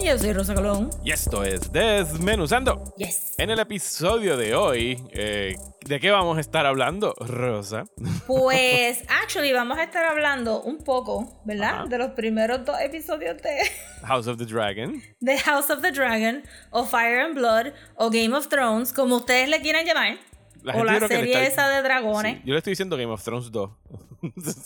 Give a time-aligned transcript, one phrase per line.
[0.00, 0.90] Y yo soy Rosa Colón.
[1.04, 2.94] y esto es Desmenuzando.
[2.96, 3.34] Yes.
[3.36, 7.84] En el episodio de hoy, eh, ¿de qué vamos a estar hablando, Rosa?
[8.26, 11.70] Pues, actually, vamos a estar hablando un poco, ¿verdad?
[11.70, 11.86] Ajá.
[11.86, 13.58] De los primeros dos episodios de,
[14.06, 15.02] House of the Dragon.
[15.20, 19.48] de House of the Dragon, o Fire and Blood, o Game of Thrones, como ustedes
[19.48, 20.18] le quieran llamar.
[20.72, 22.36] La o la serie está- esa de dragones.
[22.36, 23.70] Sí, yo le estoy diciendo Game of Thrones 2.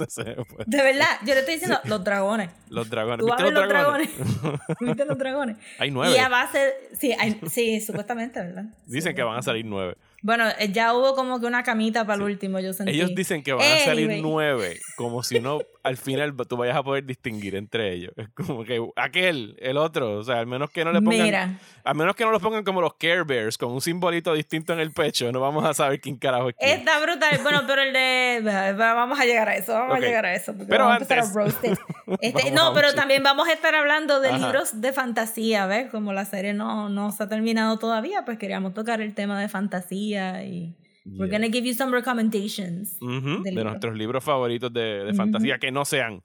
[0.08, 2.50] Sí, pues, De verdad, yo le estoy diciendo los dragones.
[2.70, 3.18] los dragones.
[3.18, 4.10] Tú ¿Viste los dragones.
[4.80, 5.56] ¿Viste los dragones?
[5.78, 6.14] Hay nueve.
[6.14, 6.72] Y a ser.
[6.98, 8.64] Sí, hay- sí, supuestamente, ¿verdad?
[8.86, 9.96] Dicen que van a salir nueve.
[10.22, 12.92] Bueno, eh, ya hubo como que una camita para el último, yo sentí.
[12.92, 14.22] Ellos dicen que van a salir Anyway.
[14.22, 18.12] nueve, como si no, al final tú vayas a poder distinguir entre ellos.
[18.16, 21.58] Es como que aquel, el otro, o sea, al menos que no le pongan, Mira.
[21.82, 24.78] al menos que no los pongan como los Care Bears, con un simbolito distinto en
[24.78, 26.78] el pecho, no vamos a saber quién carajo es quién.
[26.78, 27.40] Está brutal.
[27.42, 28.74] Bueno, pero el de.
[28.78, 29.72] Vamos a llegar a eso.
[29.72, 30.54] Vamos a llegar a eso.
[30.68, 32.16] Pero vamos a empezar antes- a.
[32.20, 34.38] Este, no, pero también vamos a estar hablando de Ajá.
[34.38, 35.90] libros de fantasía, ¿ves?
[35.90, 39.48] Como la serie no, no se ha terminado todavía, pues queríamos tocar el tema de
[39.48, 40.76] fantasía y.
[41.04, 41.38] We're Yeah.
[41.38, 42.96] gonna give you some recommendations.
[43.00, 43.64] Ujú, del de libro.
[43.70, 46.22] nuestros libros favoritos de, de fantasía que no sean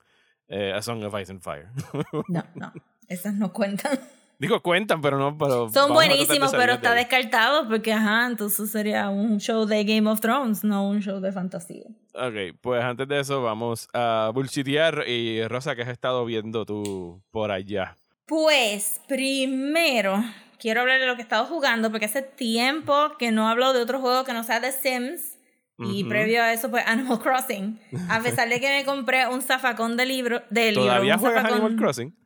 [0.50, 1.68] eh, A Song of Ice and Fire.
[2.28, 2.72] No, no.
[3.08, 4.00] Esas no cuentan.
[4.40, 5.36] Digo, cuentan, pero no.
[5.36, 9.84] Pero Son de buenísimos, pero de está descartado porque, ajá, entonces sería un show de
[9.84, 11.86] Game of Thrones, no un show de fantasía.
[12.14, 15.06] Ok, pues antes de eso vamos a bullshitear.
[15.08, 17.96] Y Rosa, ¿qué has estado viendo tú por allá?
[18.28, 20.24] Pues primero
[20.60, 23.82] quiero hablar de lo que he estado jugando porque hace tiempo que no hablo de
[23.82, 25.38] otro juego que no sea de Sims
[25.80, 26.10] y Ujú.
[26.10, 27.80] previo a eso pues Animal Crossing.
[28.10, 31.76] A pesar de que me compré un zafacón de libro de ¿Todavía juegas zafacón- Animal
[31.76, 32.18] Crossing?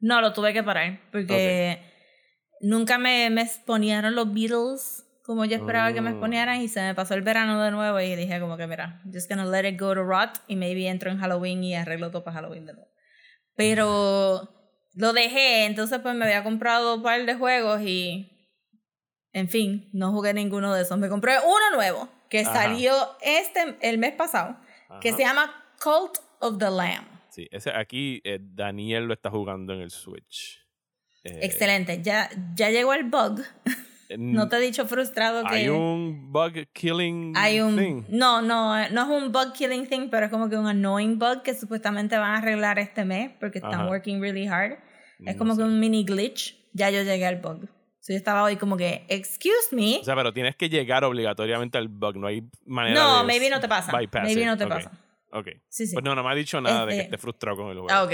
[0.00, 1.80] No, lo tuve que parar porque
[2.60, 6.12] nunca me, me exponieron los Beatles como yo esperaba que me Oh.
[6.12, 9.28] exponieran y se me pasó el verano de nuevo y dije como que mira, just
[9.28, 12.36] gonna let it go to rot y maybe entro en Halloween y arreglo todo para
[12.36, 12.88] Halloween de nuevo.
[13.56, 14.55] Pero
[14.96, 18.32] lo dejé, entonces pues me había comprado un par de juegos y
[19.32, 20.98] en fin, no jugué ninguno de esos.
[20.98, 22.52] Me compré uno nuevo que Ajá.
[22.54, 24.56] salió este el mes pasado,
[25.00, 25.16] que Ajá.
[25.18, 27.06] se llama Cult of the Lamb.
[27.28, 30.64] Sí, ese aquí eh, Daniel lo está jugando en el Switch.
[31.22, 33.42] Eh, Excelente, ya, ya llegó el bug.
[34.16, 38.02] No te he dicho frustrado que Hay un bug killing hay un thing.
[38.08, 41.42] no, no, no es un bug killing thing, pero es como que un annoying bug
[41.42, 43.88] que supuestamente van a arreglar este mes porque están Ajá.
[43.88, 44.78] working really hard.
[45.24, 45.58] Es No como sé.
[45.60, 46.56] que un mini glitch.
[46.72, 47.66] Ya yo llegué al bug.
[48.00, 49.98] So yo estaba hoy como que, excuse me.
[50.00, 52.16] O sea, pero tienes que llegar obligatoriamente al bug.
[52.16, 53.90] No hay manera no, de maybe no te pasa.
[53.96, 54.46] bypass Maybe it.
[54.46, 54.90] no te Ok, pasa.
[55.32, 55.48] Ok.
[55.68, 55.92] Sí, sí.
[55.94, 57.88] Pues no, no me ha dicho nada de que Este- esté frustrado con el juego.
[57.90, 58.12] Ah, ok.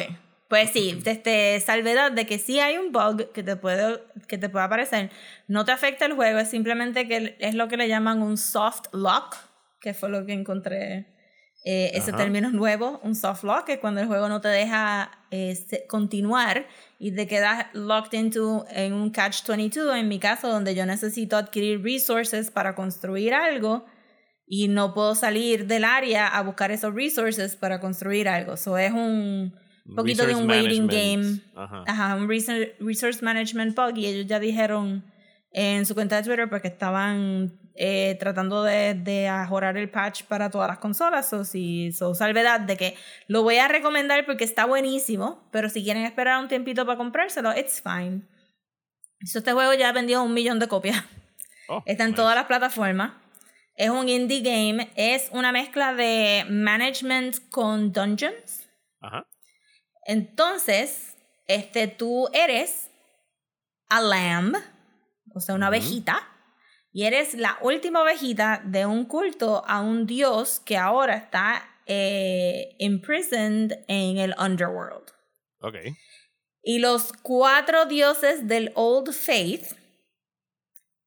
[0.48, 4.48] Pues sí, este, salvedad de que sí hay un bug que te puede, que te
[4.50, 5.10] puede aparecer.
[5.48, 8.82] No te afecta el juego, es simplemente que es lo que le llaman un soft
[8.92, 9.34] lock,
[9.80, 11.06] que fue lo que encontré,
[11.64, 15.12] eh, ese término nuevo, un soft lock, que es cuando el juego no te deja
[15.30, 15.56] eh,
[15.88, 16.66] continuar
[16.98, 21.80] y te quedas locked into en un catch-22, en mi caso, donde yo necesito adquirir
[21.80, 23.86] resources para construir algo
[24.44, 28.54] y no puedo salir del área a buscar esos resources para construir algo.
[28.54, 29.54] Eso es un
[29.94, 31.40] poquito de Resource un waiting game.
[31.54, 31.84] Ajá.
[31.86, 35.04] Ajá, un resource management bug y ellos ya dijeron
[35.52, 40.50] en su cuenta de Twitter porque estaban eh, tratando de, de mejorar el patch para
[40.50, 42.96] todas las consolas o si so, salvedad de que
[43.28, 47.52] lo voy a recomendar porque está buenísimo pero si quieren esperar un tiempito para comprárselo
[47.56, 48.22] it's fine
[49.24, 51.02] So, este juego ya vendió un millón de copias
[51.68, 52.16] Oh, Está en nice.
[52.20, 53.12] todas las plataformas.
[53.76, 54.90] Es un indie game.
[54.96, 58.68] Es una mezcla de management con dungeons.
[59.00, 59.24] Ajá.
[60.06, 61.16] Entonces,
[61.46, 62.90] este, tú eres
[63.88, 64.56] a lamb,
[65.34, 65.76] o sea, una Ujú.
[65.76, 66.28] ovejita,
[66.92, 72.74] y eres la última ovejita de un culto a un dios que ahora está eh,
[72.78, 75.10] imprisoned en el underworld.
[75.60, 75.76] Ok.
[76.62, 79.72] Y los cuatro dioses del Old Faith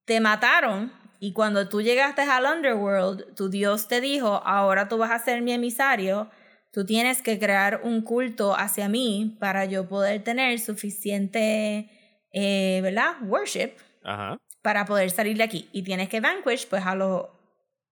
[0.06, 0.92] te mataron.
[1.20, 5.42] Y cuando tú llegaste al Underworld, tu dios te dijo, ahora tú vas a ser
[5.42, 6.30] mi emisario,
[6.72, 11.90] tú tienes que crear un culto hacia mí para yo poder tener suficiente,
[12.34, 13.16] eh, ¿verdad?
[13.24, 13.72] Worship
[14.04, 14.38] Ajá.
[14.66, 15.70] Para poder salir de aquí.
[15.74, 17.28] Y tienes que vanquish pues a los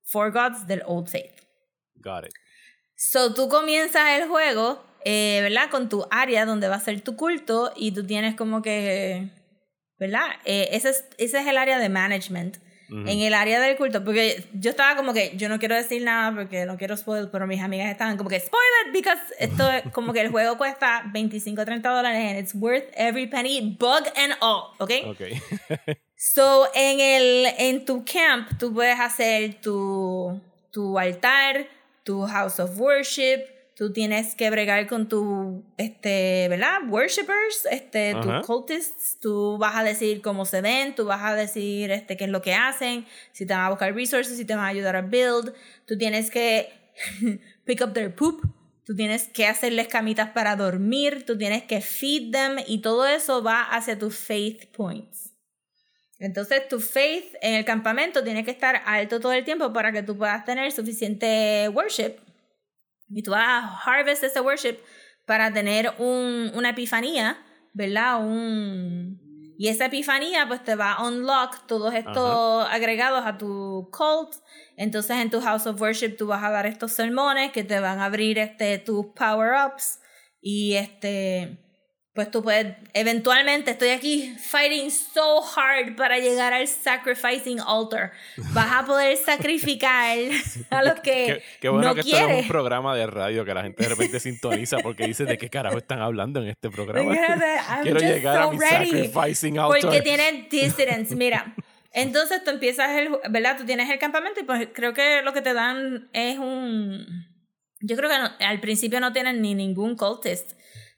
[0.02, 1.40] four gods del Old Faith.
[1.98, 2.34] Got it.
[2.96, 5.70] So tú comienzas el juego, eh, ¿verdad?
[5.70, 9.30] Con tu área donde va a ser tu culto y tú tienes como que,
[10.00, 10.26] ¿verdad?
[10.46, 12.58] Eh, ese, es, ese es el área de management.
[12.90, 16.32] En el área del culto, porque yo estaba como que, yo no quiero decir nada
[16.36, 19.92] porque no quiero spoil, pero mis amigas estaban como que, spoil it, because esto es
[19.92, 24.36] como que el juego cuesta 25 30 dólares and it's worth every penny, bug and
[24.42, 24.92] all, ¿ok?
[25.08, 25.22] Ok.
[26.26, 30.40] So, en, el, en tu camp, tú puedes hacer tu,
[30.72, 31.68] tu altar,
[32.06, 33.44] tu house of worship,
[33.76, 36.80] tú tienes que bregar con tu, este, ¿verdad?
[36.88, 38.22] Worshippers, este, Ajá.
[38.22, 42.24] tus cultists, tú vas a decir cómo se ven, tú vas a decir, este, qué
[42.24, 44.96] es lo que hacen, si te van a buscar resources, si te van a ayudar
[44.96, 45.54] a build,
[45.86, 46.72] tú tienes que
[47.66, 48.46] pick up their poop,
[48.86, 53.44] tú tienes que hacerles camitas para dormir, tú tienes que feed them, y todo eso
[53.44, 55.23] va hacia tus faith points.
[56.24, 60.04] Entonces tu faith en el campamento tiene que estar alto todo el tiempo para que
[60.04, 62.16] tú puedas tener suficiente worship.
[63.10, 64.78] Y tú vas a harvest ese worship
[65.26, 68.26] para tener un, una epifanía, ¿verdad?
[68.26, 69.20] Un,
[69.58, 74.34] y esa epifanía pues te va a unlock todos estos agregados a tu cult.
[74.78, 78.00] Entonces en tu house of worship tú vas a dar estos sermones que te van
[78.00, 80.00] a abrir este, tus power-ups.
[80.40, 81.63] Y este
[82.14, 88.12] pues tú puedes, eventualmente estoy aquí fighting so hard para llegar al sacrificing altar.
[88.54, 90.18] Vas a poder sacrificar
[90.70, 92.42] a los que Qué, qué bueno no que esto no es quieres.
[92.44, 95.78] un programa de radio que la gente de repente sintoniza porque dice de qué carajo
[95.80, 97.16] están hablando en este programa.
[97.82, 98.86] Quiero llegar a so mi ready.
[99.08, 99.82] sacrificing altar.
[99.82, 101.16] Porque tienen dissidence.
[101.16, 101.56] Mira,
[101.94, 103.58] entonces tú empiezas el, ¿verdad?
[103.58, 107.08] Tú tienes el campamento y pues creo que lo que te dan es un...
[107.82, 110.52] Yo creo que no- al principio no tienen ni ningún cultist.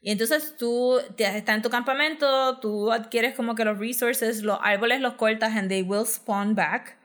[0.06, 5.02] Y entonces tú estás en tu campamento, tú adquieres como que los resources, los árboles
[5.02, 6.96] los cortas and they will spawn back.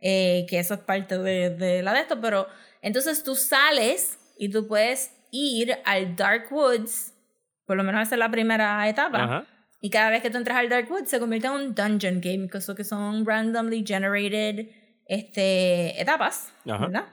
[0.00, 2.48] eh, que eso es parte de, de la de esto, pero
[2.82, 7.12] entonces tú sales y tú puedes ir al Dark Woods,
[7.64, 9.22] por lo menos esa es la primera etapa.
[9.22, 9.46] Ajá.
[9.80, 12.48] Y cada vez que tú entras al Dark Woods se convierte en un dungeon game,
[12.48, 14.66] que son randomly generated
[15.06, 16.86] este, etapas, Ajá.
[16.86, 17.04] ¿verdad?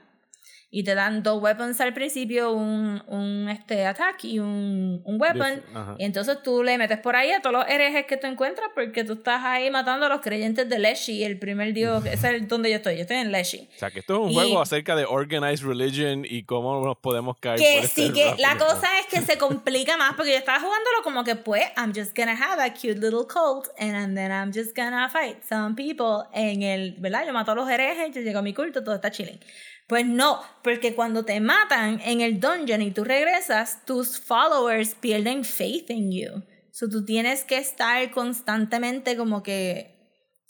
[0.78, 5.62] Y te dan dos weapons al principio, un, un este, attack y un, un weapon.
[5.96, 9.02] Y entonces tú le metes por ahí a todos los herejes que tú encuentras porque
[9.02, 12.68] tú estás ahí matando a los creyentes de Leshi, el primer dios, ese es donde
[12.68, 13.70] yo estoy, yo estoy en Leshi.
[13.74, 16.98] O sea, que esto es un Y- juego acerca de organized religion y cómo nos
[16.98, 20.32] podemos caer Que por este sí, que la cosa es que se complica más porque
[20.32, 24.14] yo estaba jugándolo como que pues I'm just gonna have a cute little cult and
[24.14, 27.26] then I'm just gonna fight some people en el, ¿verdad?
[27.26, 29.40] Yo mato a los herejes, yo llego a mi culto, todo está chilling.
[29.88, 35.44] Pues no, porque cuando te matan en el dungeon y tú regresas, tus followers pierden
[35.44, 36.42] faith in you.
[36.72, 39.94] So tú tienes que estar constantemente como que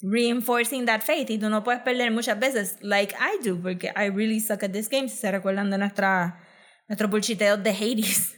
[0.01, 4.09] reinforcing that faith y tú no puedes perder muchas veces, like I do, porque I
[4.09, 6.39] really suck at this game, si se recuerdan de nuestra,
[6.87, 8.35] nuestro bullshiteo de Hades.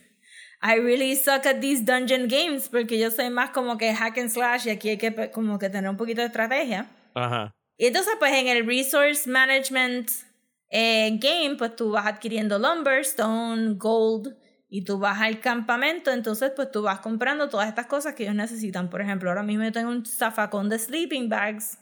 [0.61, 4.29] I really suck at these dungeon games porque yo soy más como que hack and
[4.29, 6.89] slash y aquí hay que como que tener un poquito de estrategia.
[7.15, 7.55] Ajá.
[7.77, 10.09] Y entonces, pues en el Resource Management
[10.69, 14.35] eh, Game, pues tú vas adquiriendo lumber, stone, gold,
[14.69, 18.35] y tú vas al campamento, entonces pues tú vas comprando todas estas cosas que ellos
[18.35, 18.89] necesitan.
[18.89, 21.79] Por ejemplo, ahora mismo yo tengo un zafacón de sleeping bags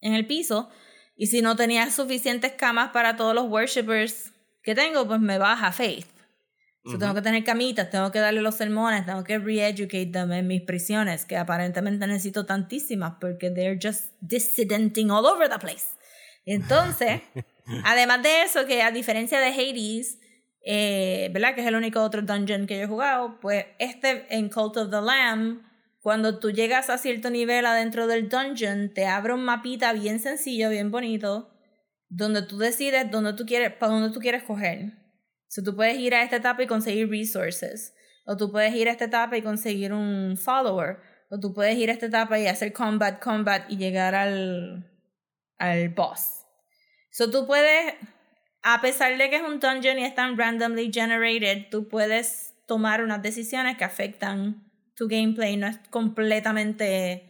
[0.00, 0.70] en el piso,
[1.16, 4.32] y si no tenía suficientes camas para todos los worshippers
[4.62, 6.06] que tengo, pues me baja faith.
[6.84, 10.48] So, Tengo que tener camitas, tengo que darle los sermones, tengo que re-educate them en
[10.48, 15.86] mis prisiones, que aparentemente necesito tantísimas porque they're just dissidenting all over the place.
[16.44, 17.20] Entonces,
[17.84, 20.18] además de eso, que a diferencia de Hades,
[20.64, 21.54] eh, ¿verdad?
[21.54, 24.90] Que es el único otro dungeon que yo he jugado, pues este en Cult of
[24.90, 25.62] the Lamb,
[26.00, 30.68] cuando tú llegas a cierto nivel adentro del dungeon, te abre un mapita bien sencillo,
[30.70, 31.50] bien bonito,
[32.08, 35.02] donde tú decides dónde tú quieres, para dónde tú quieres coger.
[35.48, 37.94] So, tú puedes ir a esta etapa y conseguir resources.
[38.24, 40.98] O tú puedes ir a esta etapa y conseguir un follower.
[41.30, 44.90] O tú puedes ir a esta etapa y hacer combat, combat y llegar al,
[45.58, 46.41] al boss.
[47.12, 47.94] So tú puedes,
[48.62, 53.22] a pesar de que es un dungeon y están randomly generated, tú puedes tomar unas
[53.22, 54.64] decisiones que afectan
[54.96, 55.58] tu gameplay.
[55.58, 57.28] No es completamente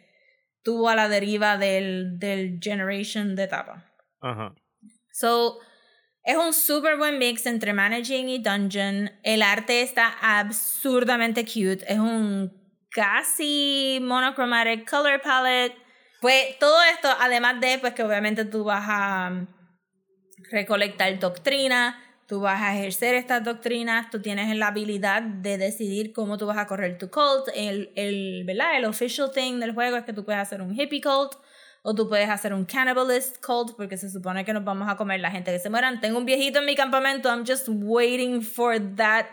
[0.63, 3.93] tú a la deriva del, del generation de etapa.
[4.21, 4.55] Ajá.
[5.11, 5.59] So,
[6.23, 9.11] es un súper buen mix entre managing y dungeon.
[9.25, 11.85] El arte está absurdamente cute.
[11.93, 12.53] Es un
[12.89, 15.75] casi monochromatic color palette.
[16.21, 19.49] Pues todo esto, además de pues que obviamente tú vas a
[20.53, 26.39] recolectar doctrina, tú vas a ejercer estas doctrinas, tú tienes la habilidad de decidir cómo
[26.39, 27.49] tú vas a correr tu cult.
[27.55, 28.77] El, el, ¿verdad?
[28.77, 31.35] el official thing del juego es que tú puedes hacer un hippie cult
[31.83, 35.21] o tú puedes hacer un cannibalist cult porque se supone que nos vamos a comer
[35.21, 36.01] la gente que se mueran.
[36.01, 39.27] Tengo un viejito en mi campamento, I'm just waiting for that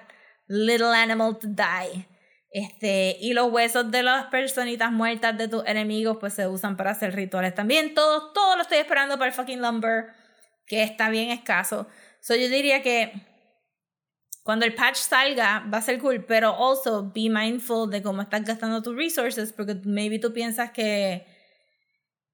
[0.47, 2.07] little animal to die.
[2.51, 6.91] Este, y los huesos de las personitas muertas de tus enemigos pues se usan para
[6.91, 7.93] hacer rituales también.
[7.93, 10.07] Todo, todo lo estoy esperando para el fucking lumber,
[10.69, 11.87] que está bien escaso.
[12.21, 13.11] So yo diría que
[14.43, 18.45] cuando el patch salga va a ser cool, pero also be mindful de cómo estás
[18.45, 21.25] gastando tus resources, porque maybe tú piensas que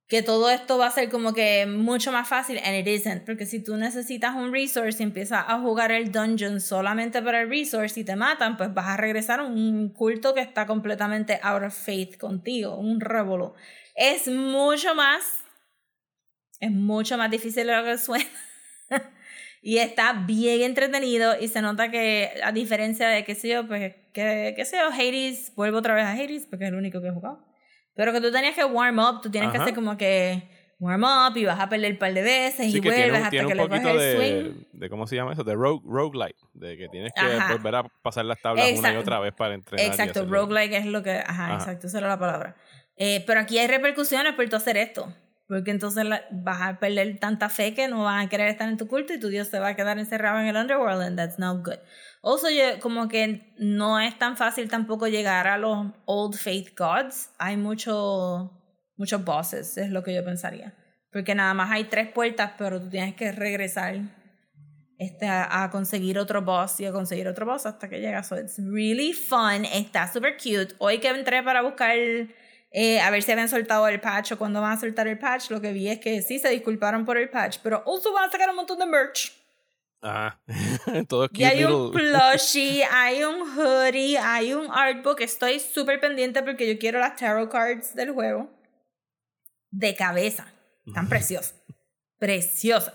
[0.07, 3.47] que todo esto va a ser como que mucho más fácil and it isn't porque
[3.47, 7.99] si tú necesitas un resource y empiezas a jugar el dungeon solamente para el resource
[7.99, 11.73] y te matan pues vas a regresar a un culto que está completamente out of
[11.73, 13.55] faith contigo un revolo
[13.95, 15.23] es mucho más
[16.59, 18.25] es mucho más difícil de lo que suena
[19.61, 23.95] y está bien entretenido y se nota que a diferencia de que sé yo pues
[24.13, 27.07] que, que sé yo Hades vuelvo otra vez a Hades porque es el único que
[27.07, 27.45] he jugado
[27.95, 30.43] pero que tú tenías que warm up, tú tienes que hacer como que
[30.79, 33.67] warm up y vas a perder un par de veces y vuelves hasta que le
[33.67, 34.63] coges el swing.
[34.73, 35.45] De, ¿Cómo se llama eso?
[35.45, 36.35] De rogue, roguelike.
[36.53, 37.21] De que tienes que
[37.53, 39.85] volver a pasar las tablas una y otra vez para entrenar.
[39.85, 41.23] Exacto, roguelike es lo que.
[41.25, 42.55] Ajá, exacto, esa era la palabra.
[42.97, 45.13] Eh, pero aquí hay repercusiones por tú hacer esto.
[45.47, 48.87] Porque entonces vas a perder tanta fe que no van a querer estar en tu
[48.87, 51.63] culto y tu Dios se va a quedar encerrado en el underworld and that's not
[51.63, 51.77] good.
[52.23, 57.29] Also, yo, como que no es tan fácil tampoco llegar a los old faith gods.
[57.37, 58.51] Hay mucho,
[58.97, 60.73] muchos bosses, es lo que yo pensaría.
[61.11, 63.99] Porque nada más hay tres puertas, pero tú tienes que regresar
[64.97, 68.27] este, a, conseguir otro boss y a conseguir otro boss hasta que llegas.
[68.27, 70.73] So it's really fun, está super cute.
[70.79, 71.95] Hoy que entré para buscar
[72.77, 75.49] eh, a ver si habían soltado el patch o cuando van a soltar el patch,
[75.49, 78.31] lo que vi es que sí se disculparon por el patch, pero also van a
[78.31, 79.31] sacar un montón de merch.
[80.01, 80.37] Ah,
[81.07, 85.21] todo Y hay un plushie, hay un hoodie, hay un artbook.
[85.21, 88.51] Estoy súper pendiente porque yo quiero las tarot cards del juego.
[89.71, 90.53] De cabeza.
[90.93, 91.55] Tan preciosas.
[92.19, 92.93] Preciosas.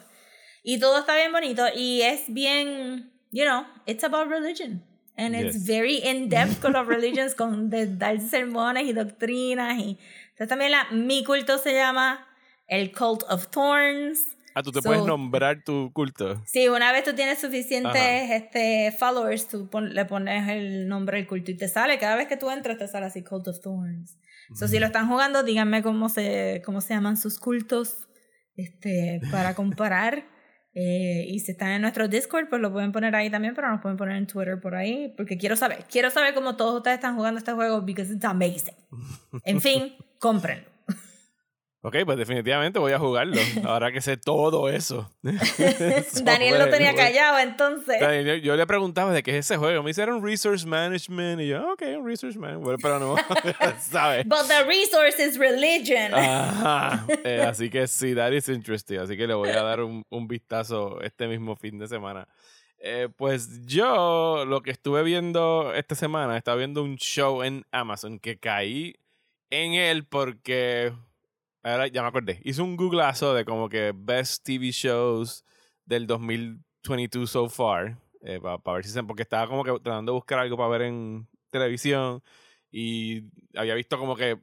[0.62, 4.84] Y todo está bien bonito y es bien, you know, it's about religion.
[5.16, 9.78] And it's very in-depth con los religions, con de, dar sermones y doctrinas.
[9.78, 9.98] Y,
[10.30, 12.26] entonces también la, mi culto se llama
[12.66, 14.26] el Cult of Thorns.
[14.54, 16.42] Ah, tú te puedes nombrar tu culto.
[16.46, 21.50] Sí, una vez tú tienes suficientes este, followers, tú le pones el nombre del culto
[21.50, 21.98] y te sale.
[21.98, 24.18] Cada vez que tú entras, te sale así Cult of Thorns.
[24.54, 28.08] So, si lo están jugando, díganme cómo se, cómo se llaman sus cultos
[28.56, 30.24] este, para comparar.
[30.82, 33.82] eh, y si están en nuestro Discord, pues lo pueden poner ahí también, pero nos
[33.82, 35.84] pueden poner en Twitter por ahí, porque quiero saber.
[35.90, 38.74] Quiero saber cómo todos ustedes están jugando este juego, because it's amazing.
[39.44, 40.69] En fin, cómprenlo.
[41.82, 43.40] Ok, pues definitivamente voy a jugarlo.
[43.64, 45.10] Ahora que sé todo eso.
[46.24, 47.98] Daniel lo tenía callado entonces.
[47.98, 49.82] Daniel, yo le preguntaba de qué es ese juego.
[49.82, 51.40] Me hicieron Resource Management.
[51.40, 52.82] Y yo, ok, un Resource Management.
[52.82, 53.16] pero no,
[53.80, 54.26] ¿sabes?
[54.26, 56.12] But the resource is religion.
[56.12, 57.06] Ajá.
[57.24, 58.98] Eh, así que sí, that is interesting.
[58.98, 62.28] Así que le voy a dar un, un vistazo este mismo fin de semana.
[62.78, 68.18] Eh, pues yo lo que estuve viendo esta semana, estaba viendo un show en Amazon
[68.18, 68.96] que caí
[69.50, 70.92] en él porque
[71.62, 72.40] Ahora ya me acordé.
[72.44, 75.44] Hice un googlazo de como que best TV shows
[75.84, 77.98] del 2022 so far.
[78.22, 79.02] Eh, para ver si se.
[79.02, 82.22] Porque estaba como que tratando de buscar algo para ver en televisión.
[82.70, 83.24] Y
[83.54, 84.38] había visto como que.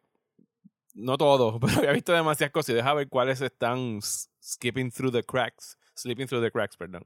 [0.93, 2.69] No todo, pero había visto demasiadas cosas.
[2.69, 3.99] Y deja ver cuáles están
[4.43, 5.77] skipping through the cracks.
[5.95, 7.05] Sleeping through the cracks, perdón.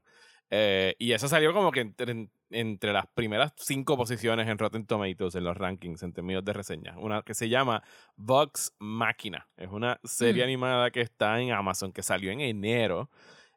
[0.50, 5.34] Eh, y eso salió como que entre, entre, las primeras cinco posiciones en Rotten Tomatoes
[5.34, 6.96] en los rankings en términos de reseñas.
[6.98, 7.82] Una que se llama
[8.16, 9.48] Vox Máquina.
[9.56, 13.10] Es una serie animada que está en Amazon, que salió en enero.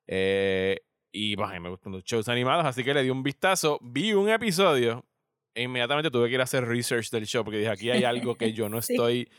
[0.07, 3.79] Eh, y me gustan los shows animados, así que le di un vistazo.
[3.81, 5.05] Vi un episodio
[5.53, 8.35] e inmediatamente tuve que ir a hacer research del show porque dije, aquí hay algo
[8.35, 9.29] que yo no estoy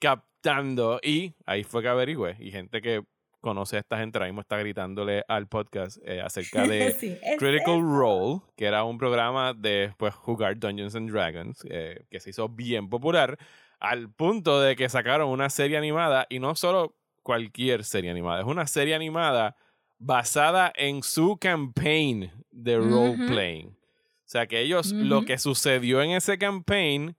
[0.00, 1.00] captando.
[1.02, 2.36] Y ahí fue que averigüé.
[2.40, 3.04] Y gente que
[3.42, 6.96] conoce a esta gente, ahora mismo está gritándole al podcast eh, acerca de
[7.38, 12.30] Critical Role, que era un programa de pues, jugar Dungeons and Dragons, eh, que se
[12.30, 13.36] hizo bien popular,
[13.78, 18.46] al punto de que sacaron una serie animada, y no solo cualquier serie animada, es
[18.46, 19.56] una serie animada
[19.98, 23.68] basada en su campaign de role-playing.
[23.68, 27.16] O sea que ellos, lo que sucedió en ese campaign,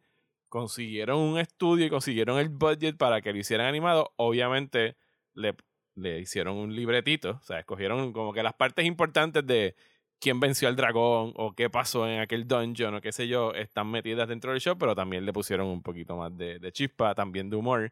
[0.49, 4.13] consiguieron un estudio y consiguieron el budget para que lo hicieran animado.
[4.15, 4.95] Obviamente
[5.33, 5.55] le
[5.95, 9.75] le hicieron un libretito, o sea, escogieron como que las partes importantes de
[10.19, 13.91] quién venció al dragón o qué pasó en aquel dungeon o qué sé yo, están
[13.91, 17.49] metidas dentro del show, pero también le pusieron un poquito más de, de chispa, también
[17.49, 17.91] de humor.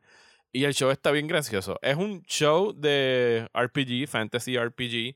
[0.53, 1.79] Y el show está bien gracioso.
[1.81, 5.15] Es un show de RPG, fantasy RPG,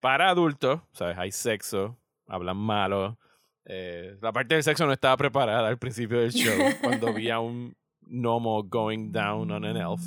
[0.00, 1.16] para adultos, ¿sabes?
[1.18, 3.18] Hay sexo, hablan malo.
[3.64, 7.40] Eh, la parte del sexo no estaba preparada al principio del show, cuando vi a
[7.40, 7.76] un
[8.10, 10.00] normal going down on an elf.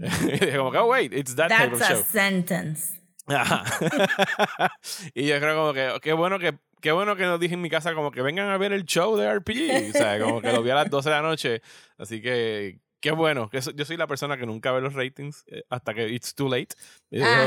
[0.56, 2.00] como que, oh, wait, it's that That's type of show.
[2.00, 2.98] a sentence.
[5.14, 7.70] y yo creo como que, qué bueno que, qué bueno que nos dije en mi
[7.70, 9.90] casa como que vengan a ver el show de RPG.
[9.90, 11.62] O sea, como que lo vi a las 12 de la noche.
[11.98, 13.48] Así que qué bueno.
[13.50, 16.48] Que yo soy la persona que nunca ve los ratings eh, hasta que it's too
[16.48, 16.74] late.
[17.20, 17.46] Ah.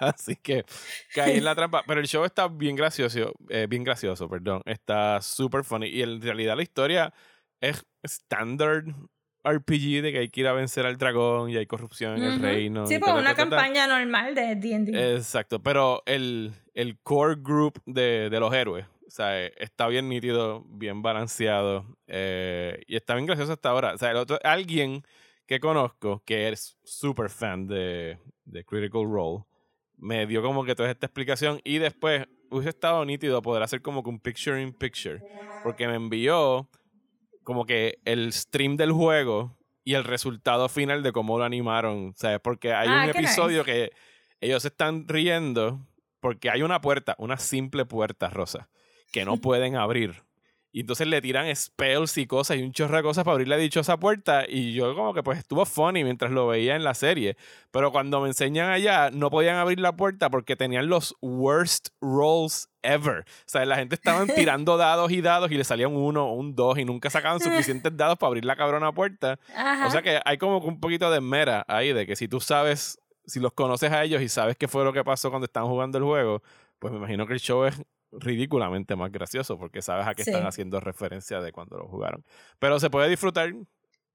[0.14, 0.64] Así que
[1.14, 1.82] caí en la trampa.
[1.86, 3.34] Pero el show está bien gracioso.
[3.48, 4.62] eh, bien gracioso, perdón.
[4.64, 5.88] Está súper funny.
[5.88, 7.12] Y en realidad la historia
[7.60, 8.86] es standard
[9.50, 12.40] RPG de que hay que ir a vencer al dragón y hay corrupción en el
[12.40, 12.86] reino.
[12.86, 13.48] Sí, pues una ta, ta, ta.
[13.56, 15.14] campaña normal de D&D.
[15.16, 20.08] Exacto, pero el, el core group de, de los héroes, o sea, eh, está bien
[20.08, 23.94] nítido, bien balanceado eh, y está bien gracioso hasta ahora.
[23.94, 25.02] O sea, el otro, alguien
[25.46, 29.44] que conozco que es súper fan de, de Critical Role
[29.96, 34.02] me dio como que toda esta explicación y después hubiese estado nítido poder hacer como
[34.02, 35.22] que un picture in picture
[35.62, 36.68] porque me envió
[37.46, 42.40] como que el stream del juego y el resultado final de cómo lo animaron, ¿sabes?
[42.42, 43.92] Porque hay Ah, un episodio que
[44.40, 45.86] ellos están riendo
[46.18, 48.68] porque hay una puerta, una simple puerta rosa,
[49.12, 50.24] que no pueden abrir.
[50.76, 53.56] Y entonces le tiran spells y cosas y un chorro de cosas para abrir la
[53.56, 54.44] dichosa puerta.
[54.46, 57.38] Y yo como que pues estuvo funny mientras lo veía en la serie.
[57.70, 62.68] Pero cuando me enseñan allá, no podían abrir la puerta porque tenían los worst rolls
[62.82, 63.20] ever.
[63.20, 66.54] O sea, la gente estaban tirando dados y dados y le salían uno o un
[66.54, 69.38] dos y nunca sacaban suficientes dados para abrir la cabrona puerta.
[69.56, 69.86] Ajá.
[69.86, 72.98] O sea que hay como un poquito de mera ahí de que si tú sabes,
[73.24, 75.96] si los conoces a ellos y sabes qué fue lo que pasó cuando están jugando
[75.96, 76.42] el juego,
[76.78, 77.80] pues me imagino que el show es
[78.18, 80.30] ridículamente más gracioso porque sabes a qué Sí.
[80.30, 82.24] están haciendo referencia de cuando lo jugaron.
[82.58, 83.52] Pero se puede disfrutar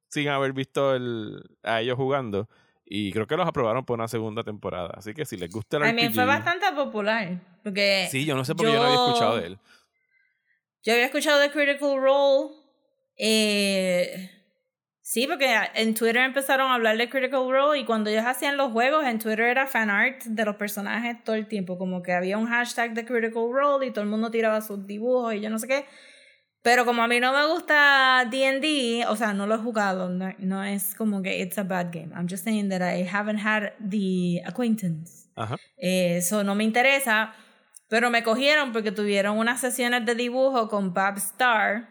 [0.09, 2.49] sin haber visto el, a ellos jugando
[2.85, 4.91] y creo que los aprobaron por una segunda temporada.
[4.95, 7.39] Así que si les gusta el A mí RPG, fue bastante popular.
[7.63, 9.59] Porque Sí, yo no sé por qué yo no había escuchado yo- de él.
[10.83, 12.55] Yo había escuchado de Critical Role.
[13.17, 14.29] Eh,
[15.01, 18.71] sí, porque en Twitter empezaron a hablar de Critical Role y cuando ellos hacían los
[18.71, 21.77] juegos, en Twitter era fan art de los personajes todo el tiempo.
[21.77, 25.33] Como que había un hashtag de Critical Role y todo el mundo tiraba sus dibujos
[25.33, 25.85] y yo no sé qué.
[26.63, 30.31] Pero como a mí no me gusta D&D, o sea, no lo he jugado, no,
[30.37, 32.11] no es como que it's a bad game.
[32.15, 35.27] I'm just saying that I haven't had the acquaintance.
[35.35, 35.55] Ajá.
[35.77, 37.33] Eh, Eso no me interesa.
[37.87, 41.89] Pero me cogieron porque tuvieron unas sesiones de dibujo con Bab Star.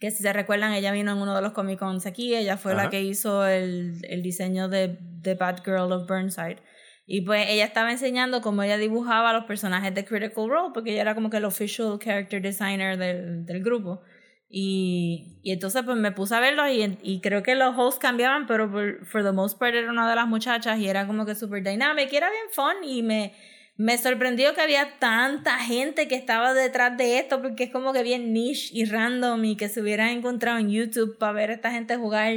[0.00, 2.34] Que si se recuerdan, ella vino en uno de los Comic Cons aquí.
[2.34, 2.84] Ella fue Ajá.
[2.84, 6.58] la que hizo el, el diseño de The Bad Girl of Burnside.
[7.04, 10.92] Y pues ella estaba enseñando cómo ella dibujaba a los personajes de Critical Role, porque
[10.92, 14.02] ella era como que el official character designer del, del grupo.
[14.48, 18.46] Y, y entonces pues me puse a verlos y, y creo que los hosts cambiaban,
[18.46, 21.34] pero por for the most part era una de las muchachas y era como que
[21.34, 23.34] super dynamic y era bien fun y me,
[23.76, 28.02] me sorprendió que había tanta gente que estaba detrás de esto porque es como que
[28.02, 31.70] bien niche y random y que se hubieran encontrado en YouTube para ver a esta
[31.72, 32.32] gente jugar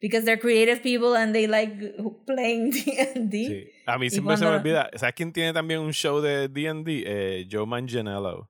[0.00, 1.94] because they're creative people and they like
[2.26, 3.30] playing D&D.
[3.46, 3.68] Sí.
[3.86, 4.90] A mí Y siempre se me cuando- olvida.
[4.96, 7.02] ¿Sabes quién tiene también un show de D&D?
[7.06, 8.48] Eh, Joe Manganiello.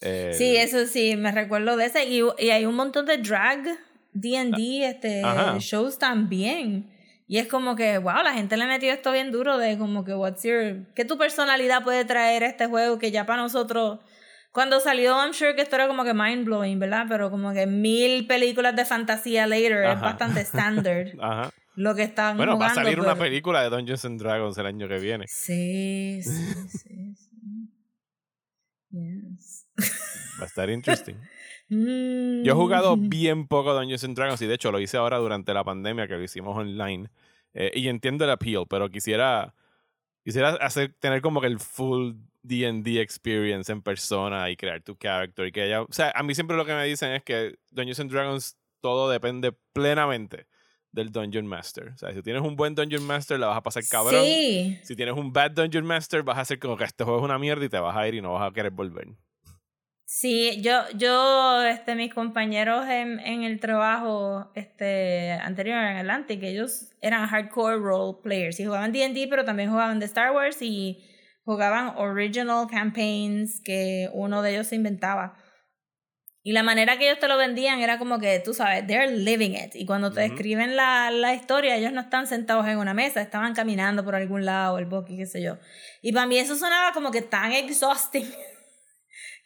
[0.00, 2.04] Eh, Sí, eso sí, me recuerdo de ese.
[2.08, 3.64] Y, y hay un montón de drag
[4.12, 5.56] D&D este, Ajá.
[5.58, 6.90] shows también.
[7.30, 10.14] Y es como que, wow, la gente le metió esto bien duro de como que,
[10.14, 10.86] what's your...
[10.94, 14.00] ¿Qué tu personalidad puede traer a este juego que ya para nosotros...
[14.50, 17.04] Cuando salió, I'm sure que esto era como que mind blowing, ¿verdad?
[17.06, 21.50] Pero como que mil películas de fantasía later es bastante standard Ajá.
[21.76, 24.88] lo que están Bueno, va a salir una película de Dungeons and Dragons el año
[24.88, 25.26] que viene.
[25.28, 27.70] Sí, sí, sí, sí.
[28.90, 29.66] Yes.
[30.40, 31.16] Va a estar interesting.
[31.68, 32.42] Mm.
[32.42, 35.52] Yo he jugado bien poco Dungeons and Dragons y de hecho lo hice ahora durante
[35.54, 37.08] la pandemia que lo hicimos online.
[37.54, 39.54] Eh, y entiendo el appeal, pero quisiera
[40.28, 45.46] quisiera hacer tener como que el full D&D experience en persona y crear tu character
[45.46, 48.00] y que haya, o sea, a mí siempre lo que me dicen es que Dungeons
[48.00, 50.46] and Dragons todo depende plenamente
[50.92, 51.92] del Dungeon Master.
[51.94, 54.22] O sea, si tienes un buen Dungeon Master la vas a pasar cabrón.
[54.22, 54.78] Sí.
[54.82, 57.38] Si tienes un bad Dungeon Master vas a hacer como que este juego es una
[57.38, 59.08] mierda y te vas a ir y no vas a querer volver.
[60.10, 66.94] Sí, yo, yo, este, mis compañeros en, en el trabajo este, anterior en Atlantic, ellos
[67.02, 71.04] eran hardcore role players y jugaban D&D, pero también jugaban de Star Wars y
[71.44, 75.36] jugaban original campaigns que uno de ellos se inventaba.
[76.42, 79.50] Y la manera que ellos te lo vendían era como que, tú sabes, they're living
[79.50, 79.74] it.
[79.74, 83.52] Y cuando te escriben la, la historia, ellos no están sentados en una mesa, estaban
[83.52, 85.58] caminando por algún lado, el bosque, qué sé yo.
[86.00, 88.24] Y para mí eso sonaba como que tan exhausting.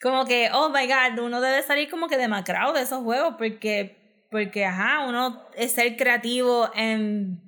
[0.02, 4.26] como que, oh my god, uno debe salir como que demacrado de esos juegos porque,
[4.30, 7.40] porque ajá, uno es ser creativo en,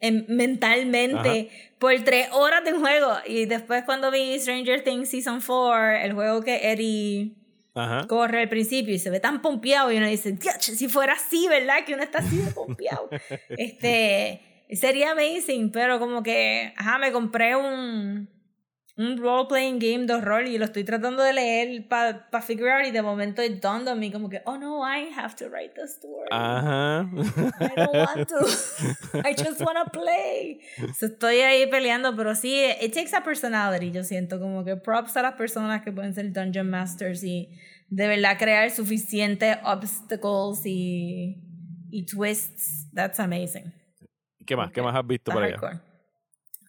[0.00, 3.12] en mentalmente por tres horas de juego.
[3.26, 7.36] Y después cuando vi Stranger Things Season 4, el juego que Eddie
[7.76, 8.08] Ajá.
[8.08, 11.46] corre al principio y se ve tan pompeado y uno dice, "Diach, si fuera así,
[11.46, 11.84] ¿verdad?
[11.86, 13.08] Que uno está así de pompeado.
[13.50, 18.28] este, sería amazing, pero como que, ajá, me compré un,
[19.00, 22.84] un role-playing game de horror y lo estoy tratando de leer para pa figure out
[22.86, 25.74] y de momento it dawned on me como que, oh no, I have to write
[25.74, 26.28] the story.
[26.30, 27.08] Ajá.
[27.60, 28.46] I don't want to.
[29.24, 30.60] I just want to play.
[30.98, 35.16] So, estoy ahí peleando, pero sí, it takes a personality, yo siento como que props
[35.16, 37.48] a las personas que pueden ser Dungeon Masters y
[37.88, 41.38] de verdad crear suficientes obstacles y,
[41.90, 42.86] y twists.
[42.92, 43.72] That's amazing.
[44.44, 44.70] ¿Qué más?
[44.72, 45.56] ¿Qué más has visto Está por allá?
[45.56, 45.80] hardcore.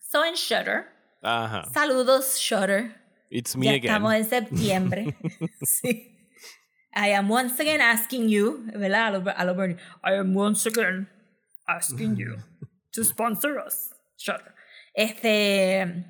[0.09, 1.69] So en Shutter, Ajá.
[1.73, 2.95] saludos Shutter.
[3.29, 3.85] It's me Ya again.
[3.91, 5.15] estamos en septiembre.
[5.63, 6.07] sí.
[6.93, 9.07] I am once again asking you, ¿verdad?
[9.07, 9.77] A lo, a lo Bernie.
[10.03, 11.07] I am once again
[11.67, 12.35] asking you
[12.91, 13.91] to sponsor us.
[14.17, 14.53] Shutter.
[14.93, 16.05] Este.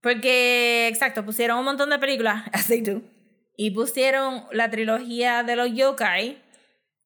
[0.00, 3.02] Porque, exacto, pusieron un montón de películas, as they do.
[3.56, 6.42] Y pusieron la trilogía de los yokai,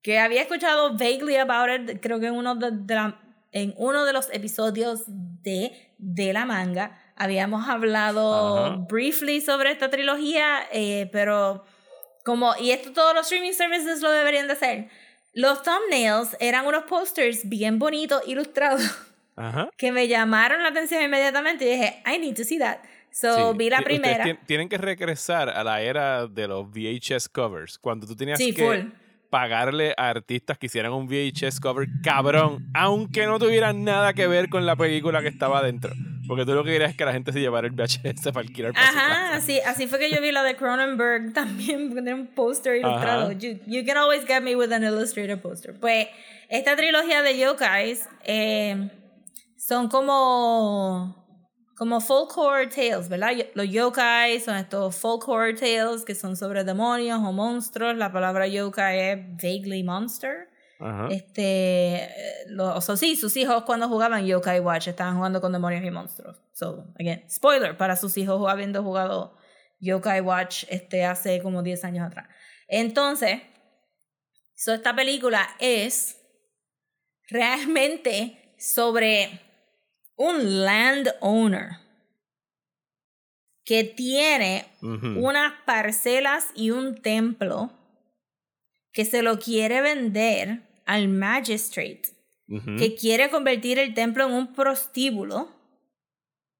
[0.02, 3.20] que había escuchado vaguely about it, creo que en uno de, de la-
[3.52, 6.98] en uno de los episodios de, de la manga.
[7.16, 8.76] Habíamos hablado Ajá.
[8.88, 11.64] briefly sobre esta trilogía, eh, pero
[12.24, 14.88] como, y esto todos los streaming services lo deberían de hacer.
[15.32, 18.82] Los thumbnails eran unos posters bien bonitos, ilustrados,
[19.36, 19.68] Ajá.
[19.76, 22.78] que me llamaron la atención inmediatamente y dije, I need to see that.
[23.10, 23.58] So Sí.
[23.58, 24.24] vi la ustedes primera.
[24.24, 28.52] tien- tienen que regresar a la era de los VHS covers, cuando tú tenías Sí,
[28.54, 28.92] que full.
[29.30, 34.48] Pagarle a artistas que hicieran un VHS cover cabrón, aunque no tuvieran nada que ver
[34.48, 35.92] con la película que estaba adentro.
[36.26, 38.74] Porque tú lo que querías es que la gente se llevara el VHS para alquilar
[38.74, 42.26] para Ajá, así, así fue que yo vi la de Cronenberg también, porque tiene un
[42.26, 43.32] póster ilustrado.
[43.32, 45.74] You can always get me with an illustrated poster.
[45.74, 46.08] Pues
[46.50, 48.90] esta trilogía de yokais eh,
[49.56, 51.17] son como,
[51.78, 53.32] como folk horror tales, ¿verdad?
[53.54, 57.96] Los yokais son estos folk horror tales que son sobre demonios o monstruos.
[57.96, 60.48] La palabra yokai es vaguely monster.
[60.80, 61.08] Ajá.
[61.10, 62.10] Este, eh,
[62.48, 65.90] lo- o sea, sí, sus hijos cuando jugaban Yokai Watch estaban jugando con demonios y
[65.90, 66.40] monstruos.
[66.52, 69.36] So, again, spoiler para sus hijos habiendo jugado
[69.80, 72.28] Yokai Watch este, hace como 10 años atrás.
[72.68, 73.40] Entonces,
[74.54, 76.16] so esta película es
[77.28, 79.40] realmente sobre
[80.18, 81.78] un landowner
[83.64, 84.66] que tiene
[85.18, 87.70] unas parcelas y un templo
[88.92, 92.02] que se lo quiere vender al magistrate,
[92.78, 95.54] que quiere convertir el templo en un prostíbulo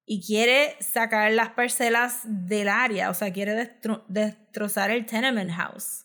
[0.05, 6.05] y quiere sacar las parcelas del área, o sea, quiere destro- destrozar el tenement house.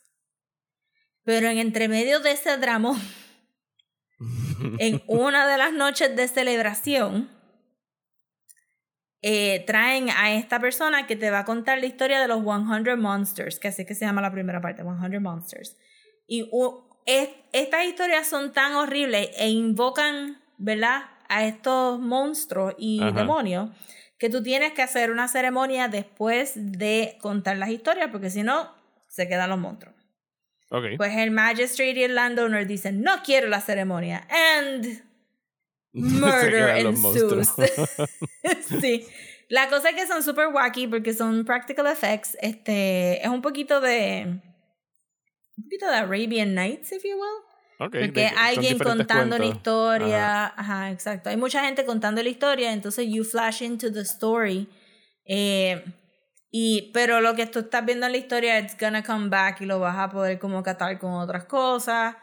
[1.23, 2.99] Pero en entremedio de ese dramón,
[4.79, 7.29] en una de las noches de celebración,
[9.23, 12.99] eh, traen a esta persona que te va a contar la historia de los 100
[12.99, 15.77] Monsters, que así que se llama la primera parte, 100 Monsters.
[16.27, 23.01] Y u- es- estas historias son tan horribles e invocan, ¿verdad?, a estos monstruos y
[23.01, 23.11] Ajá.
[23.13, 23.71] demonios
[24.19, 28.71] que tú tienes que hacer una ceremonia después de contar las historias, porque si no,
[29.07, 29.95] se quedan los monstruos.
[30.69, 30.85] Ok.
[30.97, 34.27] Pues el magistrate y el landowner dicen, no quiero la ceremonia.
[34.59, 35.01] And
[35.93, 37.49] murder ensues.
[38.81, 39.05] sí.
[39.49, 42.37] La cosa es que son super wacky porque son practical effects.
[42.41, 44.41] Este, es un poquito de...
[45.55, 47.85] Un poquito de Arabian Nights, if you will.
[47.87, 49.55] Ok, de Porque que son alguien contando cuentos.
[49.57, 50.45] historia.
[50.45, 50.53] Ajá.
[50.57, 50.91] Ajá.
[50.91, 51.29] exacto.
[51.29, 54.67] Hay mucha gente contando la historia, entonces you flash into the story.
[55.25, 55.83] Eh,
[56.49, 59.65] y, pero lo que tú estás viendo en la historia, it's gonna come back y
[59.65, 62.15] lo vas a poder como catar con otras cosas.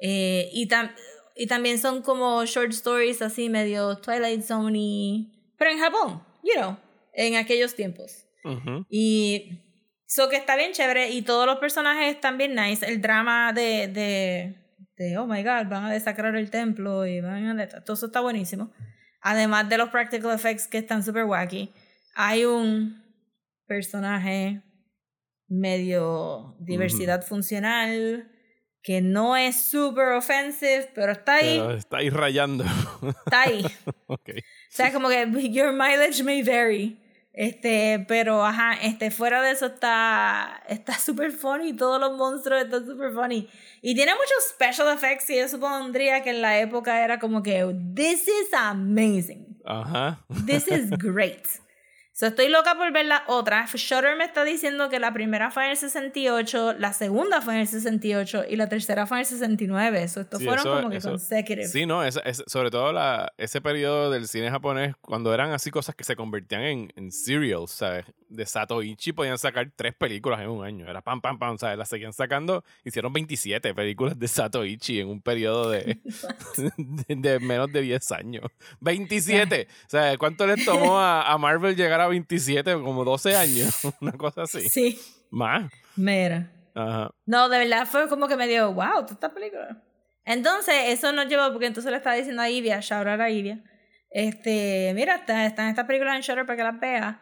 [0.00, 0.94] Eh, y, tam-
[1.38, 5.52] y también son como short stories así, medio Twilight Zone y...
[5.56, 6.76] Pero en Japón, you know,
[7.12, 8.26] en aquellos tiempos.
[8.90, 9.60] Y
[10.06, 12.84] so que está bien chévere y todos los personajes están bien nice.
[12.84, 14.56] El drama de, de,
[14.96, 17.68] de oh my god, van a desacrar el templo y van a...
[17.68, 18.72] Todo eso está buenísimo.
[19.20, 21.72] Además de los practical effects que están super wacky,
[22.16, 23.00] hay un
[23.66, 24.62] personaje
[25.46, 28.28] medio diversidad funcional
[28.88, 32.64] que no es super offensive, pero está ahí, Pero está ahí rayando.
[33.26, 33.62] está ahí.
[34.06, 34.30] ok.
[34.30, 36.98] O sea, como que your mileage may vary.
[37.34, 42.86] Este, pero ajá, este, fuera de eso está está súper funny, todos los monstruos están
[42.86, 43.46] súper funny.
[43.82, 47.66] Y tiene muchos special effects y yo supondría que en la época era como que,
[47.94, 50.24] this is amazing, Ajá.
[50.46, 51.46] this is great.
[52.18, 53.64] So, estoy loca por ver la otra.
[53.72, 57.60] Shutter me está diciendo que la primera fue en el 68, la segunda fue en
[57.60, 60.08] el 68 y la tercera fue en el 69.
[60.08, 61.68] So, estos Sí, fueron eso- como que eso- consecutive.
[61.68, 65.70] Sí, no, esa- esa- sobre todo la, ese periodo del cine japonés, cuando eran así
[65.70, 68.04] cosas que se convertían en, en serials, ¿sabes?
[68.28, 70.88] De Satoichi podían sacar tres películas en un año.
[70.88, 71.54] Era pam, pam, pam.
[71.54, 72.64] O sea, las seguían sacando.
[72.84, 75.98] Hicieron 27 películas de Satoichi en un periodo de,
[76.76, 78.44] de, de menos de 10 años.
[78.80, 79.68] 27.
[79.70, 82.74] O sea, ¿cuánto les tomó a, a Marvel llegar a 27?
[82.74, 83.80] Como 12 años.
[84.00, 84.68] Una cosa así.
[84.68, 84.98] Sí,
[85.30, 85.70] Más.
[85.96, 86.50] mira.
[86.74, 87.10] Ajá.
[87.26, 89.82] No, de verdad fue como que me dio, wow, esta película.
[90.24, 93.64] Entonces, eso nos llevó, porque entonces le estaba diciendo a Ivia, shout out a Ivia,
[94.10, 97.16] este, mira, está- están estas películas en Shutter para que las veas.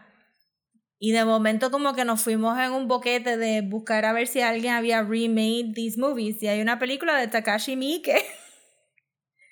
[0.99, 4.41] Y de momento como que nos fuimos en un boquete de buscar a ver si
[4.41, 6.43] alguien había remade these movies.
[6.43, 8.17] Y hay una película de Takashi Miike.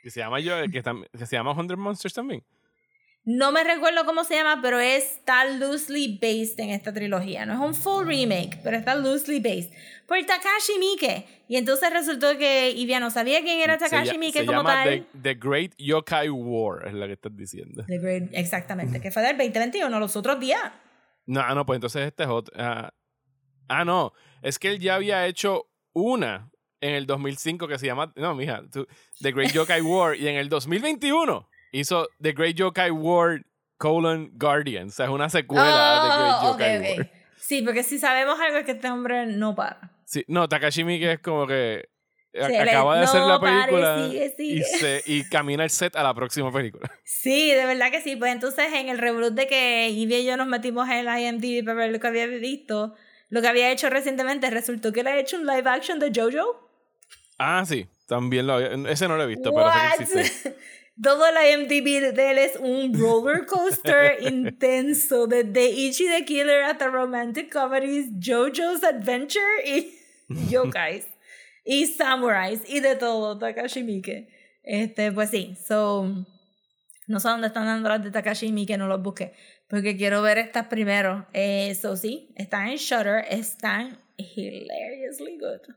[0.03, 2.45] Que se llama yo, que, que se llama Hundred Monsters también.
[3.27, 7.47] No me recuerdo cómo se llama, pero está loosely based en esta trilogía.
[7.47, 9.73] No es un full remake, pero está loosely based.
[10.07, 11.25] Por Takashi Miike.
[11.49, 15.07] Y entonces resultó que Ivia no sabía quién era Takashi Miike se como llama tal.
[15.15, 17.85] The, The Great Yokai War, es la que estás diciendo.
[17.87, 20.61] The Great- exactamente, que fue del 2021, los otros días.
[21.27, 22.55] No, no, pues entonces este es otro.
[22.59, 22.93] ah,
[23.69, 24.13] ah, no.
[24.43, 28.13] Es que él ya había hecho una en el 2005 que se llama.
[28.17, 28.63] No, mija.
[28.71, 28.87] tú-
[29.21, 30.17] The Great Yokai War.
[30.17, 33.43] Y en el 2021 hizo The Great Yokai War
[33.79, 34.89] colon Guardian.
[34.89, 36.99] O sea, es una secuela de The Great Oh, Yokai ok, ok.
[36.99, 37.11] War.
[37.39, 39.91] Sí, porque si sabemos algo es que este hombre no para.
[40.05, 41.89] Sí, no, Takashi Miike es como que.
[42.42, 44.64] Acaba de hacer "No la pare, película sigue, Y, sigue".
[44.64, 46.90] se, y camina el set a la próxima película.
[47.05, 48.16] Sí, de verdad que sí.
[48.16, 51.64] Pues entonces en el reboot de que Ivy y yo nos metimos en el IMDb
[51.64, 52.94] para ver lo que había visto,
[53.31, 56.68] lo que había hecho recientemente resultó que le ha hecho un live action de JoJo.
[57.38, 57.87] Ah, sí.
[58.07, 58.68] También lo había.
[58.90, 60.57] Ese no lo he visto, pero sé que existe.
[61.03, 66.87] Todo el IMDb de él es un roller coaster intenso, desde Ichi the Killer hasta
[66.88, 69.99] romantic comedies, JoJo's Adventure y
[70.51, 71.07] yokais
[71.64, 74.29] y samurais y de todo, Takashi Miike.
[74.62, 76.05] Este, pues sí, so
[77.07, 79.35] no sé dónde están dando las de Takashi Miike, no los busqué,
[79.68, 81.27] porque quiero ver estas primero.
[81.33, 85.74] Eh, so sí, están en Shutter, están hilariously good.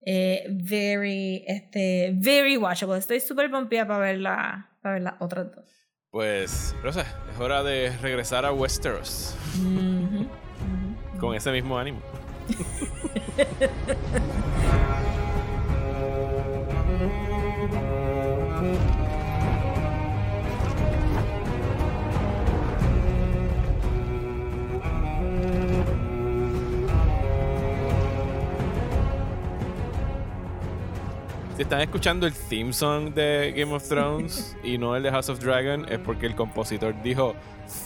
[0.00, 2.96] Eh, very, este, very watchable.
[2.98, 5.64] Estoy súper pompeada para ver, la, para ver las otras dos.
[6.10, 11.18] Pues, Rosa, es hora de regresar a Westeros Ujú, ujú.
[11.20, 12.00] con ese mismo ánimo.
[31.58, 35.28] Si están escuchando el theme song de Game of Thrones y no el de House
[35.28, 37.34] of Dragon, es porque el compositor dijo: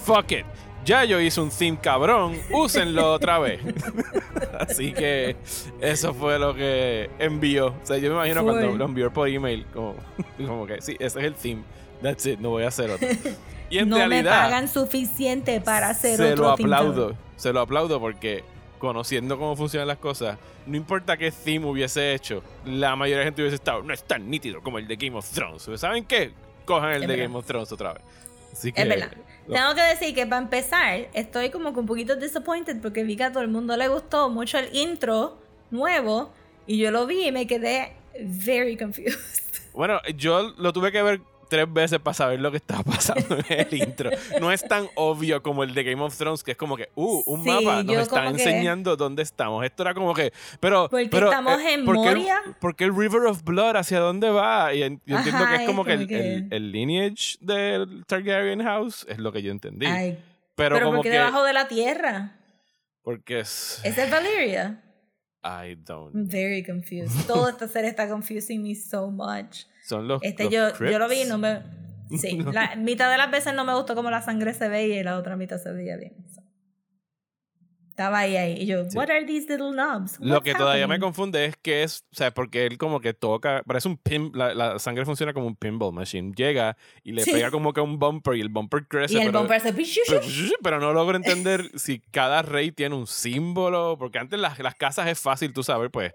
[0.04, 0.44] Fuck it,
[0.84, 3.60] ya yo hice un theme cabrón, úsenlo otra vez.
[4.58, 5.36] Así que
[5.80, 7.68] eso fue lo que envió.
[7.68, 8.52] O sea, yo me imagino Fue.
[8.52, 9.94] cuando lo envió por email, como,
[10.46, 11.62] como que sí, ese es el theme.
[12.02, 13.08] That's it, no voy a hacer otro.
[13.70, 17.16] Y en no me realidad, pagan suficiente para hacer se otro lo theme aplaudo.
[17.36, 18.44] Se lo aplaudo porque
[18.78, 23.42] conociendo cómo funcionan las cosas, no importa qué theme hubiese hecho, la mayoría de gente
[23.42, 25.68] hubiese estado, no es tan nítido como el de Game of Thrones.
[25.76, 26.32] ¿Saben qué?
[26.64, 27.22] Cojan el Es de verdad.
[27.24, 28.02] Game of Thrones otra vez.
[28.52, 29.12] Así que, Es verdad.
[29.46, 33.16] lo- Tengo que decir que para empezar, estoy como que un poquito disappointed porque vi
[33.16, 35.38] que a todo el mundo le gustó mucho el intro
[35.70, 36.32] nuevo
[36.66, 39.18] y yo lo vi y me quedé very confused.
[39.72, 41.20] Bueno, yo lo tuve que ver
[41.52, 44.08] tres veces para saber lo que estaba pasando en el intro.
[44.40, 47.22] No es tan obvio como el de Game of Thrones, que es como que, uh,
[47.26, 49.62] un Sí, mapa, nos está como que- enseñando dónde estamos.
[49.64, 50.88] Esto era como que, pero.
[50.88, 52.40] Porque pero, estamos eh, en ¿por qué el- Moria.
[52.58, 54.72] ¿Por qué el River of Blood hacia dónde va?
[54.72, 57.36] Y yo entiendo Ajá, que es como es que, como el, que- el- el lineage
[57.40, 59.84] del Targaryen House es lo que yo entendí.
[59.84, 60.18] Ay,
[60.54, 61.16] pero, pero como porque que.
[61.18, 62.32] debajo de la tierra.
[63.02, 63.80] Porque es.
[63.84, 64.80] ¿Es el Valyria?
[65.42, 66.14] I don't.
[66.14, 67.26] I'm very confused.
[67.26, 69.66] Toda esta serie está confusing me so much.
[69.84, 70.22] Son los.
[70.22, 71.62] Este, los yo, yo lo vi y no me.
[72.16, 75.02] Sí, la mitad de las veces no me gustó como la sangre se veía y
[75.02, 76.14] la otra mitad se veía bien.
[76.34, 76.41] So,
[77.92, 78.62] Estaba ahí, ahí.
[78.62, 78.96] Y yo, Sí.
[78.96, 80.18] what are these little knobs?
[80.18, 83.00] Lo What's que todavía me happening?" confunde es que es, o sea, porque él como
[83.00, 86.32] que toca, parece un pin, la, la sangre funciona como un pinball machine.
[86.34, 87.32] Llega y le Sí.
[87.32, 89.12] pega como que a un bumper y el bumper crece.
[89.14, 89.72] Y el pero, bumper se...
[89.74, 90.20] pero,
[90.62, 95.06] pero no logro entender si cada rey tiene un símbolo, porque antes las, las casas
[95.08, 96.14] es fácil, tú sabes, pues,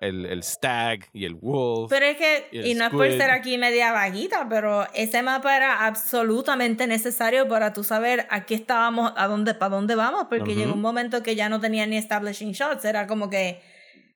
[0.00, 1.90] el, el stag y el wolf.
[1.90, 5.56] Pero es que, Y y no es por ser aquí media vaguita, pero ese mapa
[5.56, 10.52] era absolutamente necesario para tú saber a qué estábamos, a dónde, para dónde vamos, porque
[10.52, 10.60] Ujú.
[10.60, 13.60] llegó un momento que ya no tenía ni establishing shots, era como que,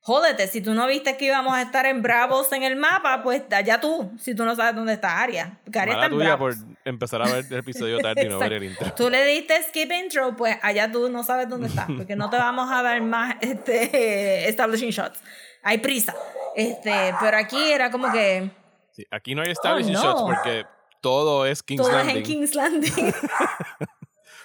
[0.01, 3.43] jódete, si tú no viste que íbamos a estar en Bravos en el mapa, pues
[3.51, 6.55] allá tú, si tú no sabes dónde está Aria, porque Aria está en tuya por
[6.85, 8.93] empezar a ver el episodio tarde y no ver el intro.
[8.97, 12.37] Tú le diste skip intro, pues allá tú no sabes dónde está, porque no te
[12.37, 15.23] vamos a dar más este, establishing shots.
[15.63, 16.15] Hay prisa.
[16.57, 18.51] Este, pero aquí era como que
[18.93, 20.05] Sí, aquí no hay establishing Oh, no.
[20.05, 20.65] shots porque
[21.01, 22.17] todo es King's todo es Landing.
[22.19, 23.15] en King's Landing.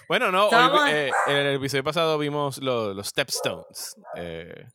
[0.08, 3.98] Bueno, no, hoy, eh, en el episodio pasado vimos lo- los Stepstones.
[4.16, 4.66] Eh,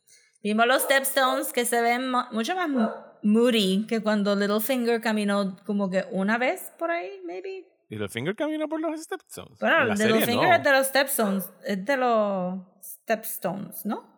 [0.43, 5.89] Vimos los Stepstones que se ven mucho más mo- moody que cuando Littlefinger caminó como
[5.89, 7.65] que una vez por ahí, maybe.
[7.89, 9.57] ¿Y Littlefinger camina por los Stepstones?
[9.59, 10.53] Bueno, Littlefinger no.
[10.55, 14.12] es de los Stepstones, es de los Stepstones, ¿no?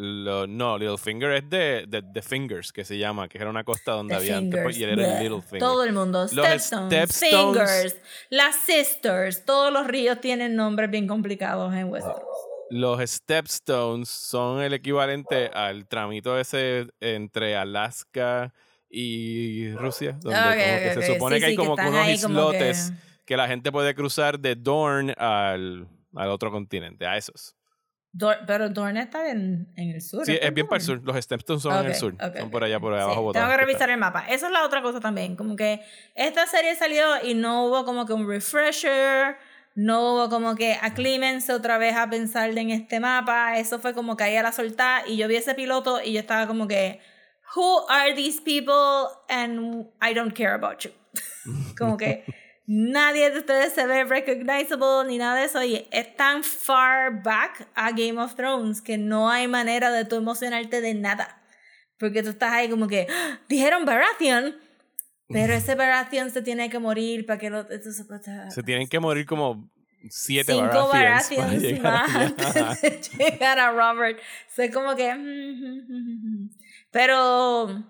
[0.00, 3.92] Lo- no, Littlefinger es de, de The Fingers, que se llama, que era una costa
[3.92, 5.22] donde The había antes, pues, Fingers, y él era el bleh.
[5.24, 5.58] Littlefinger.
[5.58, 7.96] Todo el mundo, Stepstones, Stepstones- Fingers,
[8.30, 12.22] las Sisters, todos los ríos tienen nombres bien complicados en Westeros.
[12.70, 18.52] Los Stepstones son el equivalente al tramito ese entre Alaska
[18.90, 21.82] y Rusia, donde Ok, como que ok, se supone Sí, que hay sí, como que
[21.82, 23.36] unos como islotes que- que...
[23.36, 27.54] la gente puede cruzar de Dorne al, al otro continente, a esos.
[28.18, 30.24] Dor- pero Dorne está en, en el sur.
[30.26, 31.00] Sí, ¿está es bien para el sur.
[31.04, 32.14] Los Stepstones son en el sur.
[32.14, 33.32] ok, son por allá, por Sí, abajo.
[33.32, 34.24] Tengo que revisar el mapa.
[34.28, 35.36] Esa es la otra cosa también.
[35.36, 35.80] Como que
[36.14, 39.36] esta serie salió y no hubo como que un refresher.
[39.74, 43.56] No hubo como que aclímense otra vez a pensar en este mapa.
[43.58, 45.06] Eso fue como que ahí a la soltada.
[45.06, 47.00] Y yo vi ese piloto y yo estaba como que.
[47.54, 49.08] Who are these people?
[49.28, 50.90] And I don't care about you.
[51.78, 52.24] como que
[52.70, 55.64] nadie de ustedes se ve recognizable ni nada de eso.
[55.64, 60.16] Y es tan far back a Game of Thrones que no hay manera de tú
[60.16, 61.42] emocionarte de nada.
[61.98, 64.54] Porque tú estás ahí como que, "Ah, dijeron Baratheon,
[65.28, 67.66] pero ese Baratheon se tiene que morir para que lo...
[67.66, 69.70] se tienen que morir como
[70.10, 74.18] siete Cinco Baratheons para Baratheons llegar más antes de llegar a Robert.
[74.48, 75.14] Fue como que...
[76.90, 77.84] Pero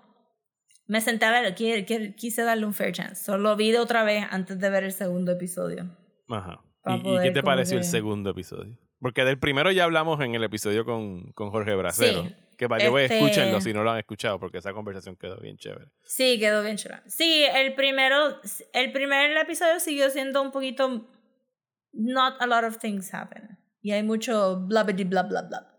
[0.89, 3.23] me senté a ver, qui- qui- quise darle un fair chance.
[3.23, 5.95] Solo vi de otra vez antes de ver el segundo episodio.
[6.27, 6.59] Ajá.
[6.87, 8.77] ¿Y, y qué te pareció el que- segundo episodio?
[8.99, 12.23] Porque del primero ya hablamos en el episodio con, con Jorge Bracero.
[12.23, 12.35] Sí.
[12.57, 15.55] Que para que Este- escúchenlo si no lo han escuchado, porque esa conversación quedó bien
[15.57, 15.85] chévere.
[16.03, 17.01] Sí, quedó bien chula.
[17.07, 18.41] Sí, el primero,
[18.73, 21.07] el primer episodio siguió siendo un poquito
[21.93, 23.57] not a lot of things happen.
[23.81, 25.75] Y hay mucho bla bla bla bla bla.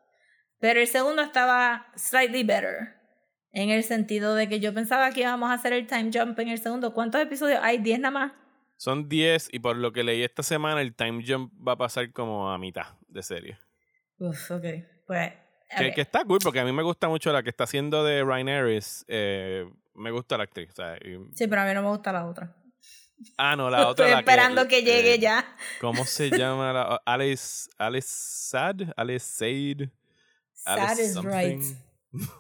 [0.59, 3.00] Pero el segundo estaba slightly better.
[3.53, 6.49] En el sentido de que yo pensaba que íbamos a hacer el time jump en
[6.49, 6.95] el segundo.
[6.95, 7.79] ¿Cuántos episodios hay?
[7.79, 8.33] ¿10 nada más?
[8.77, 12.13] Son 10 y por lo que leí esta semana, el time jump va a pasar
[12.13, 13.59] como a mitad de serie.
[14.19, 14.65] Uf, ok.
[15.07, 15.33] Pues.
[15.77, 18.25] Que, que está cool, porque a mí me gusta mucho la que está haciendo de
[18.25, 18.65] Rhaenyra.
[19.09, 20.71] Eh, me gusta la actriz.
[20.71, 22.57] o sea, y- Sí, pero a mí no me gusta la otra.
[23.37, 24.07] ah, no, la otra.
[24.07, 25.57] Estoy la esperando que, llegue eh, ya.
[25.81, 26.73] ¿Cómo se llama?
[26.73, 29.91] La, Alice, Alice Sad, Alice Sade.
[30.53, 31.63] Sad Alice is right.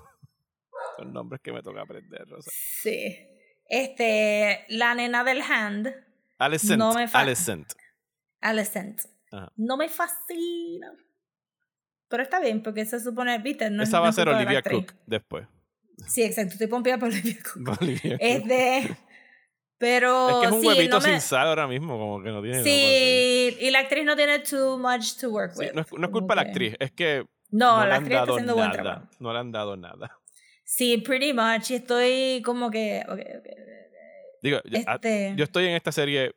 [1.04, 2.50] Son nombres que me toca aprender, Rosa.
[2.82, 3.16] Sí.
[3.68, 5.94] Este, la nena del hand.
[6.38, 6.78] Alicent.
[6.78, 7.72] No me Alicent.
[8.40, 9.00] Alicent.
[9.56, 10.92] No me fascina.
[12.08, 14.26] Pero está bien, porque se supone, viste, no es- Esa no va a es ser
[14.26, 14.62] de la Olivia.
[14.62, 15.46] Cook después.
[16.08, 16.54] Sí, exacto.
[16.54, 17.68] Estoy pompeada por Olivia Cook.
[17.80, 18.20] Olivia Cook.
[18.20, 18.96] Este.
[19.78, 20.28] Pero.
[20.28, 22.42] es que es un sí, huevito no me- sin sal ahora mismo, como que no
[22.42, 22.62] tiene.
[22.64, 25.72] Sí, y la actriz no tiene too much to work Sí, with.
[25.74, 28.18] no, es, no es culpa de la que- actriz, es que No, no la actriz
[28.18, 28.82] está haciendo buen nada.
[28.82, 29.08] trabajo.
[29.20, 30.18] No le han dado nada.
[30.72, 31.70] Sí, pretty much.
[31.70, 33.02] Y estoy como que.
[33.08, 33.46] ok, ok.
[34.40, 35.32] Digo, yo- a- Este.
[35.36, 36.32] yo estoy en esta serie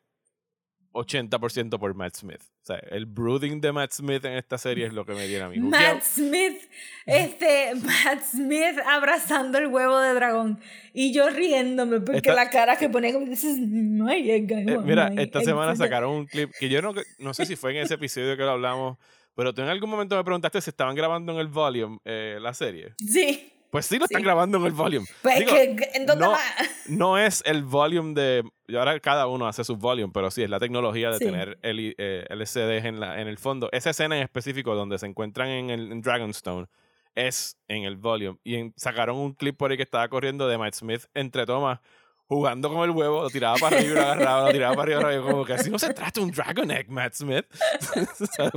[0.92, 2.42] 80% por Matt Smith.
[2.42, 5.44] O sea, el brooding de Matt Smith en esta serie es lo que me tiene
[5.44, 5.60] a mí.
[5.60, 6.62] Matt Smith,
[7.06, 10.60] este, Matt Smith abrazando el huevo de dragón
[10.94, 14.78] y yo riéndome porque Esta- la cara que pone como this is my egg, Eh,
[14.84, 15.46] mira, my esta egg".
[15.46, 18.44] semana sacaron un clip que yo no, no sé si fue en ese episodio que
[18.44, 18.98] lo hablamos,
[19.36, 22.54] pero tú en algún momento me preguntaste si estaban grabando en el volume eh, la
[22.54, 22.94] serie.
[22.98, 24.24] Sí, Pues sí, lo están Sí.
[24.24, 25.06] grabando en el volume.
[25.22, 26.42] pues Digo, que, que- ¿en dónde no, más?
[26.88, 28.44] no es el volume de.
[28.68, 31.26] y Ahora cada uno hace su volume, pero sí es la tecnología de Sí.
[31.26, 33.68] tener el, eh, LCDs en, la, en el fondo.
[33.74, 36.68] Esa escena en específico donde se encuentran en, el, en Dragonstone
[37.16, 38.38] es en el volume.
[38.44, 41.80] Y en- sacaron un clip por ahí que estaba corriendo de Matt Smith entre tomas.
[42.28, 45.12] Jugando con el huevo, lo tiraba para arriba, lo agarraba, lo tiraba para arriba.
[45.12, 47.46] y yo como que así no se trata un Dragon Egg, Matt Smith.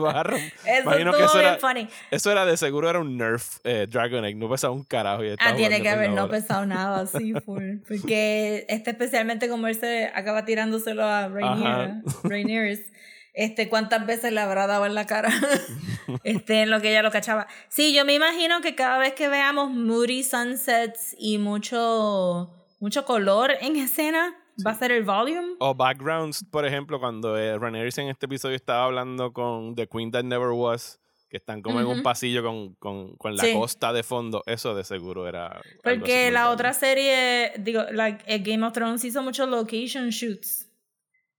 [0.82, 1.88] Imagino que eso era, funny.
[2.10, 5.24] eso era de seguro era un Nerf eh, Dragon Egg, no pesaba un carajo.
[5.24, 7.78] Y Ah, tiene que haber no pesado nada así full.
[7.86, 12.80] Porque este especialmente como él se acaba tirándoselo a Rainier, Rainieres,
[13.34, 15.30] este, ¿cuántas veces le habrá dado en la cara?
[16.24, 17.46] este, en lo que ella lo cachaba.
[17.68, 23.52] Sí, yo me imagino que cada vez que veamos moody sunsets y mucho, mucho color
[23.60, 24.34] en escena,
[24.66, 25.54] va a ser el volume.
[25.60, 30.10] O backgrounds, por ejemplo, cuando eh, Rhaenyra en este episodio estaba hablando con The Queen
[30.12, 33.52] That Never Was, que están como en un pasillo con, con, con la Sí.
[33.52, 35.60] costa de fondo, eso de seguro era.
[35.82, 40.62] Porque la otra serie, digo, like, eh, Game of Thrones hizo muchos location shoots.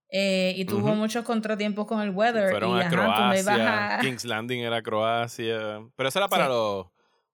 [0.10, 2.50] eh, y tuvo muchos contratiempos con el weather.
[2.52, 5.82] Fueron y a ajá, Croacia, a- King's Landing era Croacia.
[5.98, 6.50] Pero eso era para Sí.
[6.52, 6.86] los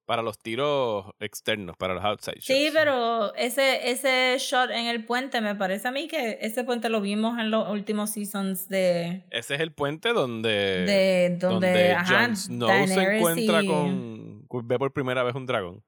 [0.05, 2.45] para los tiros externos, para los outside shots.
[2.45, 6.89] Sí, pero ese, ese shot en el puente, me parece a mí que ese puente
[6.89, 9.23] lo vimos en los últimos seasons de.
[9.31, 14.77] Ese es el puente donde, de donde, ajá, Jon Snow se encuentra y- con, ve
[14.77, 15.83] por primera vez un dragón.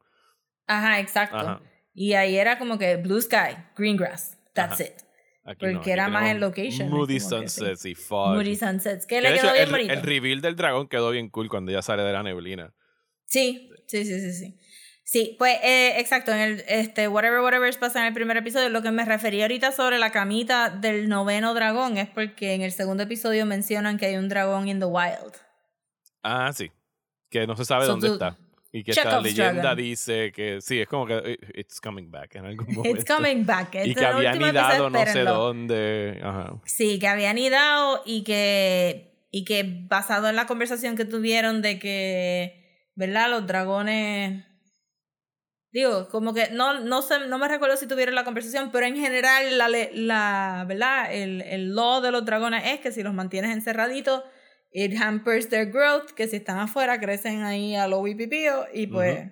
[0.68, 1.38] Ajá, exacto.
[1.38, 1.62] Ajá.
[1.94, 4.84] Y ahí era como que blue sky, green grass, that's Ajá.
[4.84, 4.94] it.
[5.48, 7.30] Aquí Porque no, aquí era más en location, Moody sí.
[7.30, 8.34] sunsets y fog.
[8.34, 9.94] Moody Sunsets, que Que le quedó hecho, bien el, bonito.
[9.94, 12.74] el reveal del dragón quedó bien cool cuando ya sale de la neblina.
[13.28, 14.58] Sí, sí, sí, sí, sí.
[15.08, 18.82] Sí, pues eh, exacto, en el este Whatever Whatever pasa en el primer episodio, lo
[18.82, 23.04] que me refería ahorita sobre la camita del noveno dragón es porque en el segundo
[23.04, 25.36] episodio mencionan que hay un dragón in the wild.
[26.24, 26.72] Ah, sí.
[27.30, 28.36] Que no se sabe So dónde está.
[28.72, 29.78] Y que esta leyenda dragon.
[29.78, 33.00] dice que sí, es como que eh, it's coming back en algún momento.
[33.00, 33.70] It's coming back.
[33.70, 36.20] Y que es el había último episodio, anidado no sé dónde.
[36.24, 36.62] Ajá.
[36.66, 41.78] Sí, que había anidado y que, y que basado en la conversación que tuvieron de
[41.78, 42.65] que,
[42.96, 43.30] ¿verdad?
[43.30, 44.46] Los dragones...
[45.72, 48.96] Digo, como que no, no, sé, no me recuerdo si tuvieron la conversación, pero en
[48.96, 51.14] general, la, la, ¿verdad?
[51.14, 54.24] El, el law de los dragones es que si los mantienes encerraditos,
[54.72, 59.32] it hampers their growth, que si están afuera crecen ahí a lo wipipío y pues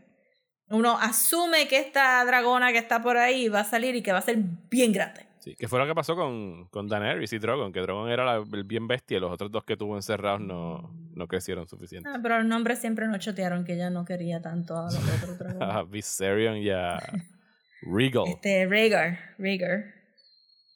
[0.69, 4.19] uno asume que esta dragona que está por ahí va a salir y que va
[4.19, 4.37] a ser
[4.69, 5.25] bien grande.
[5.43, 8.45] Sí, que fue lo que pasó con, con Daenerys y Drogon, que Drogon era la-
[8.53, 12.07] el bien bestia y los otros dos que tuvo encerrados no, no crecieron suficiente.
[12.09, 15.53] Ah, pero los nombres siempre nos chotearon que ella no quería tanto a los otros.
[15.59, 16.97] A Viserion y a
[17.81, 18.23] Regal.
[18.27, 19.83] Este, Rhaegar, Rhaegar.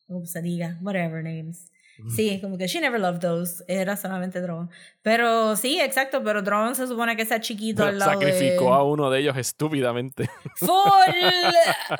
[0.07, 1.71] Como se diga, whatever names.
[2.15, 3.63] Sí, como que she never loved those.
[3.67, 4.69] Era solamente Drogon.
[5.01, 8.71] Pero sí, exacto, pero Drogon se supone que sea chiquito Pero al lado sacrificó de...
[8.71, 10.29] a uno de ellos estúpidamente.
[10.57, 10.69] Full!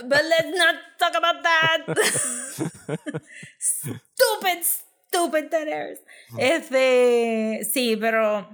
[0.04, 3.22] But let's not talk about that.
[3.60, 4.64] stupid,
[5.08, 6.00] stupid Daenerys.
[6.38, 8.48] Este, sí, pero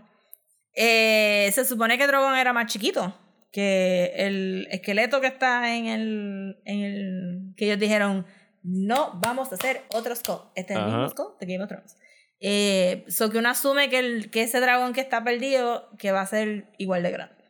[0.73, 3.13] eh, se supone que Drogon era más chiquito
[3.53, 8.25] que el esqueleto que está en el, en el que ellos dijeron
[8.63, 10.49] no vamos a hacer otro skull.
[10.55, 11.97] Este es el mismo skull de Game of Thrones.
[12.39, 16.21] Eh, so que uno asume que, el, que ese dragón que está perdido que va
[16.21, 17.43] a ser igual de grande.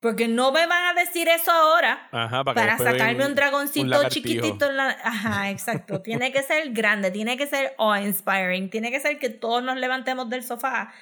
[0.00, 4.68] Porque no me van a decir eso ahora Ajá, para, sacarme den un dragoncito chiquitito
[4.68, 4.90] en la...
[5.02, 6.02] Ajá, exacto.
[6.02, 10.28] tiene que ser grande, tiene que ser awe-inspiring, tiene que ser que todos nos levantemos
[10.28, 10.92] del sofá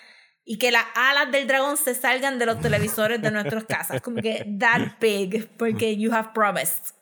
[0.45, 4.01] y que las alas del dragón se salgan de los televisores de nuestras casas.
[4.03, 6.95] Como que that big, porque you have promised.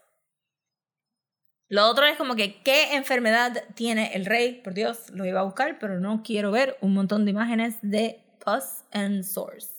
[1.71, 4.61] Lo otro es como que, ¿qué enfermedad tiene el rey?
[4.63, 8.19] Por Dios, lo iba a buscar, pero no quiero ver un montón de imágenes de
[8.45, 9.71] pus and sores.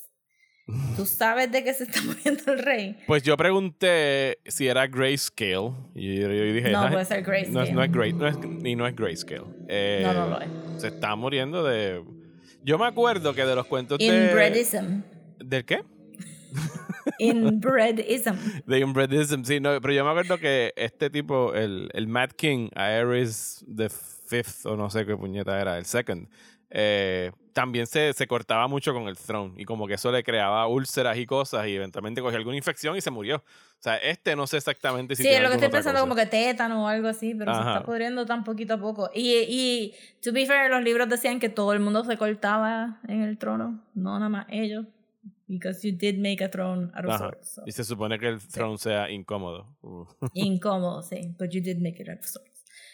[0.95, 2.97] ¿Tú sabes de qué se está muriendo el rey?
[3.07, 5.73] Pues yo pregunté si era grayscale.
[5.93, 7.53] Y yo, yo dije, No "Ah, puede ser grayscale.
[7.53, 9.43] No es, no es gray- no es- y no es grayscale.
[9.67, 10.49] Eh, No, no lo es.
[10.77, 12.01] Se está muriendo de.
[12.63, 14.05] Yo me acuerdo que de los cuentos de.
[14.05, 15.01] Inbredism.
[15.39, 15.83] ¿Del qué?
[17.19, 18.35] Inbredism.
[18.65, 22.69] De inbredism, sí, no, pero yo me acuerdo que este tipo, el, el Mad King,
[22.75, 26.27] Aerys the Fifth, o no sé qué puñeta era, el Second,
[26.69, 30.65] eh, también se, se cortaba mucho con el throne y como que eso le creaba
[30.67, 33.37] úlceras y cosas y eventualmente cogió alguna infección y se murió.
[33.37, 36.07] O sea, este no sé exactamente si Sí, tiene es lo que estoy pensando cosa.
[36.09, 39.09] como que tétano o algo así, pero se está pudriendo tan poquito a poco.
[39.13, 43.21] Y, y, to be fair, los libros decían que todo el mundo se cortaba en
[43.21, 44.85] el trono, no nada más ellos.
[45.51, 47.17] Because you did make a throne out of Ajá.
[47.17, 47.49] swords.
[47.55, 47.63] so.
[47.65, 49.75] Y se supone que el throne sea incómodo.
[49.81, 50.05] Uh.
[50.33, 52.49] Incómodo, sí, but you did make it out of swords.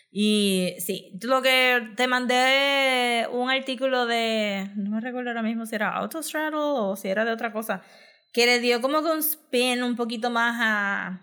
[0.10, 5.76] Y sí, lo que te mandé un artículo de, no me recuerdo ahora mismo si
[5.76, 7.84] era Autostraddle o si era de otra cosa,
[8.34, 11.22] que le dio como que un spin un poquito más a,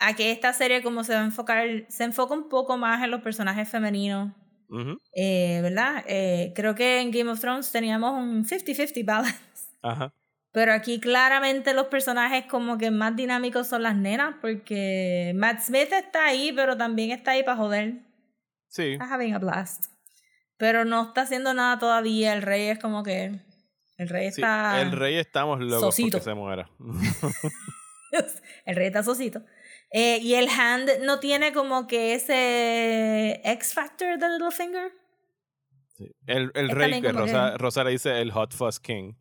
[0.00, 3.10] a que esta serie como se va a enfocar, se enfoca un poco más en
[3.10, 4.32] los personajes femeninos,
[4.68, 4.98] Ujú.
[5.14, 6.04] eh, ¿verdad?
[6.06, 9.38] Eh, creo que en Game of Thrones teníamos un 50-50 balance.
[9.82, 10.14] Ajá.
[10.52, 15.92] Pero aquí claramente los personajes como que más dinámicos son las nenas, porque Matt Smith
[15.92, 18.02] está ahí, pero también está ahí para joder.
[18.68, 18.92] Sí.
[18.92, 19.86] Está having a blast.
[20.56, 22.32] Pero no está haciendo nada todavía.
[22.32, 23.40] El rey es como que.
[23.96, 24.40] El rey sí.
[24.40, 24.80] está.
[24.80, 26.18] El rey estamos locos Sosito.
[26.18, 26.68] porque se muera.
[28.64, 29.42] el rey está socito.
[29.92, 34.92] Eh, y el hand no tiene como que ese X Factor de Littlefinger.
[35.96, 36.14] Sí.
[36.26, 39.14] El, el rey, que Rosa, que- Rosa le dice el Hot Fuzz King.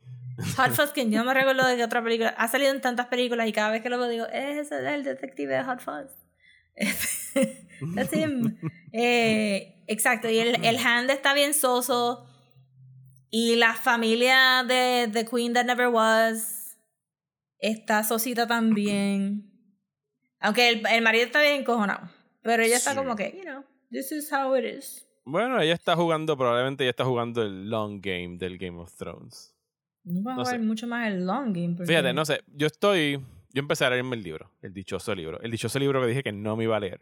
[0.58, 2.30] Hot Fuzz King, yo no me recuerdo de qué otra película.
[2.38, 5.04] Ha salido en tantas películas y cada vez que lo veo digo, ese es el
[5.04, 6.12] detective de Hot Fuzz.
[7.96, 8.58] That's him.
[8.94, 12.26] Eh, exacto, y el, el hand está bien soso.
[13.32, 16.78] Y la familia de The Queen That Never Was
[17.60, 19.52] está sosita también.
[20.40, 22.10] Aunque el, el marido está bien encojonado.
[22.42, 22.98] Pero ella está Sí.
[22.98, 25.06] como que, you know, this is how it is.
[25.26, 29.54] Bueno, ella está jugando, probablemente ella está jugando el long game del Game of Thrones.
[30.26, 31.76] Va a No jugar mucho más el long game.
[31.76, 33.20] porque- Fíjate, no sé, yo estoy.
[33.52, 35.42] Yo empecé a leerme el libro, el dichoso libro.
[35.42, 37.00] El dichoso libro que dije que no me iba a leer.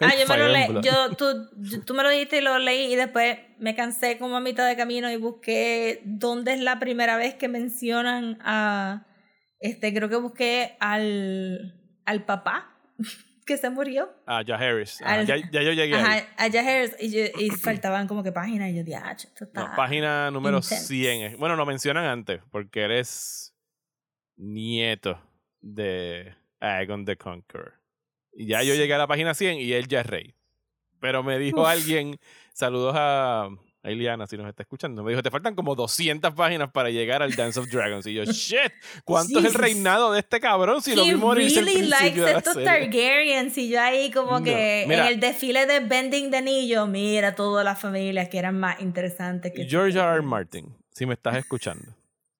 [0.00, 0.66] Ah, yo me lo leí.
[0.84, 1.24] Yo, tú,
[1.58, 4.68] yo- tú me lo dijiste y lo leí y después me cansé como a mitad
[4.68, 9.06] de camino y busqué dónde es la primera vez que mencionan a.
[9.58, 11.74] Este, creo que busqué al,
[12.04, 12.76] al papá
[13.50, 14.08] que se murió.
[14.26, 15.02] Ah, ya Harris.
[15.02, 16.02] Ajá, Al- ya, ya yo llegué ahí.
[16.20, 19.10] Ajá, a Jack Harris, y, yo- y faltaban como que páginas y yo dije, ah,
[19.10, 19.68] esto está.
[19.70, 20.86] No, página número intense.
[20.86, 21.22] 100.
[21.22, 23.52] es- Bueno, lo mencionan antes, porque eres
[24.36, 25.20] nieto
[25.60, 27.74] de Aegon the Conqueror.
[28.32, 30.34] Y ya yo llegué a la página 100 y él ya es rey.
[31.00, 31.66] Pero me dijo Uf.
[31.68, 32.18] alguien,
[32.52, 33.48] saludos a,
[33.82, 37.22] a Iliana si nos está escuchando, me dijo, te faltan como 200 páginas para llegar
[37.22, 38.06] al Dance of Dragons.
[38.06, 38.72] Y yo, shit,
[39.04, 42.20] ¿cuánto es el reinado de este cabrón si lo He vi morirse al really likes
[42.30, 42.62] estos?
[42.62, 45.06] Targaryens y yo ahí como No, que mira.
[45.06, 49.52] en el desfile de Bending de Anillo, mira todas las familias que eran más interesantes
[49.52, 50.08] que George R.
[50.16, 50.22] R.
[50.22, 51.94] Martin, si me estás escuchando,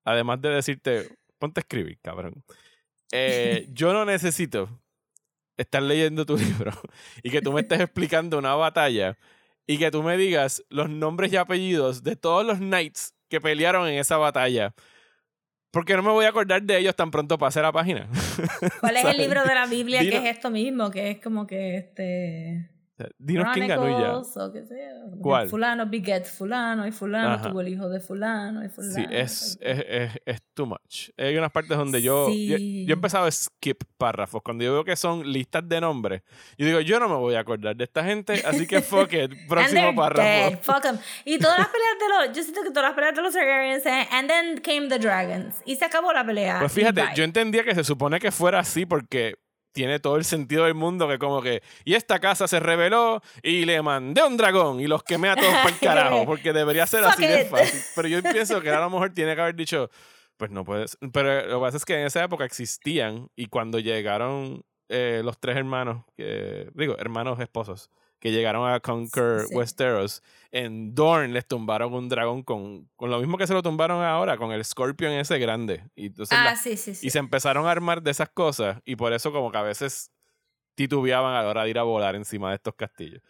[0.05, 2.45] además de decirte, ponte a escribir, cabrón.
[3.13, 4.69] Eh, yo no necesito
[5.57, 6.73] estar leyendo tu libro
[7.23, 9.17] y que tú me estés explicando una batalla
[9.71, 13.87] y que tú me digas los nombres y apellidos de todos los knights que pelearon
[13.87, 14.75] en esa batalla.
[15.71, 18.09] Porque no me voy a acordar de ellos tan pronto pase la página.
[18.81, 20.91] ¿Cuál es el libro de la Biblia que es esto mismo?
[20.91, 22.69] Que es como que este...
[23.19, 24.17] Dinos quién ganó y ya.
[24.19, 25.49] O qué yo, que ¿Cuál?
[25.49, 27.49] Fulano beget fulano y fulano Ajá.
[27.49, 28.95] tuvo el hijo de fulano y fulano.
[28.95, 31.11] Sí, es, es, es, es too much.
[31.17, 32.85] Hay unas partes donde yo, yo, Sí.
[32.87, 34.43] yo he empezado a skip párrafos.
[34.43, 36.23] Cuando yo veo que son listas de nombres,
[36.59, 39.31] yo digo, yo no me voy a acordar de esta gente, así que fuck it,
[39.33, 40.23] And próximo párrafo.
[40.23, 40.99] dead, fuck 'em.
[41.25, 42.37] Y todas las peleas de los...
[42.37, 43.85] Yo siento que todas las peleas de los Targaryens...
[43.87, 45.57] And then came the dragons.
[45.65, 46.59] Y se acabó la pelea.
[46.61, 49.37] Pues fíjate, yo entendía que se supone que fuera así porque
[49.73, 53.65] tiene todo el sentido del mundo que como que, y esta casa se rebeló y
[53.65, 57.05] le mandé un dragón y los quemé a todos para el carajo, porque debería ser
[57.05, 57.81] así de fácil.
[57.95, 59.91] Pero yo pienso que a lo mejor tiene que haber dicho,
[60.37, 60.99] pues no puedes.
[61.13, 65.39] Pero lo que pasa es que en esa época existían y cuando llegaron eh, los
[65.39, 67.91] tres hermanos, que, digo, hermanos esposos,
[68.21, 69.55] que llegaron a Conquer Sí.
[69.57, 74.03] Westeros, en Dorne les tumbaron un dragón con, con lo mismo que se lo tumbaron
[74.05, 75.85] ahora, con el Scorpion ese grande.
[75.97, 77.07] Y entonces Ah, la- sí, sí, sí.
[77.07, 80.11] y se empezaron a armar de esas cosas y por eso como que a veces
[80.75, 83.23] titubeaban a la hora de ir a volar encima de estos castillos.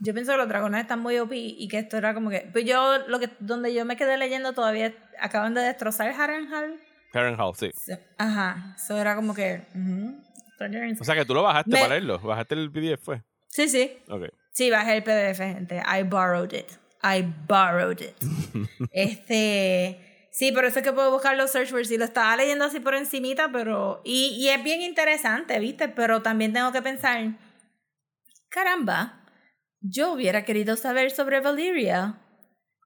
[0.00, 2.48] Yo pienso que los dragones están muy OP y que esto era como que...
[2.52, 6.78] Pues yo, lo que, donde yo me quedé leyendo todavía, acaban de destrozar Harrenhal.
[7.14, 7.70] Harrenhal, sí.
[8.18, 9.62] Ajá, eso era como que...
[11.00, 12.18] O sea que tú lo bajaste Me- para leerlo.
[12.18, 13.22] Bajaste el PDF, fue.
[13.52, 13.98] Sí, sí.
[14.08, 14.24] Ok.
[14.50, 15.82] Sí, bajé el PDF, gente.
[15.86, 16.70] I borrowed it.
[17.02, 18.16] I borrowed it.
[18.92, 20.08] este...
[20.32, 21.90] Sí, por eso es que puedo buscar los search words.
[21.90, 24.00] Y lo estaba leyendo así por encimita, pero...
[24.04, 25.88] Y, y es bien interesante, ¿viste?
[25.88, 27.36] Pero también tengo que pensar...
[28.48, 29.26] Caramba,
[29.80, 32.18] yo hubiera querido saber sobre Valyria.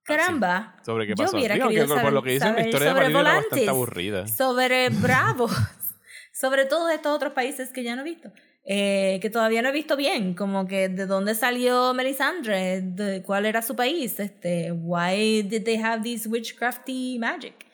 [0.03, 0.77] Caramba.
[0.85, 1.37] ¿Sobre qué yo pasó?
[1.37, 4.27] hubiera Digo, querido por saber- lo que dicen la de sobre era bastante Volantis, aburrida.
[4.29, 5.53] Sobre Bravos.
[6.33, 8.33] sobre todos estos otros países que ya no he visto.
[8.69, 10.35] Eh, que todavía no he visto bien.
[10.35, 12.81] Como que de dónde salió Melisandre.
[12.83, 14.19] De cuál era su país.
[14.19, 17.67] Este, why did they have this witchcrafty magic.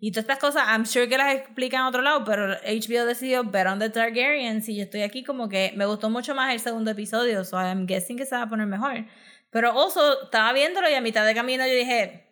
[0.00, 3.42] Y todas estas cosas, I'm sure que las explican a otro lado, pero HBO decidió
[3.42, 6.60] bet on the Targaryens y yo estoy aquí como que me gustó mucho más el
[6.60, 9.06] segundo episodio, so I'm guessing que se va a poner mejor.
[9.50, 12.26] Pero also, estaba viéndolo y a mitad de camino yo dije,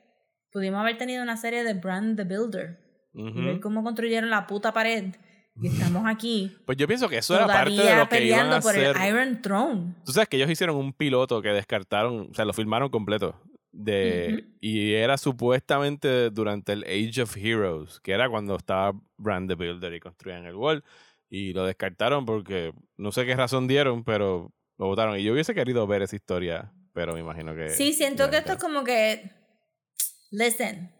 [0.52, 2.78] pudimos haber tenido una serie de Brand the Builder.
[3.14, 5.14] Y ver cómo construyeron la puta pared.
[5.60, 6.56] Y estamos aquí.
[6.66, 8.96] Pues yo pienso que eso era parte de lo que iban a por hacer.
[8.96, 9.94] el Iron Throne.
[10.04, 13.40] Tú sabes que ellos hicieron un piloto que descartaron, o sea, lo filmaron completo.
[13.72, 14.52] De, Ujú.
[14.60, 19.92] Y era supuestamente durante el Age of Heroes, que era cuando estaba Brand the Builder
[19.94, 20.82] y construían el Wall.
[21.28, 25.18] Y lo descartaron porque no sé qué razón dieron, pero lo votaron.
[25.18, 27.70] Y yo hubiese querido ver esa historia, pero me imagino que.
[27.70, 29.30] Sí, siento que esto es como que.
[30.30, 30.92] Listen,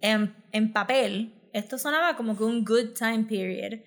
[0.00, 3.80] en, en papel, esto sonaba como que un good time period.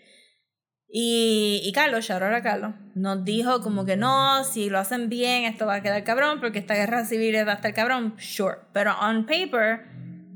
[0.92, 5.44] Y, y Carlos, out a Carlos, nos dijo como que no, si lo hacen bien,
[5.44, 8.16] esto va a quedar cabrón, porque esta guerra civil va a estar cabrón.
[8.18, 8.58] Sure.
[8.74, 9.86] Pero on paper,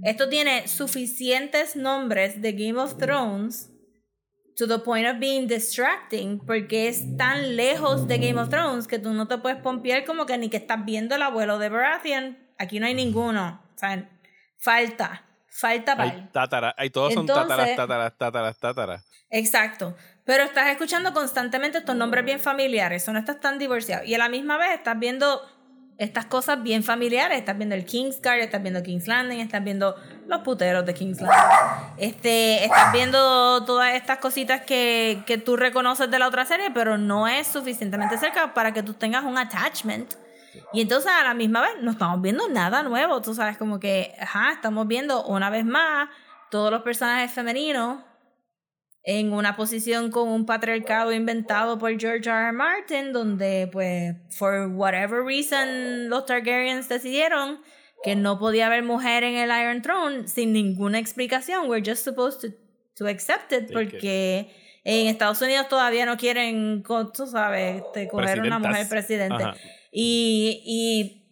[0.03, 3.71] esto tiene suficientes nombres de Game of Thrones
[4.55, 8.99] to the point of being distracting porque es tan lejos de Game of Thrones que
[8.99, 12.37] tú no te puedes pompear como que ni que estás viendo el abuelo de Baratheon.
[12.59, 13.59] Aquí no hay ninguno.
[13.73, 14.07] O sea,
[14.59, 15.25] falta.
[15.49, 16.29] Falta Hay pal.
[16.31, 19.05] tátaras, hay todos son tátaras, Entonces- tátaras, tátaras, tátaras.
[19.29, 19.95] Exacto.
[20.25, 23.07] Pero estás escuchando constantemente estos nombres bien familiares.
[23.07, 24.05] No estás tan divorciado.
[24.05, 25.41] Y a la misma vez estás viendo
[25.97, 27.37] estas cosas bien familiares.
[27.37, 29.95] Estás viendo el Kingsguard, estás viendo King's Landing, estás viendo
[30.27, 31.93] los puteros de King's Landing.
[31.97, 36.97] Este, estás viendo todas estas cositas que, que tú reconoces de la otra serie, pero
[36.97, 40.13] no es suficientemente cerca para que tú tengas un attachment.
[40.71, 43.21] Y entonces a la misma vez no estamos viendo nada nuevo.
[43.21, 46.09] Tú sabes, como que, ajá, estamos viendo una vez más
[46.49, 47.97] todos los personajes femeninos
[49.03, 52.47] en una posición con un patriarcado inventado por George R.
[52.47, 52.51] R.
[52.53, 57.59] Martin, donde, pues, for whatever reason, los Targaryens decidieron
[58.03, 61.69] que no podía haber mujer en el Iron Throne sin ninguna explicación.
[61.69, 62.55] We're just supposed to,
[62.95, 64.51] to accept it porque
[64.85, 66.83] en Estados Unidos todavía no quieren,
[67.13, 69.43] tú sabes, este, coger una mujer presidente.
[69.43, 69.55] Ajá.
[69.91, 71.22] Y, y,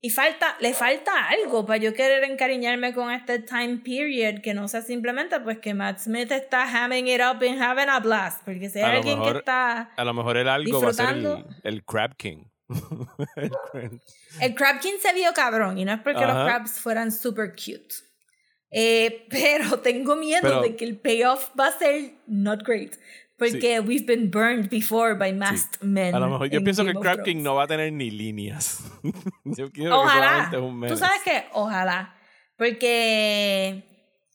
[0.00, 4.68] y falta, le falta algo para yo querer encariñarme con este time period que no
[4.68, 8.42] sea simplemente pues que Matt Smith está hamming it up and having a blast.
[8.44, 9.90] Porque si hay alguien que está.
[9.96, 12.44] A lo mejor el algo va a ser el, el Crab King.
[13.36, 14.00] El crab-
[14.40, 16.34] El Crab King se vio cabrón y no es porque Ajá.
[16.34, 17.94] los crabs fueran super cute.
[18.70, 22.92] Eh, pero tengo miedo Pero- de que el payoff va a ser not great.
[23.38, 26.12] Porque we've been burned before by masked men.
[26.14, 27.92] a lo mejor yo en pienso que Game of Crab King no va a tener
[27.92, 28.80] ni líneas.
[29.44, 30.50] yo quiero que Ojalá.
[30.52, 32.14] es un Tú sabes que ojalá.
[32.56, 33.84] Porque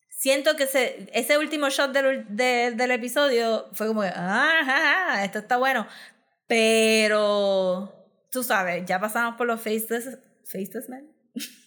[0.09, 5.25] siento que se, ese último shot del, de- del episodio fue como que, ah, ja,
[5.25, 5.85] esto está bueno.
[6.47, 7.93] Pero
[8.31, 11.09] tú sabes, ya pasamos por los faceless, faceless men.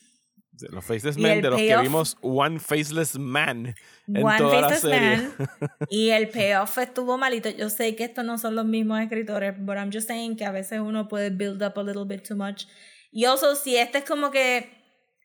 [0.71, 3.75] Los Faceless Men, de los que vimos One Faceless Man
[4.09, 5.17] en One toda la Faceless serie.
[5.39, 5.71] Man.
[5.91, 7.49] Y el payoff estuvo malito.
[7.51, 10.53] Yo sé que estos no son los mismos escritores, but I'm just saying que a
[10.53, 12.67] veces uno puede build up a little bit too much.
[13.11, 14.75] Y also, si este es como que.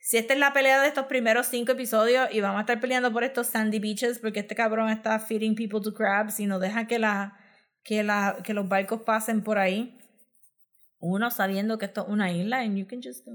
[0.04, 3.14] Si esta es la pelea de estos primeros cinco episodios y vamos a estar peleando
[3.14, 6.88] por estos sandy beaches porque este cabrón está feeding people to crabs y no deja
[6.88, 7.38] que, la,
[7.84, 10.00] que, la, que los barcos pasen por ahí.
[10.98, 13.32] Uno sabiendo que esto es una isla and you can just go,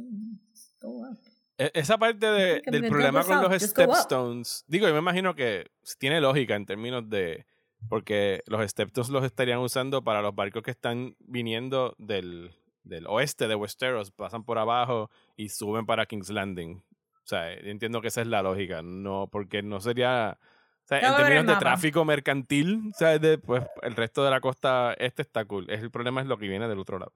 [0.50, 1.35] just go up.
[1.58, 3.62] E- Esa parte de- del problema con los.
[3.96, 7.46] Stepstones, digo, yo me imagino que tiene lógica en términos de.
[7.88, 12.52] Porque los Stepstones los estarían usando para los barcos que están viniendo del,
[12.84, 16.78] del oeste de Westeros, pasan por abajo y suben para King's Landing.
[16.78, 20.38] O sea, entiendo que esa es la lógica, no, porque no sería.
[20.84, 24.40] O sea, en términos de tráfico mercantil, o sea, de, pues el resto de la
[24.40, 25.68] costa este está cool.
[25.68, 27.12] Es- El problema es lo que viene del otro lado.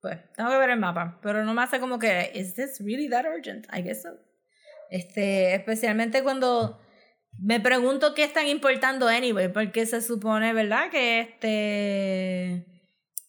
[0.00, 3.08] Pues, tengo que ver el mapa, pero no me hace como que, ¿is this really
[3.10, 3.66] that urgent?
[3.72, 4.10] I guess so.
[4.88, 6.80] Este, especialmente cuando
[7.38, 10.90] me pregunto qué están importando anyway, porque se supone, ¿verdad?
[10.90, 12.66] Que este,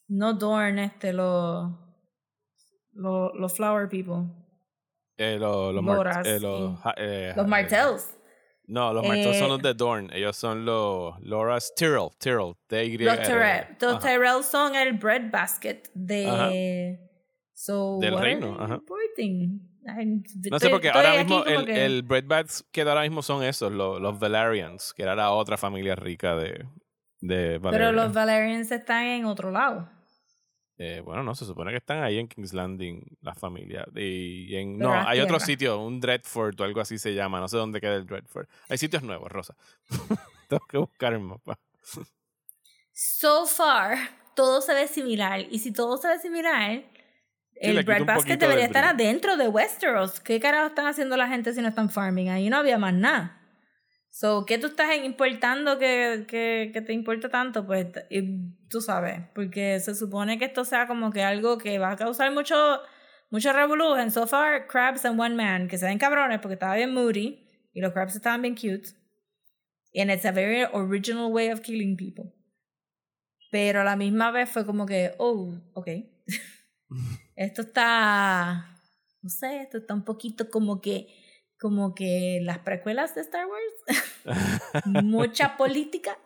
[0.07, 1.71] no Dorn, este, los,
[2.93, 4.33] los, los Flower People,
[5.17, 8.07] Eh, los, Mar- eh, los, eh, los eh, Martells,
[8.71, 10.09] No, los Martells son Eh, los de Dorn.
[10.13, 12.09] Ellos son los Laura's Tyrrell.
[12.17, 12.53] Tyrrell.
[12.67, 12.97] T-Y.
[12.99, 13.65] los Tyrell.
[13.81, 13.99] Los.
[13.99, 16.97] Tyrell son el breadbasket de...
[17.53, 18.79] So, Del reino, ajá.
[20.49, 23.99] No sé, porque ahora mismo el, que- el Breadbacks que ahora mismo son esos, los,
[23.99, 26.65] los Valerians, que era la otra familia rica de,
[27.19, 27.87] de Valeria.
[27.87, 29.89] Pero los Valerians están en otro lado.
[30.83, 33.85] Eh, bueno, no, se supone que están ahí en King's Landing, las familias.
[33.95, 37.39] Y en, no, hay otro sitio, un Dreadford o algo así se llama.
[37.39, 38.47] No sé dónde queda el Dreadford.
[38.67, 39.55] Hay sitios nuevos, Rosa.
[40.49, 41.59] Tengo que buscar el mapa.
[42.91, 43.95] So far,
[44.35, 45.41] todo se ve similar.
[45.51, 46.83] Y si todo se ve similar,
[47.57, 50.19] el Breadbasket poquito debería estar adentro de Westeros.
[50.19, 52.29] ¿Qué carajo están haciendo la gente si no están farming?
[52.29, 53.39] Ahí no había más nada.
[54.11, 57.65] So, ¿qué tú estás importando que, que, que te importa tanto?
[57.65, 57.87] Pues
[58.69, 62.31] tú sabes, porque se supone que esto sea como que algo que va a causar
[62.31, 62.55] mucho,
[63.29, 63.95] mucho revolú.
[64.11, 67.81] So far, Crabs and One Man, que se ven cabrones porque estaba bien moody y
[67.81, 68.89] los Crabs estaban bien cute.
[69.95, 72.33] And it's a very original way of killing people.
[73.49, 75.87] Pero a la misma vez fue como que, oh, ok.
[77.35, 78.79] esto está,
[79.21, 81.07] no sé, esto está un poquito como que,
[81.61, 84.25] como que las precuelas de Star Wars.
[85.03, 86.17] mucha política,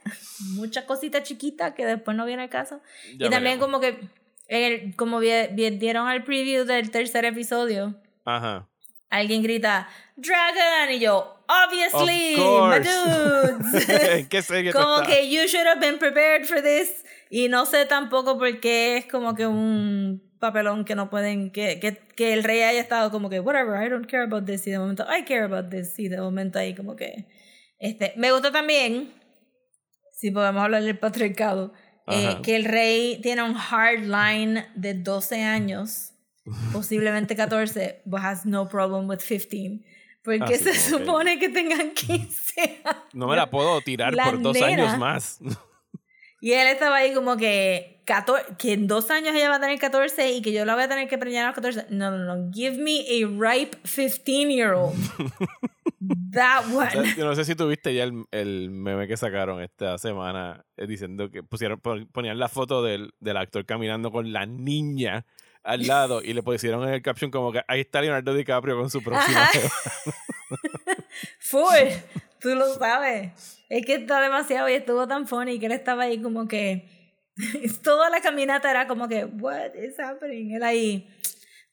[0.53, 2.79] mucha cosita chiquita que después no viene al caso.
[3.17, 3.99] Ya y también como que,
[4.47, 8.69] el- como vi- vi- dieron al preview del tercer episodio, Ajá.
[9.09, 13.89] alguien grita, Dragon, y yo, obviously, my dudes.
[13.89, 18.37] ¿En qué como que you should have been prepared for this y no sé tampoco
[18.37, 22.61] por qué es como que un papelón que no pueden que, que, que el rey
[22.61, 25.43] haya estado como que whatever I don't care about this y de momento I care
[25.43, 27.27] about this y de momento ahí como que
[27.79, 29.13] este me gusta también
[30.13, 31.73] si podemos hablar del patriarcado
[32.07, 36.11] eh, que el rey tiene un hard line de 12 años
[36.73, 39.81] posiblemente 14 but has no problem with 15
[40.23, 44.13] porque Así se como que- supone que tengan 15 años No me la puedo tirar
[44.13, 44.67] La por dos nena.
[44.67, 45.39] años más.
[46.45, 49.79] Y él estaba ahí como que, 14, que en dos años ella va a tener
[49.79, 51.87] 14 y que yo la voy a tener que preñar a los 14.
[51.89, 52.51] No, no, no.
[52.53, 54.93] Give me a ripe 15-year-old.
[56.33, 57.15] That O sea, one.
[57.17, 61.31] yo no sé si tuviste ya el, el meme que sacaron esta semana eh, diciendo
[61.31, 65.25] que pusieron pon- ponían la foto del, del actor caminando con la niña
[65.63, 68.91] al lado y le pusieron en el caption como que ahí está Leonardo DiCaprio con
[68.91, 69.51] su próxima Ajá.
[69.51, 69.69] jeva".
[71.39, 71.89] Full.
[72.39, 73.63] Tú lo sabes.
[73.69, 76.89] Es que está demasiado y estuvo tan funny que él estaba ahí como que.
[77.83, 80.55] Toda la caminata era como que, what is happening?
[80.55, 81.09] Él ahí.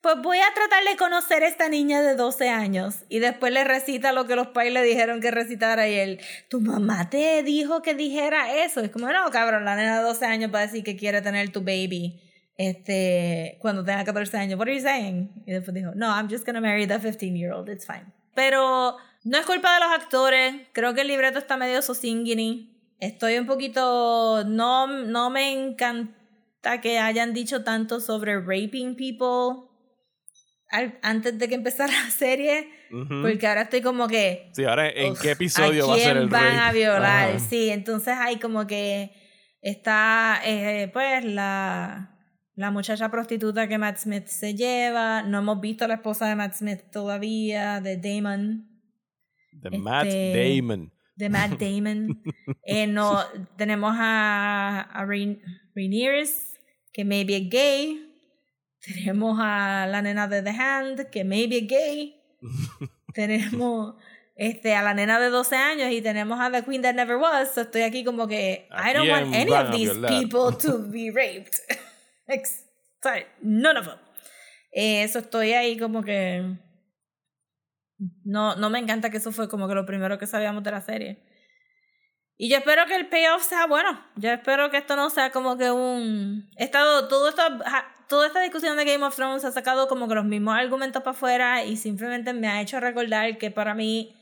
[0.00, 3.04] Pues voy a tratar de conocer a esta niña de 12 años.
[3.08, 5.88] Y después le recita lo que los pais le dijeron que recitara.
[5.88, 8.80] Y él, tu mamá te dijo que dijera eso.
[8.80, 11.50] Es como, no, cabrón, la nena de 12 años va a decir que quiere tener
[11.52, 12.20] tu baby
[12.56, 14.58] este, cuando tenga 14 años.
[14.58, 15.30] What are you saying?
[15.46, 17.68] Y después dijo, no, I'm just gonna marry the 15 year old.
[17.68, 18.06] It's fine.
[18.34, 20.54] Pero no es culpa de los actores.
[20.72, 22.68] Creo que el libreto está medio sosinguini.
[22.98, 24.44] Estoy un poquito.
[24.44, 29.68] No, no me encanta que hayan dicho tanto sobre raping people
[30.70, 32.68] al- antes de que empezara la serie.
[33.22, 34.50] Porque ahora estoy como que.
[34.54, 37.30] Sí, ahora en qué episodio ¿a va a ser el van a violar?
[37.30, 37.38] Ajá.
[37.38, 39.12] Sí, entonces hay como que
[39.62, 42.18] está, eh, pues, la,
[42.54, 45.22] la muchacha prostituta que Matt Smith se lleva.
[45.22, 48.71] No hemos visto a la esposa de Matt Smith todavía, de Damon,
[49.52, 50.92] De Matt Este- Damon.
[51.16, 52.22] de Matt Damon.
[52.64, 53.20] Eh, no,
[53.56, 55.40] tenemos a, a Rain-
[55.74, 56.24] Rhaenyra,
[56.92, 58.08] que maybe es gay.
[58.80, 62.16] Tenemos a la nena de The Hand, que maybe es gay.
[63.14, 63.94] tenemos
[64.34, 67.54] este, a la nena de 12 años y tenemos a The Queen That Never Was.
[67.54, 71.10] So estoy aquí como que ¿A I don't want any of these people to be
[71.10, 71.54] raped.
[73.02, 73.98] Sorry, none of them.
[74.72, 76.42] Eh, Eso estoy ahí como que
[78.24, 80.80] no, no me encanta que eso fue como que lo primero que sabíamos de la
[80.80, 81.22] serie.
[82.36, 84.04] Y yo espero que el payoff sea bueno.
[84.16, 86.50] Yo espero que esto no sea como que un...
[86.56, 87.42] Estado, todo esto,
[88.08, 91.16] toda esta discusión de Game of Thrones ha sacado como que los mismos argumentos para
[91.16, 94.16] afuera y simplemente me ha hecho recordar que para mí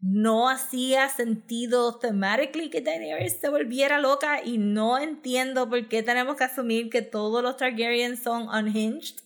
[0.00, 6.36] no hacía sentido thematically que Daenerys se volviera loca y no entiendo por qué tenemos
[6.36, 9.16] que asumir que todos los Targaryens son unhinged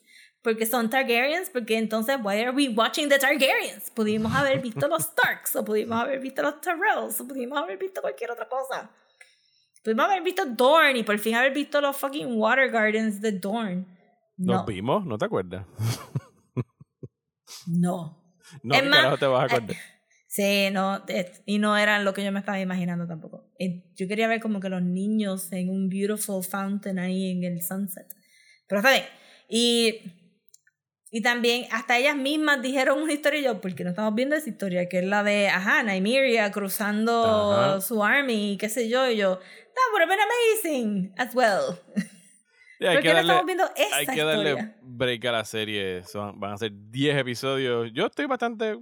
[0.43, 3.91] porque son Targaryens, porque entonces, why are we watching the Targaryens?
[3.91, 8.01] Pudimos haber visto los Starks, o pudimos haber visto los Tyrells, o pudimos haber visto
[8.01, 8.91] cualquier otra cosa.
[9.83, 13.85] Pudimos haber visto Dorne y por fin haber visto los fucking Water Gardens de Dorne.
[14.37, 15.05] ¿Nos No, vimos?
[15.07, 15.67] ¿No te acuerdas?
[17.67, 18.23] no.
[18.63, 19.77] No, Es ¿qué más, te vas a eh, acordar?
[20.27, 23.51] Sí, no, eh, y no eran lo que yo me estaba imaginando tampoco.
[23.59, 27.63] Eh, Yo quería ver como que los niños en un beautiful fountain ahí en el
[27.63, 28.07] sunset.
[28.67, 29.05] Pero está bien.
[29.49, 30.18] Y,
[31.11, 34.49] y también hasta ellas mismas dijeron una historia y yo, porque no estamos viendo esa
[34.49, 37.81] historia, que es la de, ajá, Nymeria cruzando Ajá.
[37.81, 41.79] su army, qué sé yo, y yo, that would have been amazing as well.
[42.81, 44.55] Hay ¿Por qué no darle, estamos viendo esa hay que historia?
[44.55, 46.05] darle break a la serie.
[46.05, 47.91] Son- van a ser 10 episodios.
[47.93, 48.79] Yo estoy bastante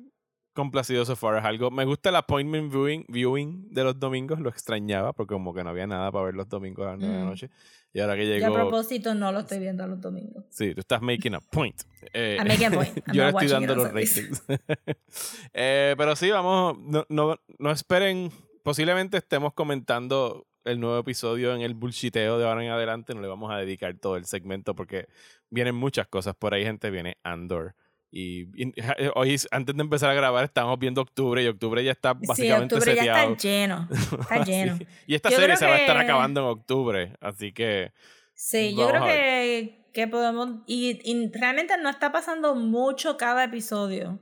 [0.52, 1.38] complacido so far.
[1.38, 1.70] Es algo.
[1.70, 4.38] Me gusta el appointment viewing, viewing de los domingos.
[4.38, 7.12] Lo extrañaba porque como que no había nada para ver los domingos a las 9
[7.14, 7.28] de la Mm.
[7.30, 7.50] noche.
[7.96, 8.54] Y ahora que Yo a llegó.
[8.54, 10.44] propósito no lo estoy viendo a los domingos.
[10.50, 11.80] Sí, tú estás making a point.
[12.12, 12.94] Eh, I'm making a point.
[13.06, 14.42] I'm yo le estoy dando los ratings.
[15.54, 16.78] Eh, pero sí, vamos.
[16.78, 18.30] No, no, no esperen.
[18.62, 23.14] Posiblemente estemos comentando el nuevo episodio en el bullshiteo de ahora en adelante.
[23.14, 25.08] No le vamos a dedicar todo el segmento porque
[25.48, 26.90] vienen muchas cosas por ahí, gente.
[26.90, 27.74] Viene Andor.
[28.18, 28.48] Y,
[28.80, 32.26] eh, hoy, antes de empezar a grabar, estamos viendo octubre y octubre ya está Sí,
[32.26, 33.32] básicamente octubre ya seteado.
[33.34, 33.88] está lleno.
[34.20, 34.76] Está lleno.
[34.78, 34.86] Sí.
[35.06, 37.12] Y esta Yo serie se va a estar acabando en octubre.
[37.20, 37.92] Así que.
[38.34, 40.62] Sí, yo creo que, que podemos.
[40.66, 44.18] Y, y realmente no está pasando mucho cada episodio.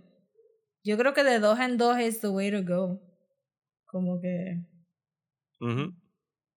[0.83, 3.01] Yo creo que de dos en dos es the way to go.
[3.87, 4.61] Como que.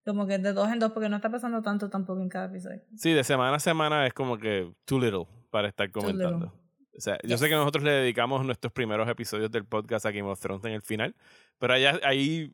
[0.03, 2.81] Como que de dos en dos, porque no está pasando tanto tampoco en cada episodio.
[2.95, 6.51] Sí, de semana a semana es como que too little para estar comentando.
[6.97, 7.49] O sea, yo sé Yes.
[7.49, 10.81] que nosotros le dedicamos nuestros primeros episodios del podcast a Game of Thrones en el
[10.81, 11.15] final,
[11.59, 12.51] pero allá, ahí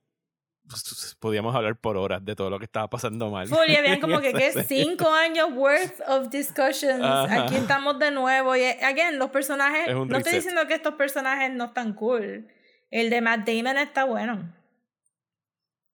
[0.68, 3.48] pues, podíamos hablar por horas de todo lo que estaba pasando mal.
[3.48, 4.64] Full, y habían como que, serie.
[4.64, 7.02] Cinco años worth of discussions.
[7.04, 7.44] Ajá.
[7.46, 8.56] Aquí estamos de nuevo.
[8.56, 9.88] Y, again, los personajes.
[9.88, 10.34] Es no estoy reset.
[10.36, 12.48] diciendo que estos personajes no están cool.
[12.92, 14.54] El de Matt Damon está bueno.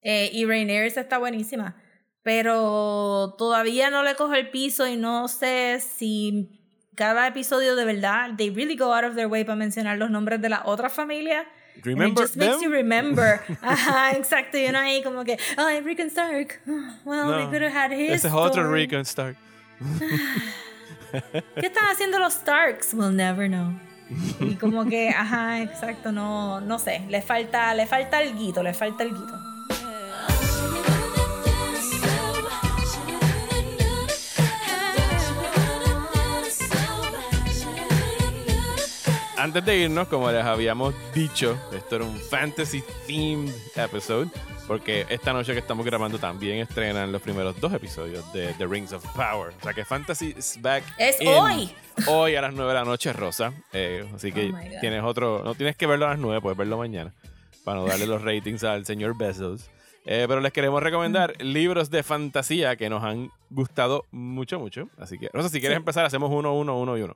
[0.01, 1.75] Eh, y Rhaenyra está buenísima.
[2.21, 6.58] Pero todavía no le cojo el piso y no sé si
[6.99, 10.41] cada episodio de verdad, they really go out of their way para mencionar los nombres
[10.41, 11.45] de la otra familia.
[11.75, 12.61] And Remember it just makes them?
[12.63, 13.39] you remember.
[13.61, 14.57] Ajá, exacto.
[14.57, 16.59] Y uno ahí como que, ay, Rickon Stark.
[17.05, 18.81] Well, we No, could have had his Ese es otro story.
[18.81, 19.37] Rickon Stark.
[21.55, 22.93] ¿Qué están haciendo los Starks?
[22.93, 23.73] We'll never know.
[24.41, 27.05] Y como que, ajá, exacto, no, no sé.
[27.09, 29.48] Le falta, le falta el guito, le falta el guito.
[39.39, 44.29] Antes de irnos, como les habíamos dicho, esto era un fantasy themed episode,
[44.67, 48.91] porque esta noche que estamos grabando también estrenan los primeros dos episodios de The Rings
[48.91, 49.53] of Power.
[49.57, 50.83] O sea que Fantasy is back.
[50.97, 51.73] Es in- hoy.
[52.07, 53.53] Hoy a las 9 de la noche, Rosa.
[53.71, 55.41] Eh, así que Oh tienes otro.
[55.43, 57.13] No tienes que verlo a las 9, puedes verlo mañana.
[57.63, 59.69] para no darle los ratings al señor Bezos.
[60.05, 64.89] Eh, pero les queremos recomendar libros de fantasía que nos han gustado mucho, mucho.
[64.97, 65.79] Así que, Rosa, si quieres Sí.
[65.79, 67.15] empezar, hacemos uno, uno, uno y uno.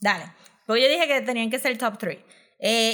[0.00, 0.24] Dale.
[0.66, 2.18] Porque yo dije que tenían que ser top 3.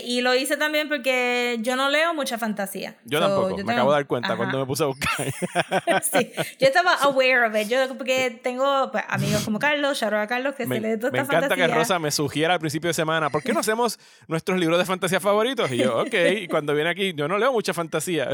[0.04, 2.96] y lo hice también porque yo no leo mucha fantasía.
[3.04, 4.36] Yo So, tampoco, yo me tengo- acabo de dar cuenta Ajá.
[4.36, 5.32] cuando me puse a buscar.
[6.02, 7.68] sí, yo estaba aware of it.
[7.68, 11.12] Yo porque tengo pues, amigos como Carlos, out a Carlos, que me, se lee toda
[11.12, 11.66] me esta encanta fantasía.
[11.68, 14.84] que Rosa me sugiera al principio de semana, ¿por qué no hacemos nuestros libros de
[14.84, 15.70] fantasía favoritos?
[15.70, 18.28] Y yo, ok, y cuando viene aquí, yo no leo mucha fantasía.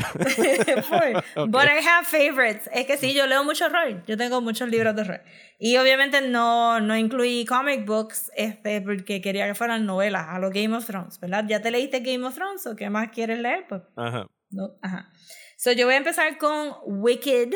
[1.37, 2.69] But I have favorites.
[2.73, 4.03] Es que sí, yo leo mucho rol.
[4.07, 5.21] Yo tengo muchos libros de rol.
[5.61, 10.51] Y obviamente no, no incluí comic books este, porque quería que fueran novelas a lo
[10.51, 11.45] Game of Thrones, ¿verdad?
[11.49, 13.67] ¿Ya te leíste Game of Thrones o qué más quieres leer?
[13.69, 14.71] Pues Ajá, no.
[14.83, 15.11] Ajá.
[15.57, 17.49] So yo voy a empezar con Wicked,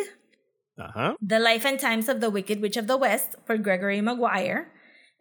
[0.76, 1.14] ajá.
[1.26, 4.66] The Life and Times of the Wicked Witch of the West por Gregory Maguire.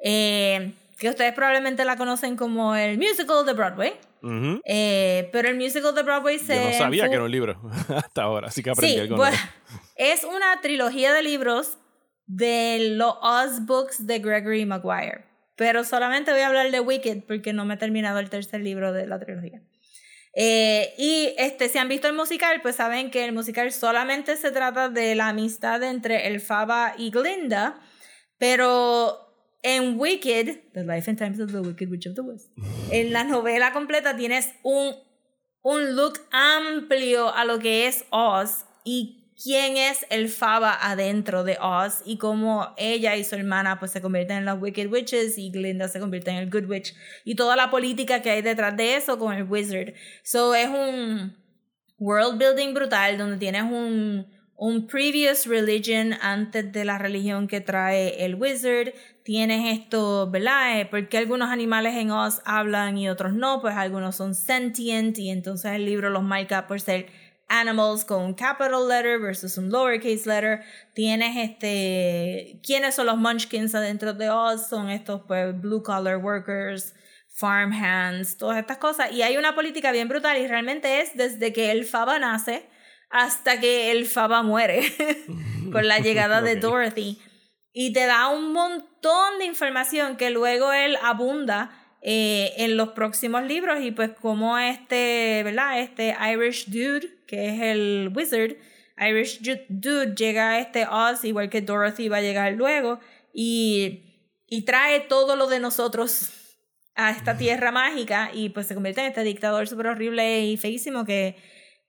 [0.04, 3.94] Eh, que ustedes probablemente la conocen como el musical de Broadway.
[4.24, 4.60] ujú.
[4.66, 6.56] Eh, pero el musical de Broadway se.
[6.56, 7.62] Yo no sabía que era un libro
[7.96, 9.38] hasta ahora, así que aprendí Sí, algo bueno,
[9.96, 11.78] es una trilogía de libros
[12.26, 15.26] de los Oz Books de Gregory Maguire.
[15.56, 18.94] Pero solamente voy a hablar de Wicked porque no me he terminado el tercer libro
[18.94, 19.62] de la trilogía.
[20.34, 24.52] Eh, y este, si han visto el musical, pues saben que el musical solamente se
[24.52, 27.82] trata de la amistad entre el Faba y Glinda,
[28.38, 32.50] pero en Wicked, The Life and Times of the Wicked Witch of the West,
[32.92, 34.96] en la novela completa tienes un,
[35.62, 41.58] un look amplio a lo que es Oz y quién es el Faba adentro de
[41.60, 45.52] Oz y cómo ella y su hermana pues se convierten en las Wicked Witches y
[45.52, 46.94] Glinda se convierte en el Good Witch
[47.26, 49.94] y toda la política que hay detrás de eso con el Wizard.
[50.24, 51.36] So es un
[51.98, 58.24] world building brutal donde tienes un, un previous religion antes de la religión que trae
[58.26, 58.94] el Wizard.
[59.24, 60.80] Tienes esto, ¿verdad?
[60.80, 65.30] Eh, Porque algunos animales en Oz hablan y otros no, pues algunos son sentient y
[65.30, 67.08] entonces el libro los marca por ser
[67.52, 70.64] animals con un capital letter versus un lowercase letter.
[70.94, 74.70] Tienes este, ¿quiénes son los munchkins adentro de Oz?
[74.70, 76.96] Son estos pues blue collar workers,
[77.28, 79.12] farm hands, todas estas cosas.
[79.12, 82.70] Y hay una política bien brutal y realmente es desde que el Faba nace
[83.10, 84.82] hasta que el Faba muere
[85.72, 86.56] con la llegada de.
[86.62, 87.20] Dorothy.
[87.74, 93.44] Y te da un montón de información que luego él abunda eh, en los próximos
[93.44, 95.80] libros y pues como este, ¿verdad?
[95.80, 98.56] Este Irish dude, que es el wizard,
[98.98, 99.40] Irish
[99.70, 103.00] dude llega a este Oz igual que Dorothy va a llegar luego
[103.34, 106.32] y, y trae todo lo de nosotros
[106.96, 111.06] a esta tierra mágica y pues se convierte en este dictador súper horrible y feísimo
[111.06, 111.36] que,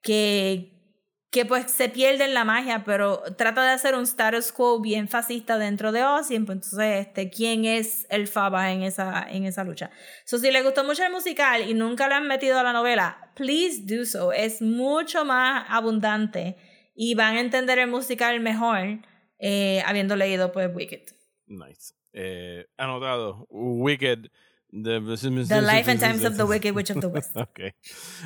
[0.03, 0.71] que,
[1.33, 5.09] que pues se pierde en la magia, pero trata de hacer un status quo bien
[5.09, 9.65] fascista dentro de Oz y entonces este, quién es el Faba en esa, en esa
[9.65, 9.91] lucha.
[10.27, 13.33] So, si les gustó mucho el musical y nunca lo han metido a la novela,
[13.35, 14.31] please do so.
[14.31, 16.57] Es mucho más abundante
[16.95, 18.99] y van a entender el musical mejor
[19.39, 21.15] eh, habiendo leído pues Wicked.
[21.47, 21.95] Nice.
[22.13, 23.47] Eh, anotado.
[23.49, 24.27] Wicked.
[24.73, 25.01] The,
[25.49, 27.37] The Life and Times of the Wicked Witch of the West.
[27.37, 27.61] Ok.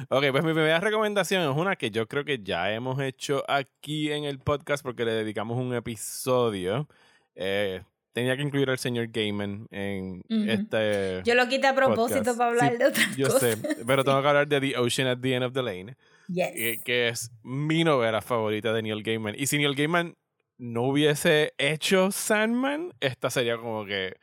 [0.09, 4.13] Ok, pues mi primera recomendación es una que yo creo que ya hemos hecho aquí
[4.13, 6.89] en el podcast porque le dedicamos un episodio.
[7.35, 7.83] Eh,
[8.13, 10.45] tenía que incluir al señor Gaiman en Ujú.
[10.51, 11.23] este.
[11.25, 12.39] Yo lo quité a propósito podcast.
[12.39, 13.59] para hablar Sí, de otras Yo cosas.
[13.59, 15.97] sé, pero tengo que hablar de The Ocean at the End of the Lane,
[16.29, 16.53] Yes.
[16.55, 19.35] que, que es mi novela favorita de Neil Gaiman.
[19.37, 20.17] Y si Neil Gaiman
[20.59, 24.15] no hubiese hecho Sandman, esta sería como que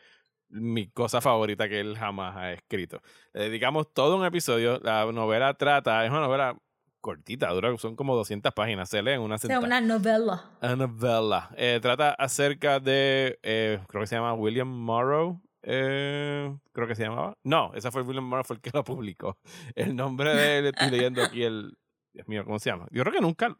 [0.54, 3.02] mi cosa favorita que él jamás ha escrito.
[3.34, 4.80] Le dedicamos todo un episodio.
[4.84, 6.58] La novela trata, es una novela
[7.02, 9.60] cortita, dura, son como 200 páginas, se lee en una sentada.
[9.66, 10.52] una novela.
[10.62, 11.50] A novela.
[11.58, 15.42] Eh, trata acerca de, eh, creo que se llama William Morrow.
[15.64, 17.38] eh, creo que se llamaba.
[17.44, 19.38] No, esa fue William Morrow, fue el que lo publicó.
[19.76, 21.78] El nombre de él, estoy leyendo aquí el...
[22.14, 22.86] Dios mío, ¿cómo se llama?
[22.92, 23.56] Yo creo que nunca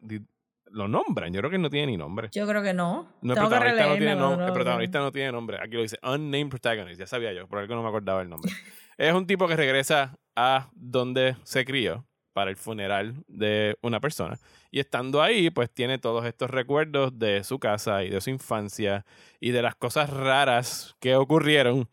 [0.74, 1.32] lo nombran.
[1.32, 2.28] Yo creo que no tiene ni nombre.
[2.32, 3.08] Yo creo que no.
[3.22, 5.58] No, el que protagonista, no tiene releérmelo, nom- el protagonista no tiene nombre.
[5.60, 7.00] Aquí lo dice Unnamed Protagonist.
[7.00, 8.50] Ya sabía yo, por algo no me acordaba el nombre.
[8.98, 14.36] es un tipo que regresa a donde se crió para el funeral de una persona.
[14.72, 19.06] Y estando ahí, pues tiene todos estos recuerdos de su casa y de su infancia
[19.38, 21.88] y de las cosas raras que ocurrieron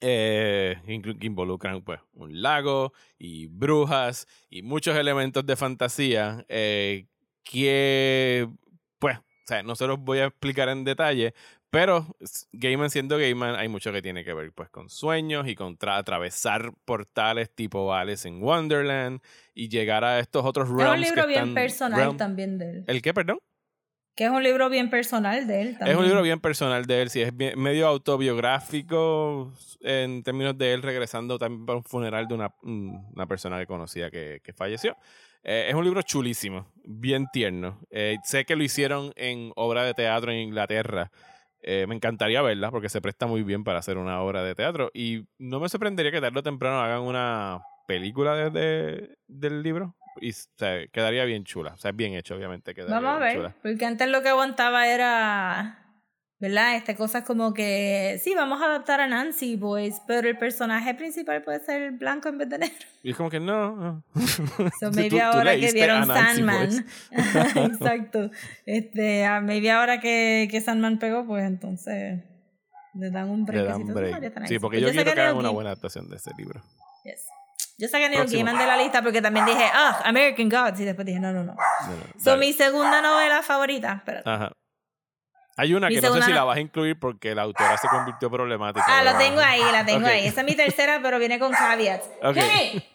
[0.00, 7.06] eh, que involucran pues un lago y brujas y muchos elementos de fantasía eh,
[7.50, 8.48] que
[8.98, 11.34] pues o sea, no se los voy a explicar en detalle
[11.70, 12.06] pero
[12.52, 15.98] Gaiman siendo Gaiman hay mucho que tiene que ver pues con sueños y con tra-
[15.98, 19.20] atravesar portales tipo Alice in Wonderland
[19.54, 22.58] y llegar a estos otros Es realms un libro que bien están- personal realm- también
[22.58, 22.84] de él.
[22.86, 23.38] ¿El qué, perdón?
[24.16, 25.90] Que es un libro bien personal de él también.
[25.90, 30.72] Es un libro bien personal de él, sí, es bien- medio autobiográfico en términos de
[30.72, 34.52] él regresando también para un funeral de una, mm, una persona que conocía que, que
[34.54, 34.96] falleció.
[35.48, 37.78] Eh, es un libro chulísimo, bien tierno.
[37.90, 41.12] Eh, sé que lo hicieron en obra de teatro en Inglaterra.
[41.62, 44.90] Eh, me encantaría verla porque se presta muy bien para hacer una obra de teatro.
[44.92, 49.94] Y no me sorprendería que tarde o temprano hagan una película de, de- del libro.
[50.20, 51.74] Y o sea, quedaría bien chula.
[51.74, 52.74] O sea, es bien hecho, obviamente.
[52.88, 53.54] Vamos a ver, chula.
[53.62, 55.85] porque antes lo que aguantaba era,
[56.38, 56.76] ¿verdad?
[56.76, 61.42] Este, cosas como que, sí, vamos a adaptar a Nancy Boys, pero el personaje principal
[61.42, 62.86] puede ser blanco en vez de negro.
[63.02, 63.74] Y es como que no.
[63.76, 64.04] no.
[64.80, 66.86] So, Tú- maybe tú ahora que leíste vieron Nancy Sandman.
[67.72, 68.30] Exacto.
[68.66, 72.22] Este, ah, maybe ahora que, que Sandman pegó, pues entonces
[72.94, 73.66] le dan un Le break.
[73.66, 74.14] dan break.
[74.48, 76.62] Sí, Pues porque yo quiero que hagan una buena adaptación de ese libro.
[77.78, 78.24] Yo saqué Neil.
[78.26, 80.80] Gaiman de la lista porque también dije, ah, American Gods.
[80.80, 81.52] Y después dije, no, no, no.
[81.54, 82.46] No, no, So, dale.
[82.46, 83.92] mi segunda novela favorita.
[83.98, 84.28] Espérate.
[84.30, 84.52] Ajá.
[85.56, 87.88] Hay una Mi que no sé si la vas a incluir porque la autora se
[87.88, 88.84] convirtió problemática.
[88.88, 90.26] Ah, la tengo ahí, la tengo ahí.
[90.26, 92.08] Esa es mi tercera, pero viene con caveats.
[92.22, 92.36] Ok.
[92.36, 92.86] ¡Hey!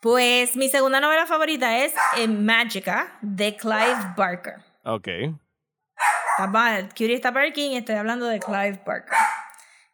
[0.00, 4.54] Pues mi segunda novela favorita es eh, Magica de Clive Barker.
[4.84, 5.06] Ok.
[5.06, 9.16] Está ba- Cutie está Barking estoy hablando de Clive Barker.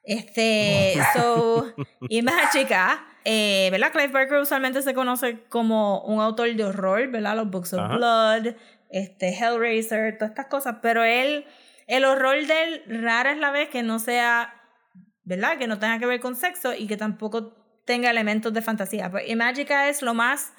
[0.04, 1.74] Este, so,
[2.08, 3.92] y Magica, eh, ¿verdad?
[3.92, 7.36] Clive Barker usualmente se conoce como un autor de horror, ¿verdad?
[7.36, 7.96] Los Books of Ajá.
[7.96, 8.54] Blood,
[8.90, 11.44] este, Hellraiser, todas estas cosas, pero él,
[11.86, 14.54] el horror de él rara es la vez que no sea,
[15.24, 15.58] ¿verdad?
[15.58, 19.10] Que no tenga que ver con sexo y que tampoco tenga elementos de fantasía.
[19.10, 20.52] Pues, y Magica es lo más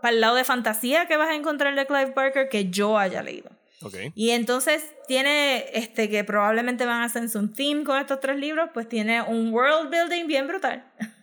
[0.00, 3.22] para el lado de fantasía que vas a encontrar de Clive Barker que yo haya
[3.22, 3.50] leído.
[3.82, 3.94] Ok.
[4.14, 8.70] Y entonces tiene, este, que probablemente van a hacer un theme con estos tres libros,
[8.74, 10.84] pues tiene un world building bien brutal.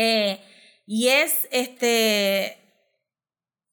[0.00, 0.40] Eh,
[0.86, 2.67] y es, este,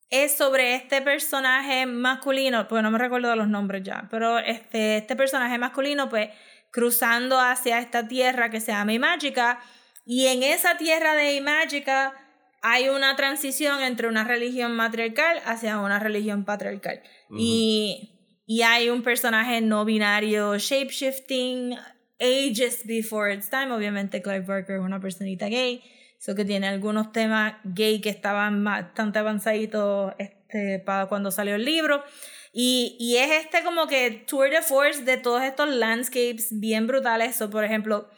[0.10, 4.98] es sobre este personaje masculino, pues no me recuerdo de los nombres ya, pero este,
[4.98, 6.30] este personaje masculino, pues
[6.72, 9.60] cruzando hacia esta tierra que se llama Imágica,
[10.06, 12.14] y en esa tierra de Imágica
[12.62, 17.02] hay una transición entre una religión matriarcal hacia una religión patriarcal.
[17.38, 18.12] y,
[18.48, 21.78] y hay un personaje no binario, shapeshifting,
[22.20, 23.72] ages before its time.
[23.72, 25.84] Obviamente, Clive Barker es una personita gay,
[26.26, 31.66] so que tiene algunos temas gay que estaban bastante avanzaditos este, para cuando salió el
[31.66, 32.04] libro.
[32.52, 37.36] Y, y es este como que tour de force de todos estos landscapes bien brutales.
[37.36, 38.10] So, por ejemplo,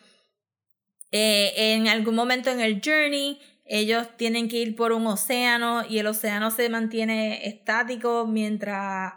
[1.12, 6.00] eh, en algún momento en el journey, ellos tienen que ir por un océano y
[6.00, 9.16] el océano se mantiene estático mientras,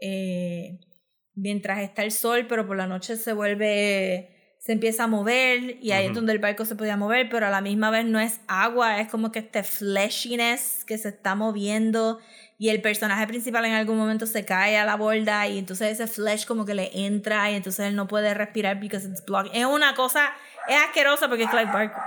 [0.00, 0.80] eh,
[1.34, 4.31] mientras está el sol, pero por la noche se vuelve,
[4.64, 7.50] se empieza a mover y ahí es donde el barco se podía mover, pero a
[7.50, 12.20] la misma vez no es agua, es como que este fleshiness que se está moviendo
[12.58, 16.06] y el personaje principal en algún momento se cae a la borda y entonces ese
[16.06, 19.50] flesh como que le entra y entonces él no puede respirar because it's blocked.
[19.52, 20.30] Es una cosa,
[20.68, 22.02] es asquerosa porque es Clive Barker.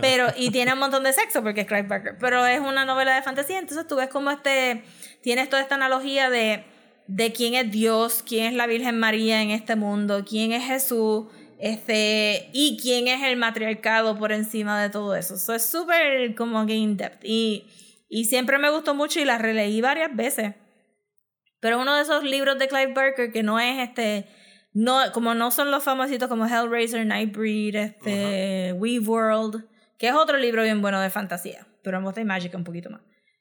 [0.00, 2.16] Pero, y tiene un montón de sexo porque es Clive Barker.
[2.18, 3.58] Pero es una novela de fantasía.
[3.58, 4.84] Entonces tú ves como este.
[5.20, 6.64] Tienes toda esta analogía de,
[7.08, 11.26] de quién es Dios, quién es la Virgen María en este mundo, quién es Jesús,
[11.64, 15.36] este, y quién es el matriarcado por encima de todo eso.
[15.36, 17.24] Eso es súper como que in depth.
[17.24, 17.64] Y,
[18.06, 20.56] y siempre me gustó mucho y la releí varias veces.
[21.60, 24.26] Pero uno de esos libros de Clive Barker que no es este.
[24.74, 30.36] No, como no son los famositos como Hellraiser, Nightbreed, este, Weave World, que es otro
[30.36, 33.00] libro bien bueno de fantasía, pero me gusta y Magic un poquito más.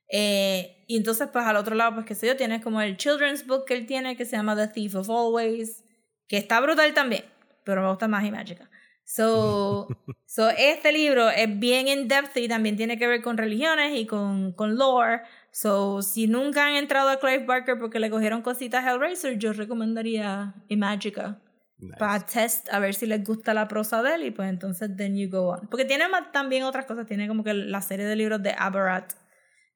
[0.09, 3.45] Eh, y entonces, pues al otro lado, pues qué sé yo, tienes como el children's
[3.45, 5.83] book que él tiene que se llama The Thief of Always,
[6.29, 7.25] que está brutal también,
[7.65, 8.69] pero me gusta más y Magica.
[9.05, 9.87] So,
[10.25, 14.05] so, este libro es bien in depth y también tiene que ver con religiones y
[14.05, 15.21] con, con lore.
[15.51, 19.53] So, si nunca han entrado a Clive Barker porque le cogieron cositas a Hellraiser, yo
[19.53, 21.39] recomendaría Imagica
[21.77, 21.97] Nice.
[21.97, 25.17] para test a ver si les gusta la prosa de él y pues entonces then
[25.17, 25.67] you go on.
[25.67, 29.11] Porque tiene más- también otras cosas, tiene como que la serie de libros de Abarat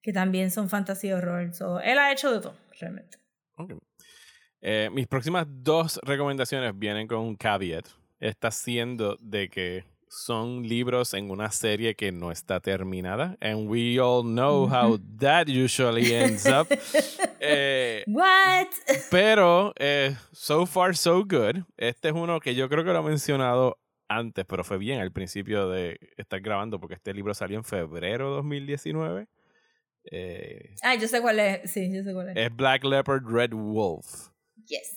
[0.01, 1.53] que también son fantasía horror.
[1.53, 3.17] So, él ha hecho de todo, realmente.
[3.57, 3.73] Ok.
[4.70, 7.88] Eh, mis próximas dos recomendaciones vienen con un caveat.
[8.20, 13.38] Está siendo de que son libros en una serie que no está terminada.
[13.39, 16.68] And we all know how that usually ends up.
[17.39, 18.68] Eh, What?
[19.11, 21.63] pero, eh, so far, so good.
[21.78, 23.78] Este es uno que yo creo que lo he mencionado
[24.09, 28.32] antes, pero fue bien al principio de estar grabando, porque este libro salió en febrero
[28.32, 29.28] de 2019.
[30.11, 31.72] Eh, Ah, yo sé cuál es.
[31.72, 32.38] Sí, yo sé cuál es.
[32.38, 34.30] es Black Leopard Red Wolf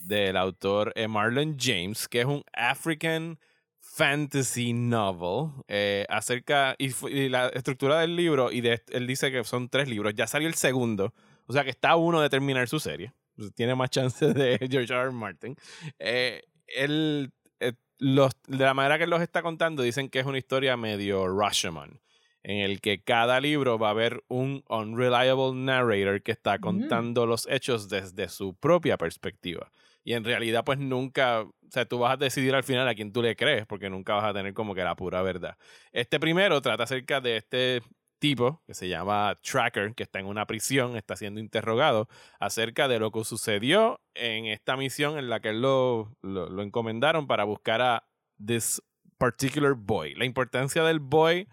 [0.00, 3.38] Del autor eh, Marlon James, que es un African
[3.78, 6.90] fantasy novel eh, acerca y,
[7.28, 11.12] la estructura del libro y él dice que son tres libros ya salió el segundo
[11.46, 13.12] o sea que está uno de terminar su serie
[13.54, 15.10] tiene más chances de George R.
[15.10, 15.56] Martin.
[15.98, 20.76] Eh, eh, los, de la manera que los está contando, dicen que es una historia
[20.76, 22.00] medio Rashomon,
[22.42, 27.46] en el que cada libro va a haber un unreliable narrator que está contando los
[27.48, 29.70] hechos desde su propia perspectiva.
[30.02, 33.12] Y en realidad, pues nunca, o sea, tú vas a decidir al final a quién
[33.12, 35.56] tú le crees, porque nunca vas a tener como que la pura verdad.
[35.92, 37.82] Este primero trata acerca de este
[38.18, 42.98] tipo que se llama Tracker, que está en una prisión, está siendo interrogado acerca de
[42.98, 47.44] lo que sucedió en esta misión en la que él lo, lo, lo encomendaron para
[47.44, 48.06] buscar a
[48.44, 48.82] this
[49.18, 50.14] particular boy.
[50.14, 51.48] La importancia del boy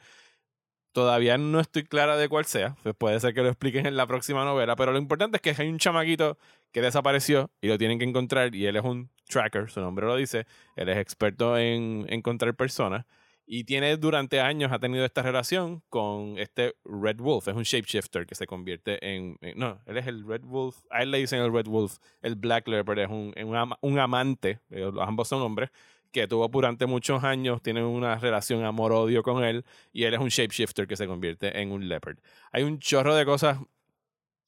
[0.98, 2.76] todavía no estoy clara de cuál sea.
[2.82, 4.76] Pues puede ser que lo expliquen en la próxima novela.
[4.76, 6.40] Pero lo importante es que hay un chamaquito
[6.72, 8.56] que desapareció y lo tienen que encontrar.
[8.56, 10.48] Y él es un tracker, su nombre lo dice.
[10.76, 13.06] Él es experto en encontrar personas.
[13.46, 17.48] Y tiene durante años, ha tenido esta relación con este Red Wolf.
[17.48, 19.38] Es un shapeshifter que se convierte en.
[19.56, 20.78] no, él es el Red Wolf.
[20.90, 22.00] A él le dicen el Red Wolf.
[22.24, 24.62] El Black Leopard es un, un, un amante.
[24.72, 25.70] eh, ambos son hombres.
[26.18, 27.62] Que tuvo durante muchos años.
[27.62, 29.64] Tienen una relación amor-odio con él.
[29.94, 32.18] Y él es un shapeshifter que se convierte en un leopard.
[32.52, 33.60] Hay un chorro de cosas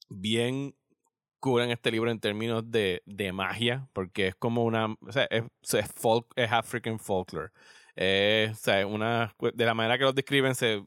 [0.08, 0.74] bien
[1.38, 3.88] cool en este libro en términos de, de magia.
[3.92, 4.86] Porque es como una.
[5.00, 7.50] O sea, es, es, folk, es African folklore.
[7.96, 10.82] O sea, una, de la manera que los describen, se,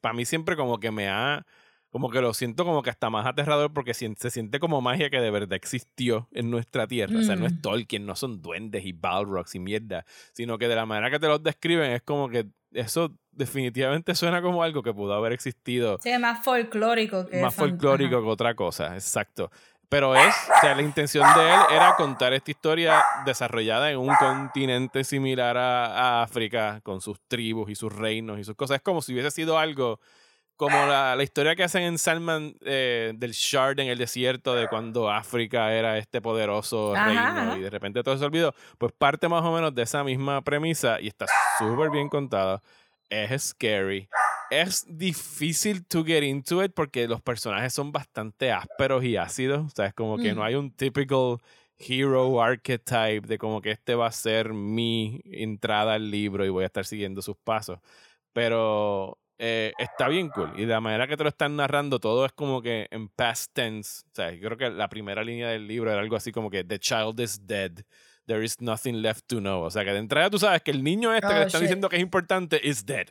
[0.00, 1.44] para mí siempre como que me ha,
[1.98, 5.10] como que lo siento como que hasta más aterrador porque se, se siente como magia
[5.10, 7.18] que de verdad existió en nuestra tierra.
[7.18, 7.60] O sea, no es Mm.
[7.60, 11.26] Tolkien, no son duendes y Balrogs y mierda, sino que de la manera que te
[11.26, 16.16] los describen es como que eso definitivamente suena como algo que pudo haber existido Sí,
[16.18, 18.24] más folclórico que más folclórico ajá.
[18.24, 19.50] que otra cosa, exacto.
[19.88, 24.14] Pero es, o sea, la intención de él era contar esta historia desarrollada en un
[24.16, 25.86] continente similar a,
[26.20, 28.76] a África, con sus tribus y sus reinos y sus cosas.
[28.76, 29.98] Es como si hubiese sido algo
[30.58, 34.68] como la, la historia que hacen en Salman eh, del Shard en el desierto, de
[34.68, 37.56] cuando África era este poderoso Ajá, reino ajá.
[37.58, 38.54] y de repente todo se olvidó.
[38.76, 41.24] Pues parte más o menos de esa misma premisa y está
[41.58, 42.60] súper bien contada.
[43.08, 44.06] Es scary
[44.50, 49.66] es difícil to get into it porque los personajes son bastante ásperos y ácidos.
[49.66, 50.44] O sea, es como que no Mm.
[50.44, 51.36] hay un typical
[51.78, 56.62] hero archetype de como que este va a ser mi entrada al libro y voy
[56.64, 57.78] a estar siguiendo sus pasos.
[58.32, 60.52] Pero eh, está bien cool.
[60.56, 63.52] Y de la manera que te lo están narrando, todo es como que en past
[63.54, 64.02] tense.
[64.06, 66.64] O sea, yo creo que la primera línea del libro era algo así como que
[66.64, 67.72] The child is dead.
[68.26, 69.62] There is nothing left to know.
[69.62, 71.60] O sea, que de entrada tú sabes que el niño este que Oh, le están
[71.60, 71.68] shit.
[71.68, 73.06] diciendo que es importante is dead.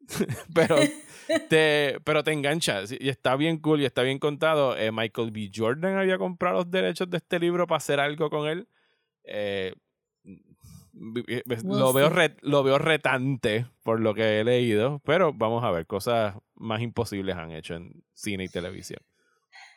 [0.54, 0.76] pero,
[1.48, 4.76] te, pero te engancha y está bien cool y está bien contado.
[4.76, 5.50] Eh, Michael B.
[5.54, 8.66] Jordan había comprado los derechos de este libro para hacer algo con él.
[9.24, 9.74] Eh,
[10.94, 15.70] We'll lo, veo re- lo veo retante por lo que he leído, pero vamos a
[15.70, 19.00] ver, cosas más imposibles han hecho en cine y televisión.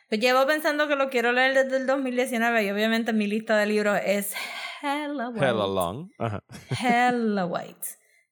[0.08, 3.66] Pues llevo pensando que lo quiero leer desde el 2019 y obviamente mi lista de
[3.66, 4.34] libros es
[4.82, 5.44] hella white.
[5.44, 6.10] Hella long.
[6.18, 6.44] Ajá.
[6.80, 7.88] Hella white.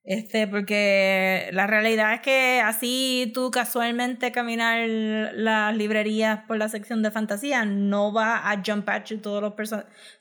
[0.07, 7.03] Este, porque la realidad es que así tú casualmente caminar las librerías por la sección
[7.03, 9.55] de fantasía no va a jump at you todos los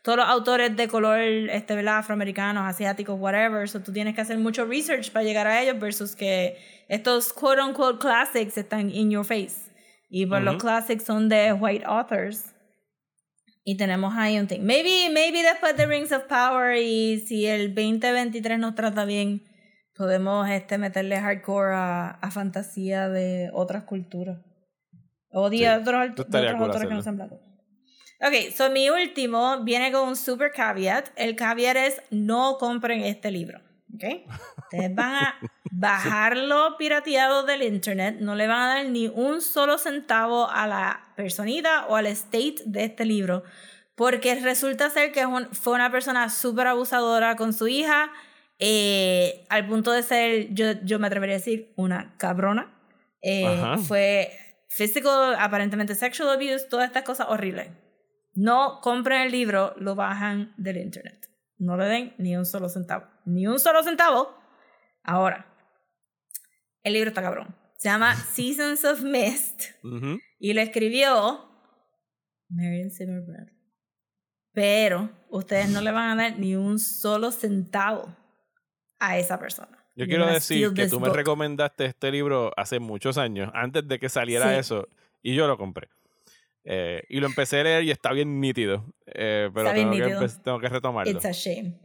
[0.02, 1.98] todos los autores de color este, ¿verdad?
[1.98, 3.68] afroamericanos, asiáticos, whatever.
[3.68, 6.58] So tú tienes que hacer mucho research para llegar a ellos versus que
[6.88, 9.70] estos quote unquote classics están in your face.
[10.10, 10.62] Y pues los Ujú.
[10.62, 12.54] classics son de white authors.
[13.66, 14.62] Y tenemos ahí un thing.
[14.62, 19.42] Maybe, maybe después de Rings of Power y si el 2023 nos trata bien,
[19.96, 24.40] podemos este, meterle hardcore a, a fantasía de otras culturas.
[25.32, 27.40] O de Sí, otros, de otros cool autores que no sean blancos.
[28.22, 31.10] Ok, so mi último viene con un super caveat.
[31.18, 33.60] El caveat es no compren este libro.
[33.94, 34.04] ¿Ok?
[34.58, 35.36] Ustedes van a
[35.72, 38.18] bajarlo pirateado del internet.
[38.22, 42.56] No le van a dar ni un solo centavo a la personita o al estate
[42.66, 43.44] de este libro.
[43.96, 48.12] Porque resulta ser que fue una persona súper abusadora con su hija.
[48.60, 52.74] Eh, al punto de ser, yo, yo me atrevería a decir, una cabrona.
[53.22, 54.32] Eh, fue
[54.70, 57.70] physical, aparentemente sexual abuse, todas estas cosas horribles.
[58.36, 61.30] No compren el libro, lo bajan del internet.
[61.58, 63.08] No le den ni un solo centavo.
[63.26, 64.36] Ni un solo centavo.
[65.04, 65.46] Ahora,
[66.84, 67.56] el libro está cabrón.
[67.78, 70.20] Se llama Seasons of Mist Ujú.
[70.40, 71.50] y lo escribió
[72.50, 73.54] Marion Zimmer Bradley.
[74.54, 78.16] Pero ustedes no le van a dar ni un solo centavo
[79.00, 79.78] a esa persona.
[79.96, 81.18] Yo quiero decir que tú me book.
[81.18, 84.60] recomendaste este libro hace muchos años, antes de que saliera Sí.
[84.60, 84.88] eso,
[85.22, 85.90] y yo lo compré.
[86.66, 90.20] Eh, y lo empecé a leer y está bien nítido, eh, pero tengo, nítido.
[90.20, 91.12] Que, tengo que retomarlo.
[91.12, 91.76] It's a shame.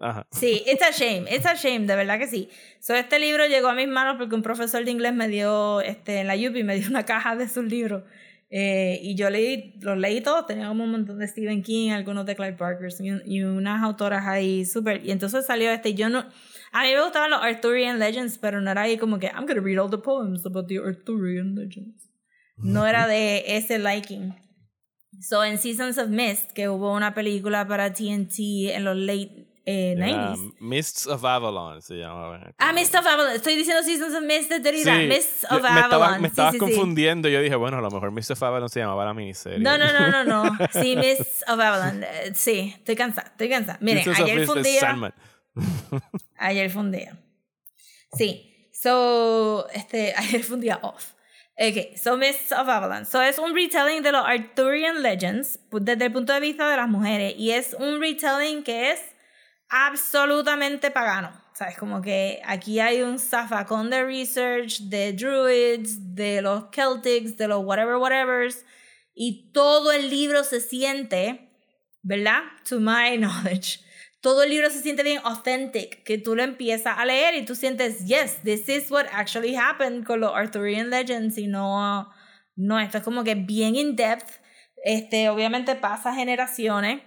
[0.00, 0.26] Ajá.
[0.32, 2.50] Sí, it's a shame, it's a shame, de verdad que sí.
[2.80, 6.18] So, este libro llegó a mis manos porque un profesor de inglés me dio, este,
[6.18, 8.02] en la UPI me dio una caja de sus libros.
[8.50, 12.26] Eh, y yo leí, los leí todos, tenía como un montón de Stephen King, algunos
[12.26, 15.04] de Clive Barker y, y unas autoras ahí súper.
[15.04, 16.26] Y entonces salió este, y yo no.
[16.74, 19.60] A mí me gustaban los Arthurian Legends, pero no era ahí como que, I'm gonna
[19.60, 22.10] read all the poems about the Arthurian Legends.
[22.56, 24.34] No era de ese liking.
[25.20, 29.94] So, en Seasons of Mist, que hubo una película para TNT en los late eh,
[29.96, 30.54] 90s.
[30.60, 32.52] Mists of Avalon se llamaba.
[32.58, 33.32] Ah, Mist of Avalon.
[33.34, 34.96] Estoy diciendo Seasons of Mist de Derrida.
[34.98, 36.20] Sí, Mists of me Avalon.
[36.20, 36.60] me Sí, estabas sí, sí.
[36.60, 37.28] confundiendo.
[37.28, 39.60] Yo dije, bueno, a lo mejor Mists of Avalon se llamaba la miniserie.
[39.60, 40.58] No, no, no, no, no.
[40.72, 42.02] Sí, Mists of Avalon.
[42.02, 43.78] Eh, Sí, estoy cansada, estoy cansada.
[43.80, 45.14] Miren, Mists of ayer fue un es día.
[46.36, 47.18] Ayer fue un día.
[48.16, 48.70] Sí.
[48.72, 51.12] So, este, ayer fue un día off.
[51.56, 53.06] Ok, so Mists of Avalon.
[53.06, 56.76] So es un retelling de los Arthurian Legends pues, desde el punto de vista de
[56.76, 57.34] las mujeres.
[57.38, 59.00] Y es un retelling que es
[59.68, 61.40] absolutamente pagano.
[61.54, 61.78] ¿Sabes?
[61.78, 67.64] Como que aquí hay un zafacón de research de druids, de los Celtics, de los
[67.64, 68.64] whatever, whatevers.
[69.14, 71.48] Y todo el libro se siente,
[72.02, 72.42] ¿verdad?
[72.68, 73.83] To my knowledge.
[74.24, 77.54] Todo el libro se siente bien authentic, que tú lo empiezas a leer y tú
[77.54, 82.08] sientes, yes, this is what actually happened con los Arthurian Legends y no,
[82.56, 84.40] no, esto es como que bien in depth.
[84.82, 87.02] Este, obviamente pasa generaciones.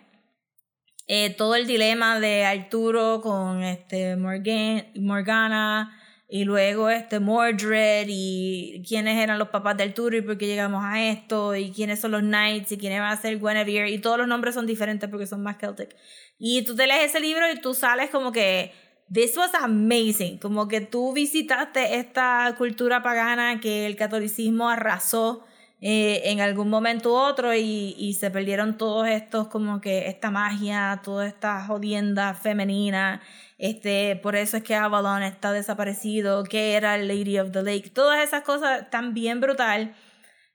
[1.08, 5.97] Eh, todo el dilema de Arturo con este Morgan, Morgana
[6.30, 10.84] y luego este Mordred y quiénes eran los papás de Arturo y por qué llegamos
[10.84, 14.18] a esto y quiénes son los knights y quiénes va a ser Guinevere y todos
[14.18, 15.96] los nombres son diferentes porque son más celtic.
[16.38, 18.74] Y tú te lees ese libro y tú sales como que
[19.12, 25.46] this was amazing, como que tú visitaste esta cultura pagana que el catolicismo arrasó
[25.80, 31.02] eh, en algún momento u otro y, se perdieron todos estos como que esta magia,
[31.04, 33.22] toda esta jodienda femenina,
[33.58, 38.24] este, por eso es que Avalon está desaparecido, que era Lady of the Lake, todas
[38.24, 39.96] esas cosas están bien brutal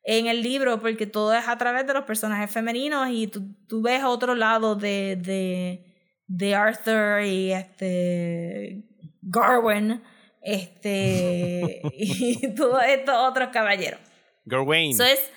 [0.04, 3.82] en el libro porque todo es a través de los personajes femeninos y tú, tú
[3.82, 5.84] ves otro lado de, de,
[6.26, 8.84] de Arthur y este
[9.22, 10.02] Garwin
[10.42, 14.00] este y todos estos otros caballeros.
[14.44, 14.94] Gawain.
[14.96, 15.30] So es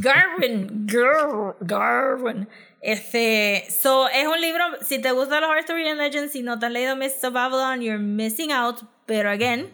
[0.00, 2.48] Garwin, Gar, Garwin.
[2.80, 6.72] Este, so es un libro, si te gustan los Arthurian Legends, si no te has
[6.72, 8.80] leído Mists of Avalon, you're missing out.
[9.06, 9.72] Pero again,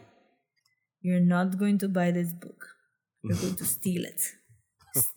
[1.00, 2.64] you're not going to buy this book.
[3.22, 4.20] You're going to steal it.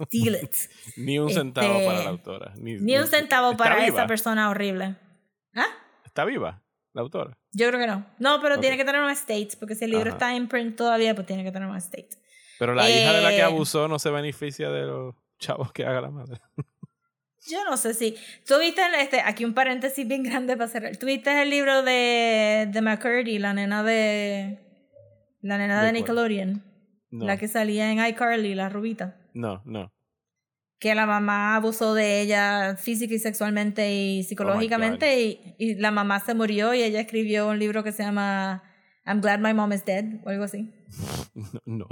[0.08, 0.56] Steal it.
[0.98, 2.54] Ni un centavo Este, para la autora.
[2.58, 3.88] Ni, Ni un centavo ¿Está para viva?
[3.88, 4.96] esa persona horrible.
[5.54, 5.68] ¿Ah?
[6.04, 7.38] ¿Está viva la autora?
[7.52, 8.06] Yo creo que no.
[8.18, 10.16] No, pero tiene que tener un estate, porque si el libro Ajá.
[10.18, 12.10] está en print todavía, pues tiene que tener un estate.
[12.60, 15.86] Pero la hija de la que Eh, abusó no se beneficia de los chavos que
[15.86, 16.40] haga la madre.
[17.50, 18.16] Yo no sé si.
[18.46, 20.98] ¿Tú viste el- este, aquí un paréntesis bien grande para cerrar?
[20.98, 24.60] ¿Tú viste el libro de, de McCurdy, la nena de.
[25.42, 25.92] La nena de.
[25.94, 26.64] Nickelodeon?
[27.12, 29.16] No, La que salía en iCarly, la rubita.
[29.34, 29.92] no, no.
[30.80, 35.20] Que la mamá abusó de ella física y sexualmente y psicológicamente.
[35.22, 38.62] y, y la mamá se murió y ella escribió un libro que se llama
[39.08, 40.72] I'm Glad My Mom is Dead o algo así.
[41.66, 41.88] No,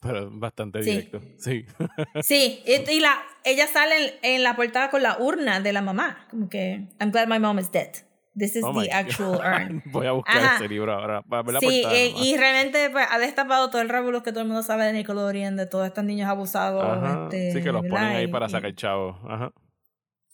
[0.00, 0.90] pero bastante Sí.
[0.90, 1.20] directo.
[1.38, 1.66] Sí.
[2.22, 5.82] Sí, y, y la, ella sale en, en la portada con la urna de la
[5.82, 6.26] mamá.
[6.30, 7.90] Como que I'm Glad My Mom is Dead.
[8.38, 9.44] This is Oh the actual God.
[9.44, 9.82] urn.
[9.92, 10.54] Voy a buscar Ajá.
[10.56, 11.22] ese libro ahora.
[11.22, 12.26] Para ver la Sí, portada eh, nomás.
[12.26, 15.56] y realmente pues, ha destapado todo el revolú que todo el mundo sabe de Nickelodeon,
[15.56, 17.24] de todos estos niños abusados.
[17.24, 19.16] Este, sí, que los ponen ahí Y- para y- sacar chavos.
[19.28, 19.50] Ajá.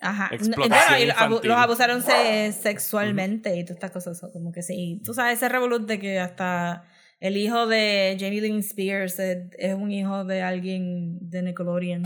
[0.00, 0.28] Ajá.
[0.32, 1.48] explotación Bueno, y los abu- infantil.
[1.50, 4.20] los abusaron se- sexualmente y todas estas cosas.
[4.32, 5.00] Como que sí.
[5.04, 6.84] Tú sabes ese revolú de que hasta
[7.20, 12.02] el hijo de Jamie Lynn Spears es, es un hijo de alguien de Nickelodeon.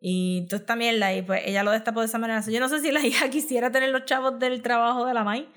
[0.00, 2.42] Y tú esta mierda, y pues ella lo destapó de esa manera.
[2.42, 5.22] So, yo no sé si la hija quisiera tener los chavos del trabajo de la
[5.22, 5.48] Mai,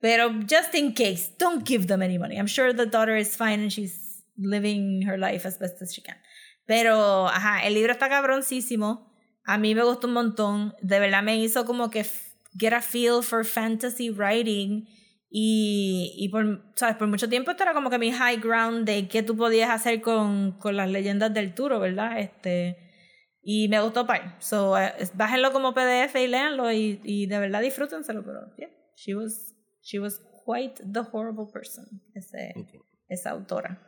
[0.00, 2.36] pero just in case, don't give them any money.
[2.36, 6.02] I'm sure the daughter is fine and she's living her life as best as she
[6.02, 6.18] can.
[6.66, 9.05] Pero, ajá, el libro está cabroncísimo.
[9.46, 10.74] A mí me gustó un montón.
[10.82, 12.04] De verdad me hizo como que
[12.58, 14.88] get a feel for fantasy writing.
[15.30, 16.96] Y, y por, ¿sabes?
[16.96, 20.00] por mucho tiempo esto era como que mi high ground de qué tú podías hacer
[20.00, 22.18] con, con las leyendas del Turo, ¿verdad?
[22.18, 22.76] Este,
[23.42, 24.36] y me gustó par.
[24.40, 28.24] So, eh, bájenlo como PDF y léanlo y, y de verdad disfrútenselo.
[28.24, 32.54] Pero, yeah, she was, she was quite the horrible person, ese,
[33.08, 33.80] esa autora.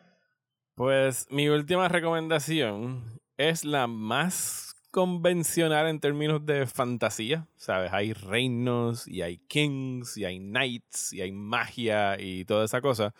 [0.74, 3.02] Pues mi última recomendación
[3.36, 7.46] es la más convencional en términos de fantasía.
[7.56, 7.92] ¿Sabes?
[7.92, 13.14] Hay reinos y hay kings y hay knights y hay magia y toda esa cosa.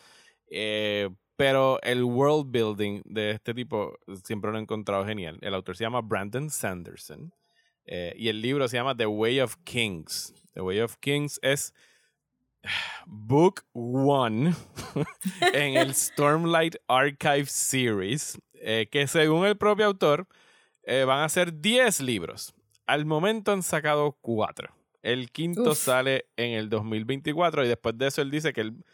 [0.51, 5.39] Eh, pero el world building de este tipo siempre lo he encontrado genial.
[5.41, 7.33] El autor se llama Brandon Sanderson
[7.87, 10.35] eh, y el libro se llama The Way of Kings.
[10.55, 11.73] The Way of Kings es
[13.07, 14.53] Book One
[15.55, 20.27] en el Stormlight Archive Series, eh, que según el propio autor,
[20.91, 22.55] Eh, van a ser 10 libros.
[22.87, 24.75] Al momento han sacado 4.
[25.03, 25.79] El quinto Uf.
[25.79, 28.85] sale en el 2024 y después de eso él dice que, el-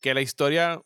[0.00, 0.80] que la historia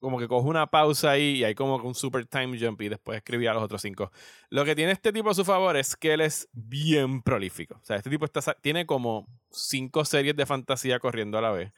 [0.00, 3.18] como que coge una pausa ahí y hay como un super time jump y después
[3.18, 4.10] escribía los otros cinco.
[4.48, 7.74] Lo que tiene este tipo a su favor es que él es bien prolífico.
[7.74, 11.72] O sea, este tipo está, tiene como cinco series de fantasía corriendo a la vez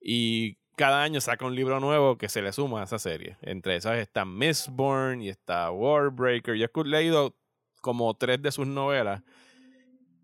[0.00, 3.36] y cada año saca un libro nuevo que se le suma a esa serie.
[3.42, 6.54] Entre esas está Mistborn y está Warbreaker.
[6.56, 7.34] Yo he leído
[7.84, 9.22] como tres de sus novelas.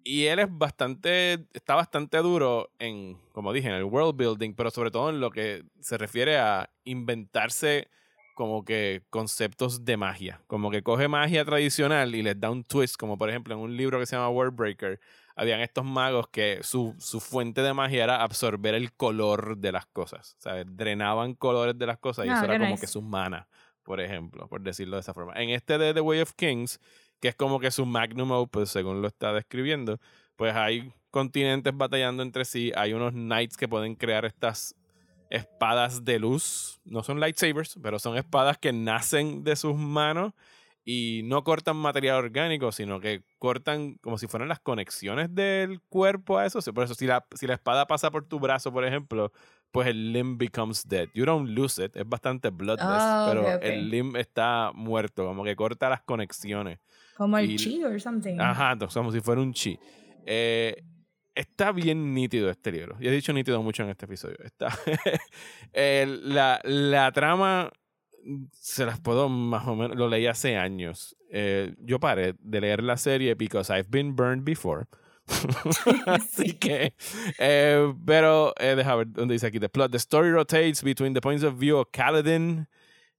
[0.02, 4.70] Y él es bastante, está bastante duro en, como dije, en el world building, pero
[4.70, 7.88] sobre todo en lo que se refiere a inventarse
[8.34, 10.40] como que conceptos de magia.
[10.46, 13.76] Como que coge magia tradicional y les da un twist, como por ejemplo en un
[13.76, 14.98] libro que se llama Wordbreaker,
[15.36, 19.84] habían estos magos que su, su fuente de magia era absorber el color de las
[19.84, 20.34] cosas.
[20.38, 22.80] O sea, drenaban colores de las cosas y Ah, eso era como nice.
[22.80, 23.46] que su mana,
[23.82, 25.34] por ejemplo, por decirlo de esa forma.
[25.34, 26.80] En este de The Way of Kings,
[27.20, 29.98] que es como que su magnum opus, según lo está describiendo,
[30.36, 34.74] pues hay continentes batallando entre sí, hay unos knights que pueden crear estas
[35.28, 40.32] espadas de luz, no son lightsabers, pero son espadas que nacen de sus manos
[40.84, 46.38] y no cortan material orgánico, sino que cortan como si fueran las conexiones del cuerpo
[46.38, 46.60] a eso.
[46.72, 49.30] Por eso, si la, si la espada pasa por tu brazo, por ejemplo,
[49.70, 51.08] pues el limb becomes dead.
[51.14, 55.54] You don't lose it, es bastante bloodless, Ah, pero el limb está muerto, como que
[55.54, 56.80] corta las conexiones.
[57.20, 58.38] Como el Y- chi or something.
[58.40, 59.78] Ajá, entonces, como si fuera un chi.
[60.24, 60.74] Eh,
[61.34, 62.96] está bien nítido este libro.
[62.98, 64.38] Y he dicho nítido mucho en este episodio.
[64.42, 64.70] Está
[65.74, 67.70] la, la trama
[68.24, 69.98] mm, se las puedo más o menos.
[69.98, 71.14] Lo leí hace años.
[71.30, 74.86] Eh, yo paré de leer la serie because I've been burned before.
[76.06, 76.94] Así que,
[77.38, 81.20] eh, pero eh, deja ver dónde dice aquí: The plot, the story rotates between the
[81.20, 82.66] points of view of Kaladin.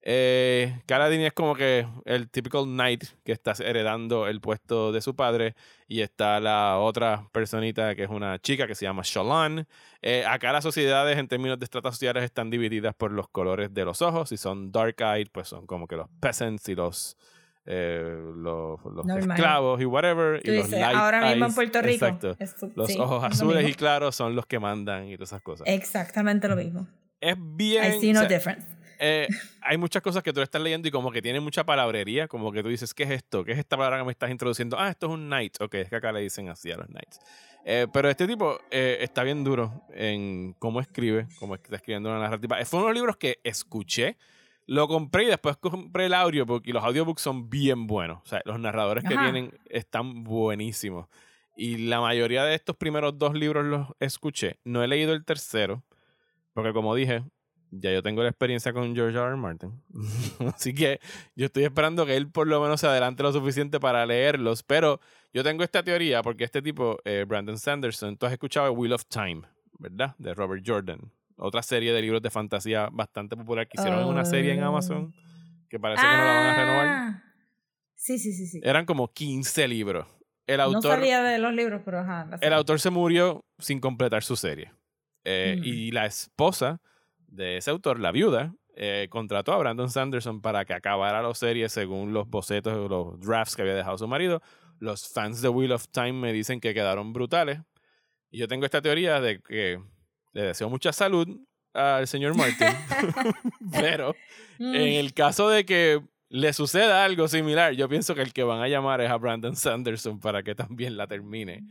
[0.04, 5.16] Eh, Kaladin es como que el typical knight que está heredando el puesto de su
[5.16, 5.56] padre.
[5.88, 9.68] Y está la otra personita que es una chica que se llama Shallan.
[10.02, 13.86] Eh, acá las sociedades en términos de estratas sociales están divididas por los colores de
[13.86, 14.30] los ojos.
[14.30, 17.18] Si son dark-eyed, pues son como que los peasants y los,
[17.66, 20.42] eh, los, los esclavos y whatever.
[20.42, 22.06] Tú y los dices, light ahora mismo en eyes, Puerto Rico.
[22.06, 22.72] Exacto.
[22.76, 25.68] Los sí, ojos azules y claros son los que mandan y todas esas cosas.
[25.68, 26.88] Exactamente lo mismo.
[27.20, 27.84] es bien.
[27.84, 28.81] I see o no sea, difference.
[29.04, 29.28] Eh,
[29.62, 32.62] hay muchas cosas que tú estás leyendo y como que tiene mucha palabrería, como que
[32.62, 33.44] tú dices, ¿qué es esto?
[33.44, 34.80] ¿Qué es esta palabra que me estás introduciendo?
[34.80, 35.60] Ah, esto es un knight.
[35.60, 37.20] Ok, es que acá le dicen así a los knights.
[37.66, 42.20] Eh, pero este tipo eh, está bien duro en cómo escribe, cómo está escribiendo una
[42.20, 42.64] narrativa.
[42.64, 44.18] Fue uno de los libros que escuché,
[44.68, 48.22] lo compré y después compré el audio porque los audiobooks son bien buenos.
[48.24, 51.08] O sea, los narradores que tienen están buenísimos.
[51.58, 54.60] Y la mayoría de estos primeros dos libros los escuché.
[54.64, 55.84] No he leído el tercero,
[56.54, 57.24] porque como dije,
[57.72, 59.28] ya yo tengo la experiencia con George R.
[59.28, 59.36] R.
[59.38, 59.82] Martin.
[60.54, 61.00] Así que
[61.36, 64.62] yo estoy esperando que él por lo menos se adelante lo suficiente para leerlos.
[64.64, 65.00] Pero
[65.34, 69.06] yo tengo esta teoría porque este tipo, eh, Brandon Sanderson, tú has escuchado Wheel of
[69.06, 69.42] Time,
[69.80, 70.16] ¿verdad?
[70.18, 71.12] De Robert Jordan.
[71.38, 74.68] Otra serie de libros de fantasía bastante popular que hicieron una serie en Oh.
[74.68, 75.14] Amazon
[75.70, 76.88] que parece que no la van a renovar.
[76.88, 77.24] Ah.
[77.96, 78.60] Sí, sí, sí, sí.
[78.64, 80.06] Eran como 15 libros.
[80.46, 82.28] El no autor, sabía de los libros, pero ajá.
[82.42, 84.72] el autor se murió sin completar su serie.
[85.24, 85.64] Eh, Mm.
[85.64, 86.82] Y la esposa
[87.32, 91.68] de ese autor, la viuda, eh, contrató a Brandon Sanderson para que acabara la serie
[91.70, 94.42] según los bocetos o los drafts que había dejado su marido.
[94.80, 97.60] Los fans de Wheel of Time me dicen que quedaron brutales.
[98.30, 99.80] Y yo tengo esta teoría de que
[100.34, 101.28] le deseo mucha salud
[101.74, 102.68] al señor Martin.
[103.72, 104.16] Pero
[104.60, 104.76] Mm.
[104.76, 108.62] en el caso de que le suceda algo similar, yo pienso que el que van
[108.62, 111.64] a llamar es a Brandon Sanderson para que también la termine.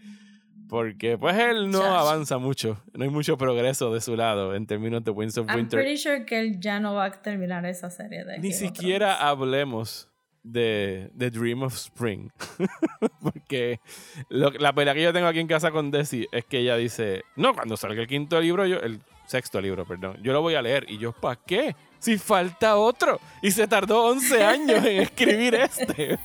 [0.70, 5.02] Porque pues él no avanza mucho, no hay mucho progreso de su lado en términos
[5.04, 5.80] de Winds of I'm Winter.
[5.80, 10.08] pretty sure que él ya no va a terminar esa serie de Ni siquiera hablemos
[10.42, 12.30] de, de Dream of Spring.
[13.22, 13.80] Porque
[14.28, 17.22] lo- la pelea que yo tengo aquí en casa con Desi es que ella dice,
[17.36, 19.00] no, cuando salga el quinto libro, yo, el
[19.30, 20.84] sexto libro, perdón, yo lo voy a leer.
[20.88, 21.74] Y yo, ¿para qué?
[22.00, 23.20] Si falta otro.
[23.42, 26.18] Y se tardó 11 años en escribir este.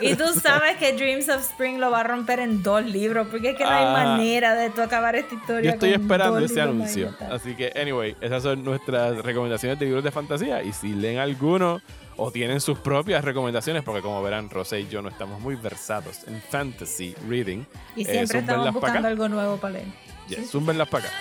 [0.00, 3.50] Y tú sabes que Dreams of Spring lo va a romper en dos libros, porque
[3.50, 3.92] es que no hay Ah.
[3.92, 5.70] manera de tú acabar esta historia.
[5.70, 7.14] Yo estoy con esperando ese anuncio.
[7.30, 10.62] Así que, anyway, esas son nuestras recomendaciones de libros de fantasía.
[10.62, 11.80] Y si leen alguno
[12.16, 16.20] o tienen sus propias recomendaciones, porque como verán, Rosé y yo no estamos muy versados
[16.28, 17.64] en fantasy reading.
[17.96, 18.80] Y eh, siempre estamos pa' acá.
[18.80, 19.86] buscando algo nuevo para leer.
[20.28, 21.14] Yes, zúmbenlas para acá.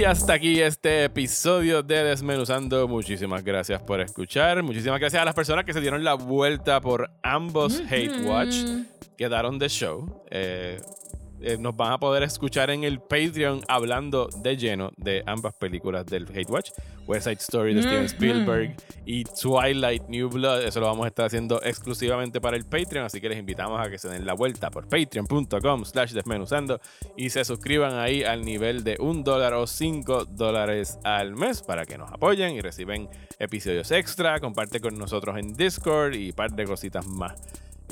[0.00, 2.88] Y hasta aquí este episodio de Desmenuzando.
[2.88, 4.62] Muchísimas gracias por escuchar.
[4.62, 8.54] Muchísimas gracias a las personas que se dieron la vuelta por ambos Hate Watch.
[9.18, 10.24] Quedaron de show.
[10.30, 10.80] Eh,
[11.42, 16.06] eh, nos van a poder escuchar en el Patreon hablando de lleno de ambas películas
[16.06, 16.70] del Hate Watch.
[17.06, 20.62] West Side Story de Steven Spielberg y Twilight New Blood.
[20.62, 23.04] Eso lo vamos a estar haciendo exclusivamente para el Patreon.
[23.04, 26.80] Así que les invitamos a que se den la vuelta por patreon.com slash desmenuzando
[27.16, 31.84] y se suscriban ahí al nivel de un dólar o cinco dólares al mes para
[31.84, 33.08] que nos apoyen y reciben
[33.40, 34.38] episodios extra.
[34.38, 37.34] Comparte con nosotros en Discord y un par de cositas más.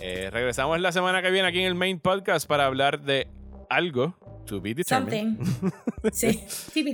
[0.00, 3.26] Eh, regresamos la semana que viene aquí en el main podcast para hablar de
[3.70, 4.16] algo
[4.46, 5.36] to be determined.
[5.44, 5.70] Something.
[6.12, 6.40] Sí.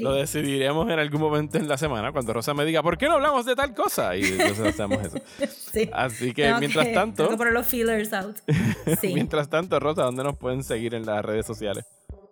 [0.01, 3.15] Lo decidiremos en algún momento en la semana cuando Rosa me diga, ¿por qué no
[3.15, 4.17] hablamos de tal cosa?
[4.17, 5.19] Y entonces hacemos eso.
[5.73, 5.89] Sí.
[5.93, 8.37] Así que Tengo mientras que- tanto, Tengo que poner los feelers out.
[9.01, 9.13] Sí.
[9.15, 11.85] mientras tanto, Rosa, ¿dónde nos pueden seguir en las redes sociales?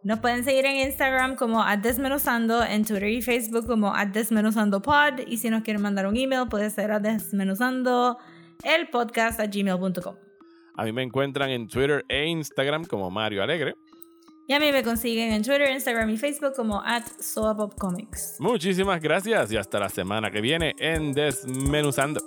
[0.02, 5.48] Nos pueden seguir en Instagram como desmenuzando, en Twitter y Facebook como desmenuzandopod y si
[5.50, 8.18] nos quieren mandar un email puede ser a desmenuzando
[8.64, 10.16] el podcast a gmail.com.
[10.74, 13.76] A mí me encuentran en Twitter e Instagram como Mario Alegre.
[14.46, 18.36] Y a mí me consiguen en Twitter, Instagram y Facebook como at soapopcomics.
[18.40, 22.20] Muchísimas gracias y hasta la semana que viene en Desmenuzando.